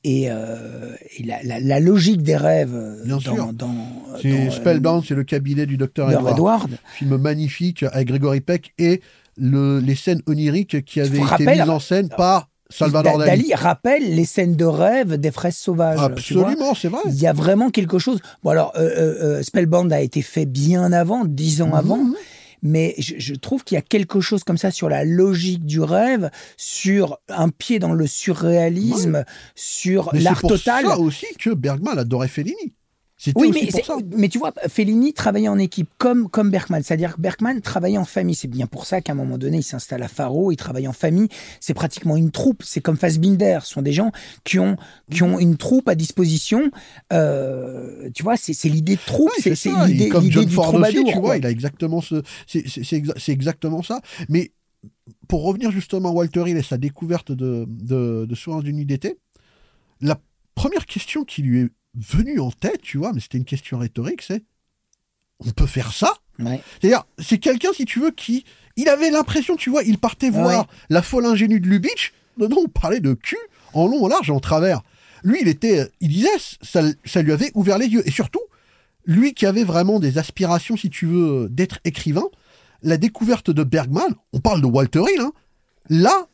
[0.05, 3.53] et, euh, et la, la, la logique des rêves Bien dans, sûr.
[3.53, 3.75] dans,
[4.21, 6.35] C'est dans, Spellbound, c'est le cabinet du docteur Edward.
[6.37, 6.71] Edward.
[6.95, 9.01] Film magnifique avec Gregory Peck et
[9.37, 13.43] le, les scènes oniriques qui avaient été mises en scène par Salvador Da- Dali.
[13.43, 16.01] Dali rappelle les scènes de rêve des fraises sauvages.
[16.01, 17.03] Absolument, c'est vrai.
[17.07, 18.21] Il y a vraiment quelque chose.
[18.43, 22.15] Bon alors, euh, euh, euh, Spellbound a été fait bien avant, dix ans avant, Mhm.
[22.63, 25.81] mais je, je trouve qu'il y a quelque chose comme ça sur la logique du
[25.81, 29.25] rêve, sur un pied dans le surréalisme,
[29.55, 30.87] sur Mais c'est l'art pour total.
[30.87, 32.73] ça aussi que Bergman adorait Fellini.
[33.37, 33.97] Oui, mais, pour c'est- ça.
[34.17, 36.83] mais tu vois, Fellini travaillait en équipe comme, comme Bergman.
[36.83, 38.35] C'est-à-dire que Bergman travaillait en famille.
[38.35, 40.93] C'est bien pour ça qu'à un moment donné, il s'installe à Faro, il travaille en
[40.93, 41.29] famille.
[41.61, 42.63] C'est pratiquement une troupe.
[42.65, 43.61] C'est comme Fassbinder.
[43.63, 44.13] Ce sont des gens
[44.45, 44.77] qui ont,
[45.11, 46.71] qui ont une troupe à disposition.
[47.13, 49.31] Euh, tu vois, c'est l'idée de troupe.
[49.45, 52.61] Oui, c'est l'idée comme John du Ford aussi, tu vois, il a exactement ce, c'est
[52.67, 54.01] exa- exactement ça.
[54.29, 54.53] Mais
[55.29, 58.87] pour revenir justement à Walter Hill et sa découverte de de, de Soins d'une nuit
[58.87, 59.17] d'été,
[60.01, 60.19] la
[60.55, 64.23] première question qui lui est venue en tête, tu vois, mais c'était une question rhétorique,
[64.23, 64.43] c'est
[65.41, 66.15] on peut faire ça?
[66.39, 66.61] Ouais.
[66.81, 68.45] C'est-à-dire, c'est quelqu'un, si tu veux, qui.
[68.77, 70.77] Il avait l'impression, tu vois, il partait voir ouais.
[70.91, 72.13] la folle ingénue de Lubitsch.
[72.39, 73.39] Non, non, on parlait de cul
[73.73, 74.83] en long, en large en travers.
[75.23, 75.89] Lui, il était.
[76.01, 76.29] Il disait,
[76.63, 78.07] ça, ça lui avait ouvert les yeux.
[78.07, 78.41] Et surtout,
[79.05, 82.25] lui qui avait vraiment des aspirations, si tu veux, d'être écrivain,
[82.83, 85.33] la découverte de Bergman, on parle de Walter Hill, hein,
[85.89, 86.29] l'a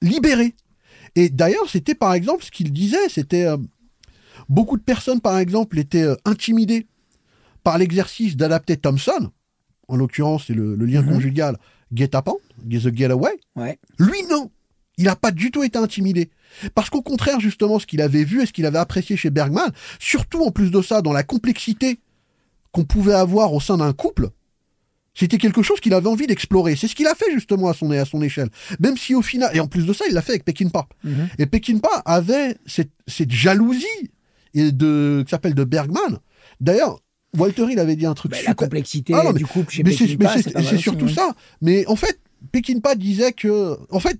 [0.00, 0.54] libéré.
[1.16, 3.46] Et d'ailleurs, c'était par exemple ce qu'il disait, c'était.
[3.46, 3.56] euh,
[4.48, 6.86] beaucoup de personnes, par exemple, étaient euh, intimidées
[7.62, 9.30] par l'exercice d'adapter Thompson,
[9.88, 11.12] en l'occurrence, c'est le, le lien Mhm.
[11.14, 11.58] conjugal
[11.92, 12.36] guet-apens,
[12.68, 13.32] The Getaway.
[13.56, 13.78] Ouais.
[13.98, 14.50] Lui, non.
[14.96, 16.30] Il n'a pas du tout été intimidé.
[16.74, 19.72] Parce qu'au contraire, justement, ce qu'il avait vu et ce qu'il avait apprécié chez Bergman,
[19.98, 21.98] surtout en plus de ça, dans la complexité
[22.72, 24.28] qu'on pouvait avoir au sein d'un couple,
[25.14, 26.74] c'était quelque chose qu'il avait envie d'explorer.
[26.76, 28.50] C'est ce qu'il a fait justement à son, à son échelle.
[28.80, 30.86] Même si au final, et en plus de ça, il l'a fait avec Peckinpah.
[31.04, 31.28] Mhm.
[31.38, 33.86] Et Peckinpah avait cette, cette jalousie
[34.54, 36.18] et de, qui s'appelle de Bergman.
[36.60, 37.00] D'ailleurs,
[37.36, 39.82] Walter Hill avait dit un truc Bah, la complexité Ah non, mais- du couple chez
[39.82, 41.12] mais c'est Peckinpah, surtout ouais.
[41.12, 41.34] ça.
[41.60, 42.20] Mais en fait,
[42.52, 44.18] Peckinpah disait que, en fait,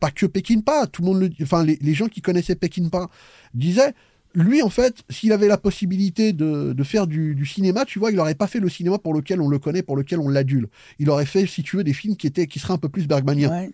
[0.00, 3.08] pas que Peckinpah, tout le monde, le, enfin les, les gens qui connaissaient Peckinpah
[3.54, 3.94] disaient,
[4.34, 8.10] lui en fait, s'il avait la possibilité de, de faire du, du cinéma, tu vois,
[8.10, 10.68] il n'aurait pas fait le cinéma pour lequel on le connaît, pour lequel on l'adule.
[10.98, 13.06] Il aurait fait, si tu veux, des films qui étaient, qui seraient un peu plus
[13.06, 13.50] bergmaniens.
[13.50, 13.70] Ouais.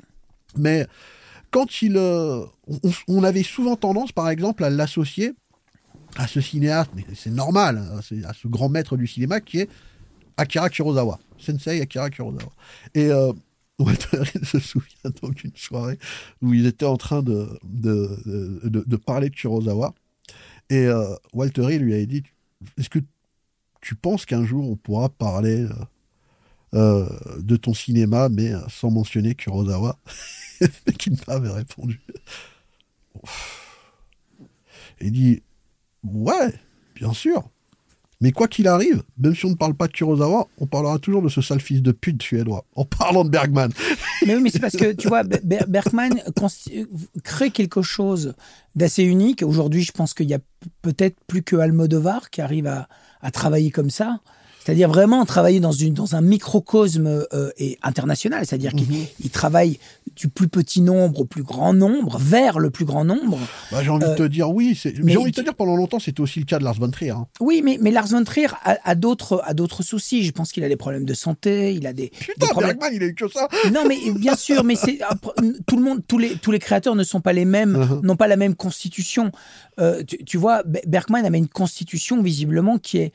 [0.57, 0.86] Mais
[1.51, 2.78] quand il, euh, on,
[3.09, 5.32] on avait souvent tendance, par exemple, à l'associer
[6.19, 9.61] à ce cinéaste, mais c'est normal, hein, c'est à ce grand maître du cinéma qui
[9.61, 9.71] est
[10.37, 12.53] Akira Kurosawa, Sensei Akira Kurosawa.
[12.95, 13.33] Et euh,
[14.43, 15.99] se souvient donc d'une soirée
[16.43, 19.95] où ils étaient en train de, de, de, parler de Kurosawa.
[20.69, 22.25] Et euh, Walter Hill lui avait dit
[22.77, 22.99] Est-ce que
[23.81, 25.75] tu penses qu'un jour on pourra parler euh,
[26.75, 29.97] euh, de ton cinéma, mais euh, sans mentionner Kurosawa?
[30.87, 32.01] Et Kinpa avait répondu
[35.01, 35.43] Il dit
[36.05, 36.53] Ouais,
[36.94, 37.49] bien sûr.
[38.20, 41.22] Mais quoi qu'il arrive, même si on ne parle pas de Kurosawa, on parlera toujours
[41.22, 43.70] de ce sale fils de pute suédois, en parlant de Bergman.
[44.26, 46.20] Mais oui, mais c'est parce que, tu vois, Ber- Ber- Bergman
[47.22, 48.34] crée quelque chose
[48.74, 49.44] d'assez unique.
[49.44, 50.41] Aujourd'hui, je pense qu'il y a
[50.83, 54.18] peut-être plus que Almodovar qui arrive à travailler comme ça.
[54.68, 58.45] C'est-à-dire vraiment travailler dans, une, dans un microcosme euh, et international.
[58.45, 59.07] C'est-à-dire qu'il Mhm.
[59.24, 59.78] il travaille
[60.14, 63.38] du plus petit nombre au plus grand nombre, vers le plus grand nombre.
[63.72, 64.78] Bah, j'ai envie Euh, de te dire oui.
[64.78, 67.12] J'ai envie de te dire pendant longtemps, c'était aussi le cas de Lars von Trier.
[67.12, 67.26] hein.
[67.40, 69.42] Oui, mais, mais Lars von Trier a, a d'autres
[69.82, 70.22] soucis.
[70.22, 72.76] Je pense qu'il a des problèmes de santé, il a des, des Putain, problèmes.
[72.76, 73.49] Bergman, il a eu que ça.
[73.72, 75.32] Non, mais bien sûr, mais c'est après,
[75.66, 78.03] tout le monde, tous les tous les créateurs ne sont pas les mêmes, Uh-huh.
[78.04, 79.32] n'ont pas la même constitution.
[79.80, 83.12] Euh, tu, tu vois, Be- Bergman avait une constitution visiblement qui est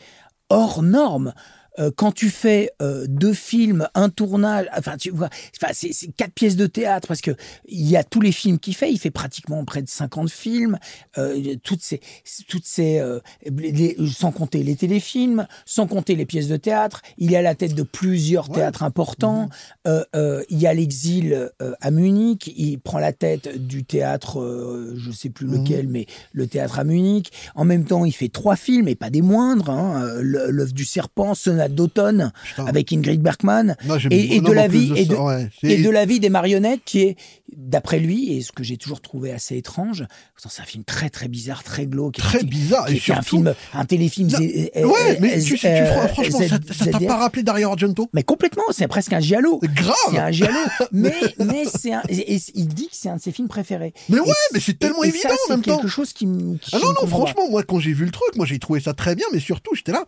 [0.54, 1.34] hors norme.
[1.80, 5.30] Euh, quand tu fais euh, deux films, un tournage, enfin tu vois,
[5.62, 7.32] enfin, c'est quatre pièces de théâtre parce que
[7.68, 8.92] il y a tous les films qu'il fait.
[8.92, 10.78] Il fait pratiquement près de 50 films,
[11.18, 12.00] euh, toutes ces,
[12.48, 17.02] toutes ces, euh, les- sans compter les téléfilms, sans compter les pièces de théâtre.
[17.18, 18.56] Il est à la tête de plusieurs Ouais.
[18.58, 19.50] théâtres importants.
[19.88, 21.50] Euh, euh, il y a l'exil
[21.82, 22.52] à Munich.
[22.56, 25.54] Il prend la tête du théâtre, je sais plus Mhm.
[25.64, 27.32] lequel, mais le théâtre à Munich.
[27.56, 29.70] En même temps, il fait trois films, et pas des moindres.
[29.70, 31.34] Hein, L'œuvre du serpent,
[31.68, 33.76] d'automne, avec Ingrid Bergman.
[33.98, 36.20] J'aime- et- et non, de la vie- et de- ouais, c'est- Et de la vie
[36.20, 37.16] des marionnettes, qui est,
[37.56, 40.06] d'après lui, et ce que j'ai toujours trouvé assez étrange,
[40.38, 42.18] c'est un film très très bizarre, très glauque.
[42.18, 42.86] très qui- bizarre.
[42.88, 44.28] qui Et un surtout, film, un téléfilm.
[44.30, 47.44] Non, Z- euh, ouais, mais tu sais, tu, euh, franchement, Z- ça t'a pas rappelé
[47.44, 48.10] Dario Argento?
[48.14, 49.60] Mais complètement, c'est presque un giallo.
[49.62, 50.58] C'est Grave un giallo,
[50.92, 53.94] mais, mais c'est un, il dit que c'est un de ses films préférés.
[54.10, 55.78] Mais ouais, mais c'est tellement évident en c'est même temps.
[55.78, 58.46] quelque chose qui, qui Ah non, non, franchement, moi, quand j'ai vu le truc, moi,
[58.46, 60.06] j'ai trouvé ça très bien, mais surtout, j'étais là,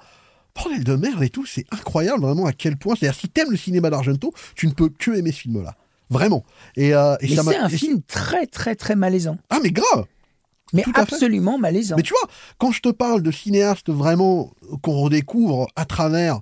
[0.56, 2.95] bordel de merde et tout, c'est incroyable, vraiment, à quel point.
[2.95, 5.76] C'est-à-dire, si t'aimes le cinéma d'Argento, tu ne peux que aimer ce film-là.
[6.10, 6.44] Vraiment.
[6.76, 9.38] Et, euh, et Mais c'est un film très très très malaisant.
[9.49, 10.06] Ah, mais grave
[10.72, 11.95] Mais Tout absolument malaisant.
[11.95, 12.30] Mais tu vois,
[12.60, 14.53] quand je te parle de cinéastes vraiment
[14.84, 16.41] qu'on redécouvre à travers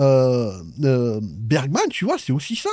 [0.00, 0.52] euh,
[0.82, 2.70] euh, Bergman, tu vois, c'est aussi ça.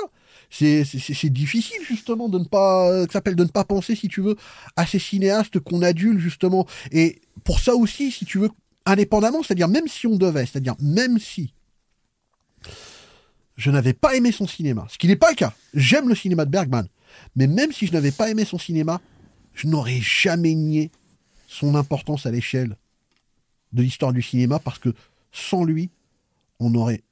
[0.50, 4.36] C'est difficile justement de ne pas, que s'appelle de ne pas penser, si tu veux,
[4.76, 6.68] à ces cinéastes qu'on adule justement.
[6.92, 8.50] Et pour ça aussi, si tu veux,
[8.86, 11.54] indépendamment, c'est-à-dire même si on devait, c'est-à-dire même si
[13.56, 15.54] je n'avais pas aimé son cinéma, ce qui n'est pas le cas.
[15.74, 16.88] J'aime le cinéma de Bergman,
[17.36, 19.00] mais même si je n'avais pas aimé son cinéma,
[19.54, 20.92] je n'aurais jamais nié
[21.48, 22.78] son importance à l'échelle
[23.72, 24.94] de l'histoire du cinéma parce que
[25.32, 25.90] sans lui,
[26.60, 27.04] on n'aurait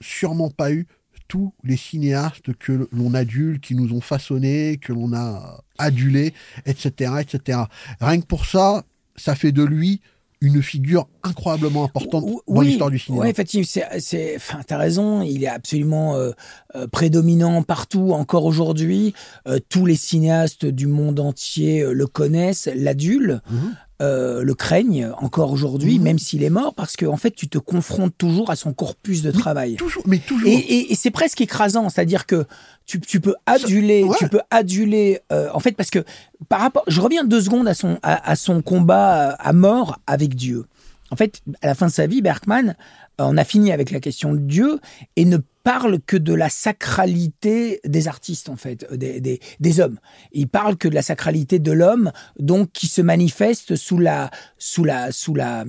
[0.00, 0.86] sûrement pas eu
[1.28, 6.34] tous les cinéastes que l'on adule, qui nous ont façonnés, que l'on a adulés,
[6.66, 7.60] etc., etc.
[8.00, 8.84] Rien que pour ça,
[9.14, 10.00] ça fait de lui
[10.42, 13.24] une figure incroyablement importante Ou- dans l'histoire du cinéma.
[13.24, 16.30] Oui, effectivement, c'est, c'est, enfin, t'as raison, il est absolument euh,
[16.76, 19.12] euh, prédominant partout, encore aujourd'hui.
[19.46, 23.74] Euh, tous les cinéastes du monde entier le connaissent, l'adulent, Mhm.
[24.02, 26.04] le craignent encore aujourd'hui, Mhm.
[26.04, 29.20] même s'il est mort, parce que en fait, tu te confrontes toujours à son corpus
[29.20, 29.74] de travail.
[29.76, 30.48] Toujours, mais toujours.
[30.48, 32.46] Et, et- et c'est presque écrasant, c'est-à-dire que
[32.90, 34.16] tu, tu peux aduler, ouais.
[34.18, 36.00] tu peux aduler, euh, en fait, parce que
[36.48, 40.34] par rapport, je reviens deux secondes à son à, à son combat à mort avec
[40.34, 40.66] Dieu.
[41.12, 42.74] En fait, à la fin de sa vie, Bergman
[43.20, 44.80] euh, en a fini avec la question de Dieu
[45.14, 49.80] et ne parle que de la sacralité des artistes, en fait, euh, des, des, des
[49.80, 49.98] hommes.
[50.32, 54.84] Il parle que de la sacralité de l'homme, donc qui se manifeste sous la sous
[54.84, 55.64] la sous la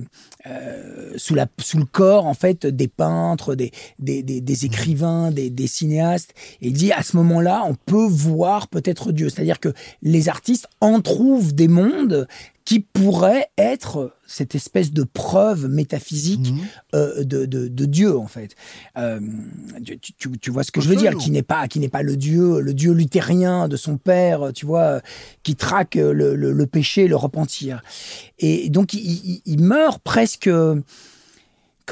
[0.46, 5.30] euh, sous la sous le corps en fait des peintres, des des, des, des écrivains,
[5.30, 6.34] des, des cinéastes.
[6.60, 9.28] Et il dit à ce moment-là, on peut voir peut-être Dieu.
[9.28, 12.26] C'est-à-dire que les artistes en trouvent des mondes
[12.64, 16.58] qui pourraient être cette espèce de preuve métaphysique Mhm.
[16.94, 18.54] euh, de, de, de Dieu en fait.
[18.96, 19.20] Euh,
[19.84, 22.02] tu, tu- tu vois ce que je veux dire, qui n'est pas qui n'est pas
[22.02, 25.00] le Dieu le Dieu luthérien de son père, tu vois,
[25.42, 27.82] qui traque le, le, le péché, le repentir.
[28.38, 30.48] Et donc il, il- il meurt presque.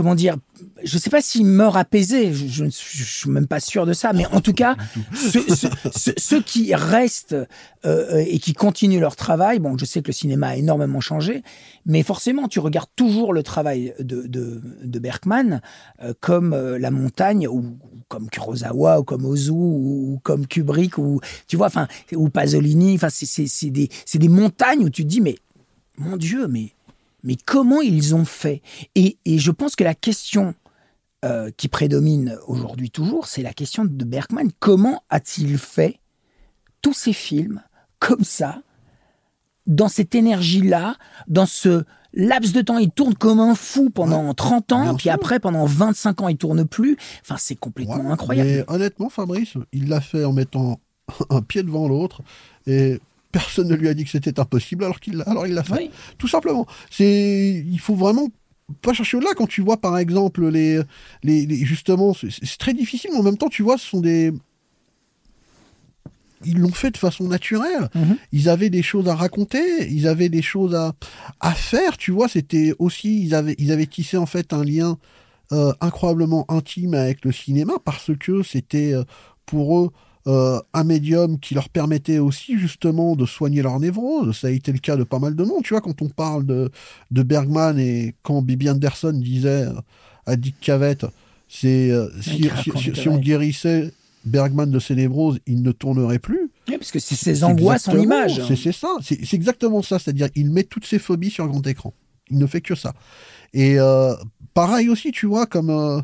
[0.01, 0.37] Comment dire
[0.83, 2.33] Je ne sais pas s'il meurt apaisé.
[2.33, 4.75] Je, ne suis même pas sûr de ça, mais en tout cas,
[5.13, 7.37] ceux, qui restent
[7.85, 9.59] euh, et qui continuent leur travail.
[9.59, 11.43] Bon, je sais que le cinéma a énormément changé,
[11.85, 15.61] mais forcément, tu regardes toujours le travail de, de, Bergman
[16.03, 17.77] euh, comme euh, La Montagne ou,
[18.09, 21.69] comme Kurosawa ou comme Ozu ou, comme Kubrick ou tu vois,
[22.15, 22.99] ou Pasolini.
[23.11, 25.37] C'est des des montagnes où tu te dis mais
[25.99, 26.73] mon Dieu, mais
[27.23, 28.63] mais comment ils ont fait?
[28.95, 30.55] Et, et je pense que la question
[31.25, 34.51] euh, qui prédomine aujourd'hui toujours, c'est la question de Bergman.
[34.59, 36.01] Comment a-t-il fait
[36.83, 37.63] tous ces films
[37.99, 38.63] comme ça,
[39.67, 40.97] dans cette énergie-là,
[41.29, 45.13] dans ce laps de temps, il tourne comme un fou pendant 30 ans, puis sûr.
[45.13, 46.97] après, pendant 25 ans, il tourne plus.
[47.23, 48.49] Enfin, c'est complètement Ouais, incroyable.
[48.51, 50.81] Mais honnêtement, Fabrice, il l'a fait en mettant
[51.31, 52.23] un pied devant l'autre
[52.67, 53.01] et
[53.33, 55.75] personne ne lui a dit que c'était impossible alors qu'il l'a, alors il l'a fait.
[55.75, 55.91] Oui.
[56.19, 56.67] Tout simplement.
[56.91, 58.29] C'est, il faut vraiment
[58.83, 60.81] pas chercher au-delà quand tu vois par exemple les,
[61.23, 64.01] les, les- justement, c'est, c'est très difficile, mais en même temps, tu vois, ce sont
[64.01, 64.33] des,
[66.45, 67.91] ils l'ont fait de façon naturelle.
[67.95, 68.17] Mhm.
[68.33, 70.95] Ils avaient des choses à raconter, ils avaient des choses à,
[71.41, 72.29] à faire, tu vois.
[72.29, 74.99] C'était aussi, ils avaient, ils avaient tissé en fait un lien
[75.53, 79.05] euh, incroyablement intime avec le cinéma parce que c'était euh,
[79.47, 79.91] pour eux
[80.27, 84.37] euh, un médium qui leur permettait aussi justement de soigner leur névrose.
[84.37, 85.63] Ça a été le cas de pas mal de monde.
[85.65, 86.71] Tu vois, quand on parle de,
[87.11, 89.67] de Bergman et quand Bibi Anderson disait
[90.27, 91.07] à Dick Cavett,
[91.49, 93.93] c'est euh, si, qui si- raconte, si- si on guérissait
[94.25, 96.51] Bergman de ses névroses, il ne tournerait plus.
[96.69, 98.43] Oui, parce que c'est ces C'est angoisses en images.
[98.55, 99.99] C'est ça, c'est exactement ça.
[99.99, 101.95] C'est-à-dire, il met toutes ses phobies sur grand écran.
[102.31, 102.93] Il ne fait que ça.
[103.55, 104.15] Et euh,
[104.55, 106.01] pareil aussi, tu vois, comme euh,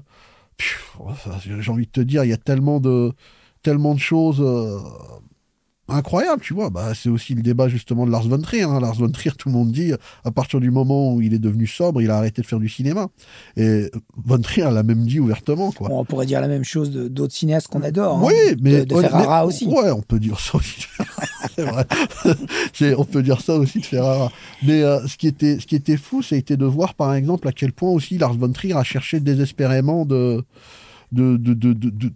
[0.58, 3.12] j'ai envie de te dire, il y a tellement de,
[3.66, 4.78] tellement de choses euh,
[5.88, 6.70] incroyables, tu vois.
[6.70, 8.62] Bah, c'est aussi le débat justement de Lars von Trier.
[8.62, 8.78] Hein.
[8.78, 9.92] Lars von Trier, tout le monde dit,
[10.24, 12.68] à partir du moment où il est devenu sobre, il a arrêté de faire du
[12.68, 13.08] cinéma.
[13.56, 13.90] Et
[14.24, 15.88] von Trier l'a même dit ouvertement, quoi.
[15.90, 18.22] on pourrait dire la même chose d'autres cinéastes qu'on adore.
[18.22, 18.54] Oui, hein.
[18.62, 19.66] mais de, Ferrara aussi.
[19.66, 20.86] Ouais, on peut dire ça aussi.
[21.56, 22.94] c'est vrai.
[22.96, 24.30] on peut dire ça aussi de Ferrara.
[24.62, 27.52] Mais euh, ce qui était, ce qui était fou, c'était de voir par exemple à
[27.52, 30.44] quel point aussi Lars von Trier a cherché désespérément de
[31.12, 32.12] de, de, de,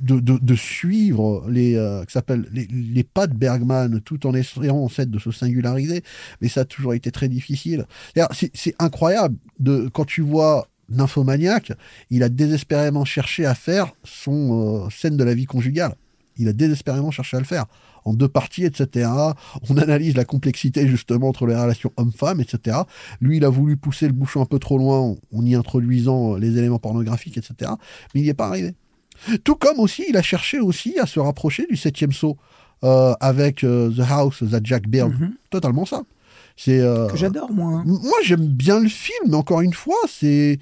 [0.00, 2.04] de suivre les, euh,
[2.52, 6.02] les, les, pas de Bergman tout en essayant en de se singulariser,
[6.40, 7.86] mais ça a toujours été très difficile.
[8.32, 11.72] C'est incroyable de quand tu vois Nymphomaniac,
[12.10, 15.94] il a désespérément cherché à faire son euh, scène de la vie conjugale.
[16.36, 17.66] Il a désespérément cherché à le faire
[18.04, 19.10] en deux parties, etc.
[19.68, 22.78] On analyse la complexité justement entre les relations homme-femme, etc.
[23.20, 26.56] Lui, il a voulu pousser le bouchon un peu trop loin en y introduisant les
[26.56, 27.72] éléments pornographiques, etc.
[28.14, 28.74] Mais il n'y est pas arrivé.
[29.44, 32.36] Tout comme aussi, il a cherché aussi à se rapprocher du septième saut
[32.84, 35.12] euh, avec euh, The House, The Jack Bird.
[35.12, 35.34] Mhm.
[35.50, 36.02] Totalement ça.
[36.62, 37.78] C'est euh, que j'adore moi.
[37.78, 37.84] Hein.
[37.86, 40.58] Moi j'aime bien le film, mais encore une fois c'est.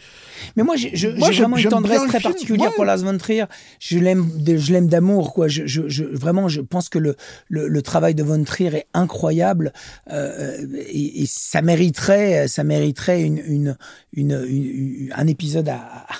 [0.57, 3.47] Mais moi j'ai vraiment une tendresse très particulière pour Lars von Trier.
[3.81, 5.49] Je l'aime, je l'aime d'amour quoi.
[5.49, 7.17] Je, je, vraiment je pense que le,
[7.49, 9.73] le, travail de von Trier est incroyable
[10.13, 10.57] euh,
[10.89, 13.77] et, ça mériterait ça mériterait une, une,
[14.13, 16.15] une, un épisode à à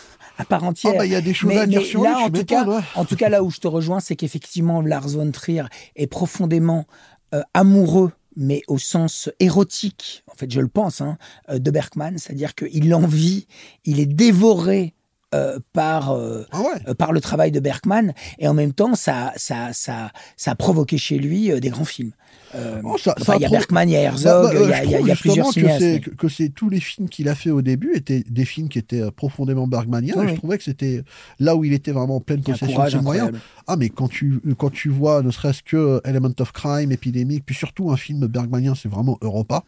[0.45, 0.95] part entière.
[0.97, 3.05] Ah bah, il y a des choses à dire sur là, en tout cas, en
[3.05, 5.65] tout cas, là où je te rejoins, c'est qu'effectivement, Lars von Trier
[5.97, 6.87] est profondément
[7.35, 11.19] euh, amoureux mais au sens érotique, en fait, je le pense, hein,
[11.51, 13.49] euh, de Bergman, c'est-à-dire qu'il l'envie,
[13.85, 14.95] il est dévoré
[15.35, 19.75] euh, par euh, ah par le travail de Bergman et en même temps ça ça
[19.75, 22.13] ça ça a provoqué chez lui des grands films.
[22.55, 22.97] Oh,
[23.37, 26.17] il y a Bergman, il y a Herzog, il y a, plusieurs cinéastes.
[26.17, 29.11] Que c'est tous les films qu'il a fait au début étaient des films qui étaient
[29.11, 30.15] profondément bergmaniens.
[30.27, 31.03] je trouvais que c'était
[31.39, 33.33] là où il était vraiment en pleine possession de ses moyens.
[33.67, 37.55] Ah mais quand tu quand tu vois ne serait-ce que Element of Crime, Épidémique, puis
[37.55, 39.65] surtout un film bergmanien, c'est vraiment Europa.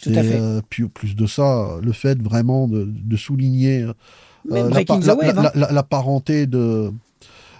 [0.00, 0.40] Tout à fait.
[0.68, 3.86] puis plus de ça, le fait vraiment de, de souligner
[4.50, 4.70] euh,
[5.54, 6.92] la, parenté de,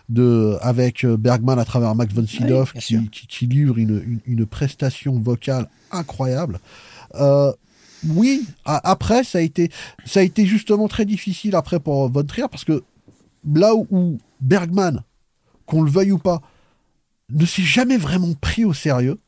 [0.09, 5.19] de, avec euh, Bergman à travers Max von Sydow qui, qui, livre une, une, prestation
[5.19, 6.61] vocale incroyable.
[7.15, 7.53] Euh,
[8.09, 9.71] oui, après ça a été
[10.05, 12.83] ça a été justement très difficile après pour von Trier parce que
[13.51, 15.03] là où, Bergman,
[15.67, 16.43] qu'on le veuille ou pas,
[17.31, 19.19] ne s'est jamais vraiment pris au sérieux.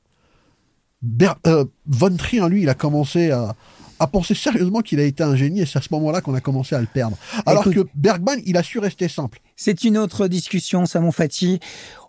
[1.02, 3.54] von Trier, lui, il a commencé à,
[3.98, 6.40] a pensé sérieusement qu'il a été un génie et c'est à ce moment-là qu'on a
[6.40, 7.16] commencé à le perdre.
[7.44, 9.40] Alors que Bergman, il a su rester simple.
[9.56, 11.60] C'est une autre discussion, Samon Fati.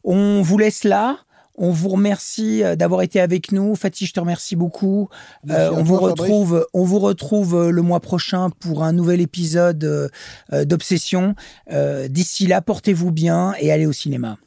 [0.04, 1.18] On vous laisse là.
[1.60, 3.76] On vous remercie euh, d'avoir été avec nous.
[3.76, 5.10] Fatih, je te remercie beaucoup.
[5.50, 10.12] Euh, on, vous retrouve, on vous retrouve euh, le mois prochain pour un nouvel épisode
[10.52, 11.36] d'Obsession.
[12.10, 14.38] D'ici là, portez-vous bien et allez au cinéma.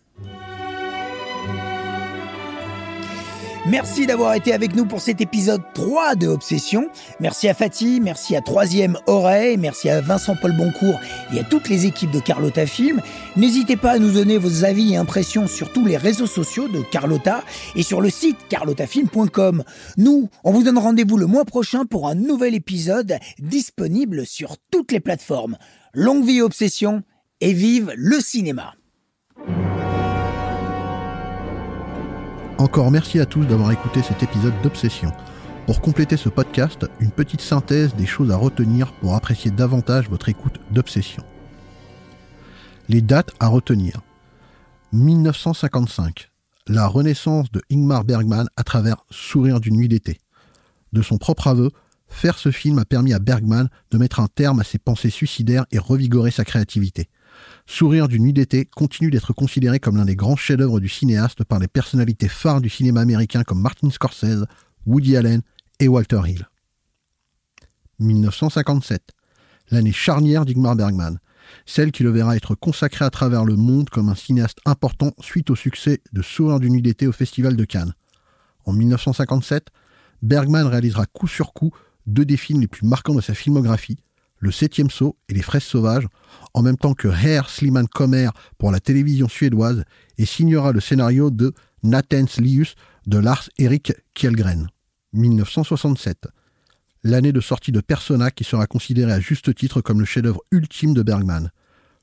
[3.67, 6.89] Merci d'avoir été avec nous pour cet épisode 3 de Obsession.
[7.21, 10.99] Merci à Fatih, merci à Troisième Oreille, merci à Vincent-Paul Boncourt
[11.35, 13.03] et à toutes les équipes de Carlotta Film.
[13.37, 16.81] N'hésitez pas à nous donner vos avis et impressions sur tous les réseaux sociaux de
[16.81, 17.45] Carlotta
[17.77, 19.63] et sur le site carlottafilm.com.
[19.99, 24.91] Nous, on vous donne rendez-vous le mois prochain pour un nouvel épisode disponible sur toutes
[24.91, 25.59] les plateformes.
[25.93, 27.03] Longue vie Obsession
[27.43, 28.73] et vive le cinéma.
[32.61, 35.11] Encore merci à tous d'avoir écouté cet épisode d'Obsession.
[35.65, 40.29] Pour compléter ce podcast, une petite synthèse des choses à retenir pour apprécier davantage votre
[40.29, 41.25] écoute d'Obsession.
[42.91, 44.03] Les dates à retenir.
[44.93, 46.29] 1955.
[46.67, 50.19] La renaissance de Ingmar Bergman à travers Sourire d'une nuit d'été.
[50.93, 51.71] De son propre aveu,
[52.09, 55.65] faire ce film a permis à Bergman de mettre un terme à ses pensées suicidaires
[55.71, 57.09] et revigorer sa créativité.
[57.73, 61.61] Sourire d'une nuit d'été continue d'être considéré comme l'un des grands chefs-d'œuvre du cinéaste par
[61.61, 64.45] les personnalités phares du cinéma américain comme Martin Scorsese,
[64.87, 65.41] Woody Allen
[65.79, 66.49] et Walter Hill.
[68.01, 69.13] 1957,
[69.71, 71.21] l'année charnière d'Igmar Bergman,
[71.65, 75.49] celle qui le verra être consacré à travers le monde comme un cinéaste important suite
[75.49, 77.95] au succès de Sourire d'une nuit d'été au Festival de Cannes.
[78.65, 79.69] En 1957,
[80.23, 81.71] Bergman réalisera coup sur coup
[82.09, 83.99] deux des films les plus marquants de sa filmographie,
[84.41, 86.09] Le Septième Saut et Les Fraises Sauvages,
[86.55, 89.85] en même temps que Herr Sliman Kommer pour la télévision suédoise
[90.17, 91.53] et signera le scénario de
[91.83, 92.75] Nathens Lius
[93.07, 94.69] de Lars Erik Kjellgren.
[95.13, 96.27] 1967.
[97.03, 100.95] L'année de sortie de Persona qui sera considérée à juste titre comme le chef-d'œuvre ultime
[100.95, 101.51] de Bergman.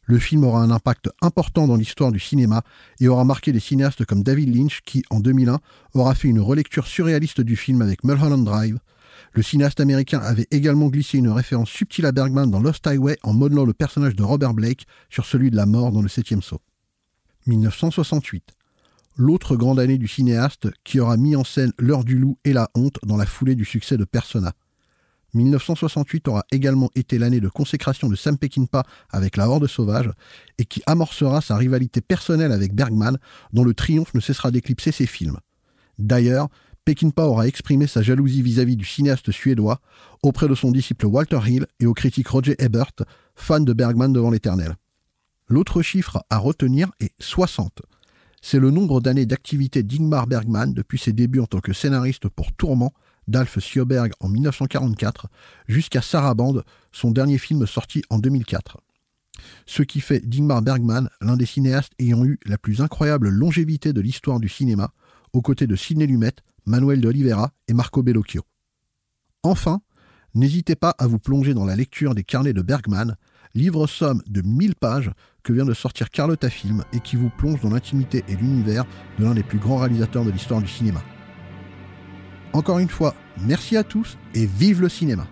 [0.06, 2.62] Le film aura un impact important dans l'histoire du cinéma
[3.00, 5.60] et aura marqué des cinéastes comme David Lynch qui, en 2001,
[5.96, 8.78] aura fait une relecture surréaliste du film avec Mulholland Drive.
[9.34, 13.34] Le cinéaste américain avait également glissé une référence subtile à Bergman dans Lost Highway en
[13.34, 16.62] modelant le personnage de Robert Blake sur celui de la mort dans le septième saut.
[17.46, 18.44] 1968.
[19.18, 22.70] L'autre grande année du cinéaste qui aura mis en scène L'heure du loup et la
[22.76, 24.54] honte dans la foulée du succès de Persona.
[25.34, 30.10] 1968 aura également été l'année de consécration de Sam Peckinpah avec La Horde sauvage
[30.58, 33.18] et qui amorcera sa rivalité personnelle avec Bergman
[33.54, 35.38] dont le triomphe ne cessera d'éclipser ses films.
[36.00, 36.48] D'ailleurs,
[36.88, 39.82] Peckinpah aura exprimé sa jalousie vis-à-vis du cinéaste suédois
[40.24, 42.94] auprès de son disciple Walter Hill et au critique Roger Ebert,
[43.36, 44.78] fan de Bergman devant l'éternel.
[45.50, 47.82] L'autre chiffre à retenir est 60.
[48.42, 52.54] C'est le nombre d'années d'activité d'Ingmar Bergman depuis ses débuts en tant que scénariste pour
[52.54, 52.94] Tourment
[53.28, 55.28] d'Alf Sjöberg en 1944
[55.68, 58.78] jusqu'à Sarabande, son dernier film sorti en 2004.
[59.66, 64.00] Ce qui fait d'Ingmar Bergman l'un des cinéastes ayant eu la plus incroyable longévité de
[64.00, 64.94] l'histoire du cinéma,
[65.34, 66.32] aux côtés de Sidney Lumet,
[66.68, 68.44] Manuel de Oliveira et Marco Bellocchio.
[69.42, 69.80] Enfin,
[70.36, 73.16] n'hésitez pas à vous plonger dans la lecture des carnets de Bergman,
[73.56, 75.12] livre somme de 1000 pages
[75.44, 78.86] que vient de sortir Carlotta Film et qui vous plonge dans l'intimité et l'univers
[79.18, 81.02] de l'un des plus grands réalisateurs de l'histoire du cinéma.
[82.54, 85.28] Encore une fois, merci à tous et vive le cinéma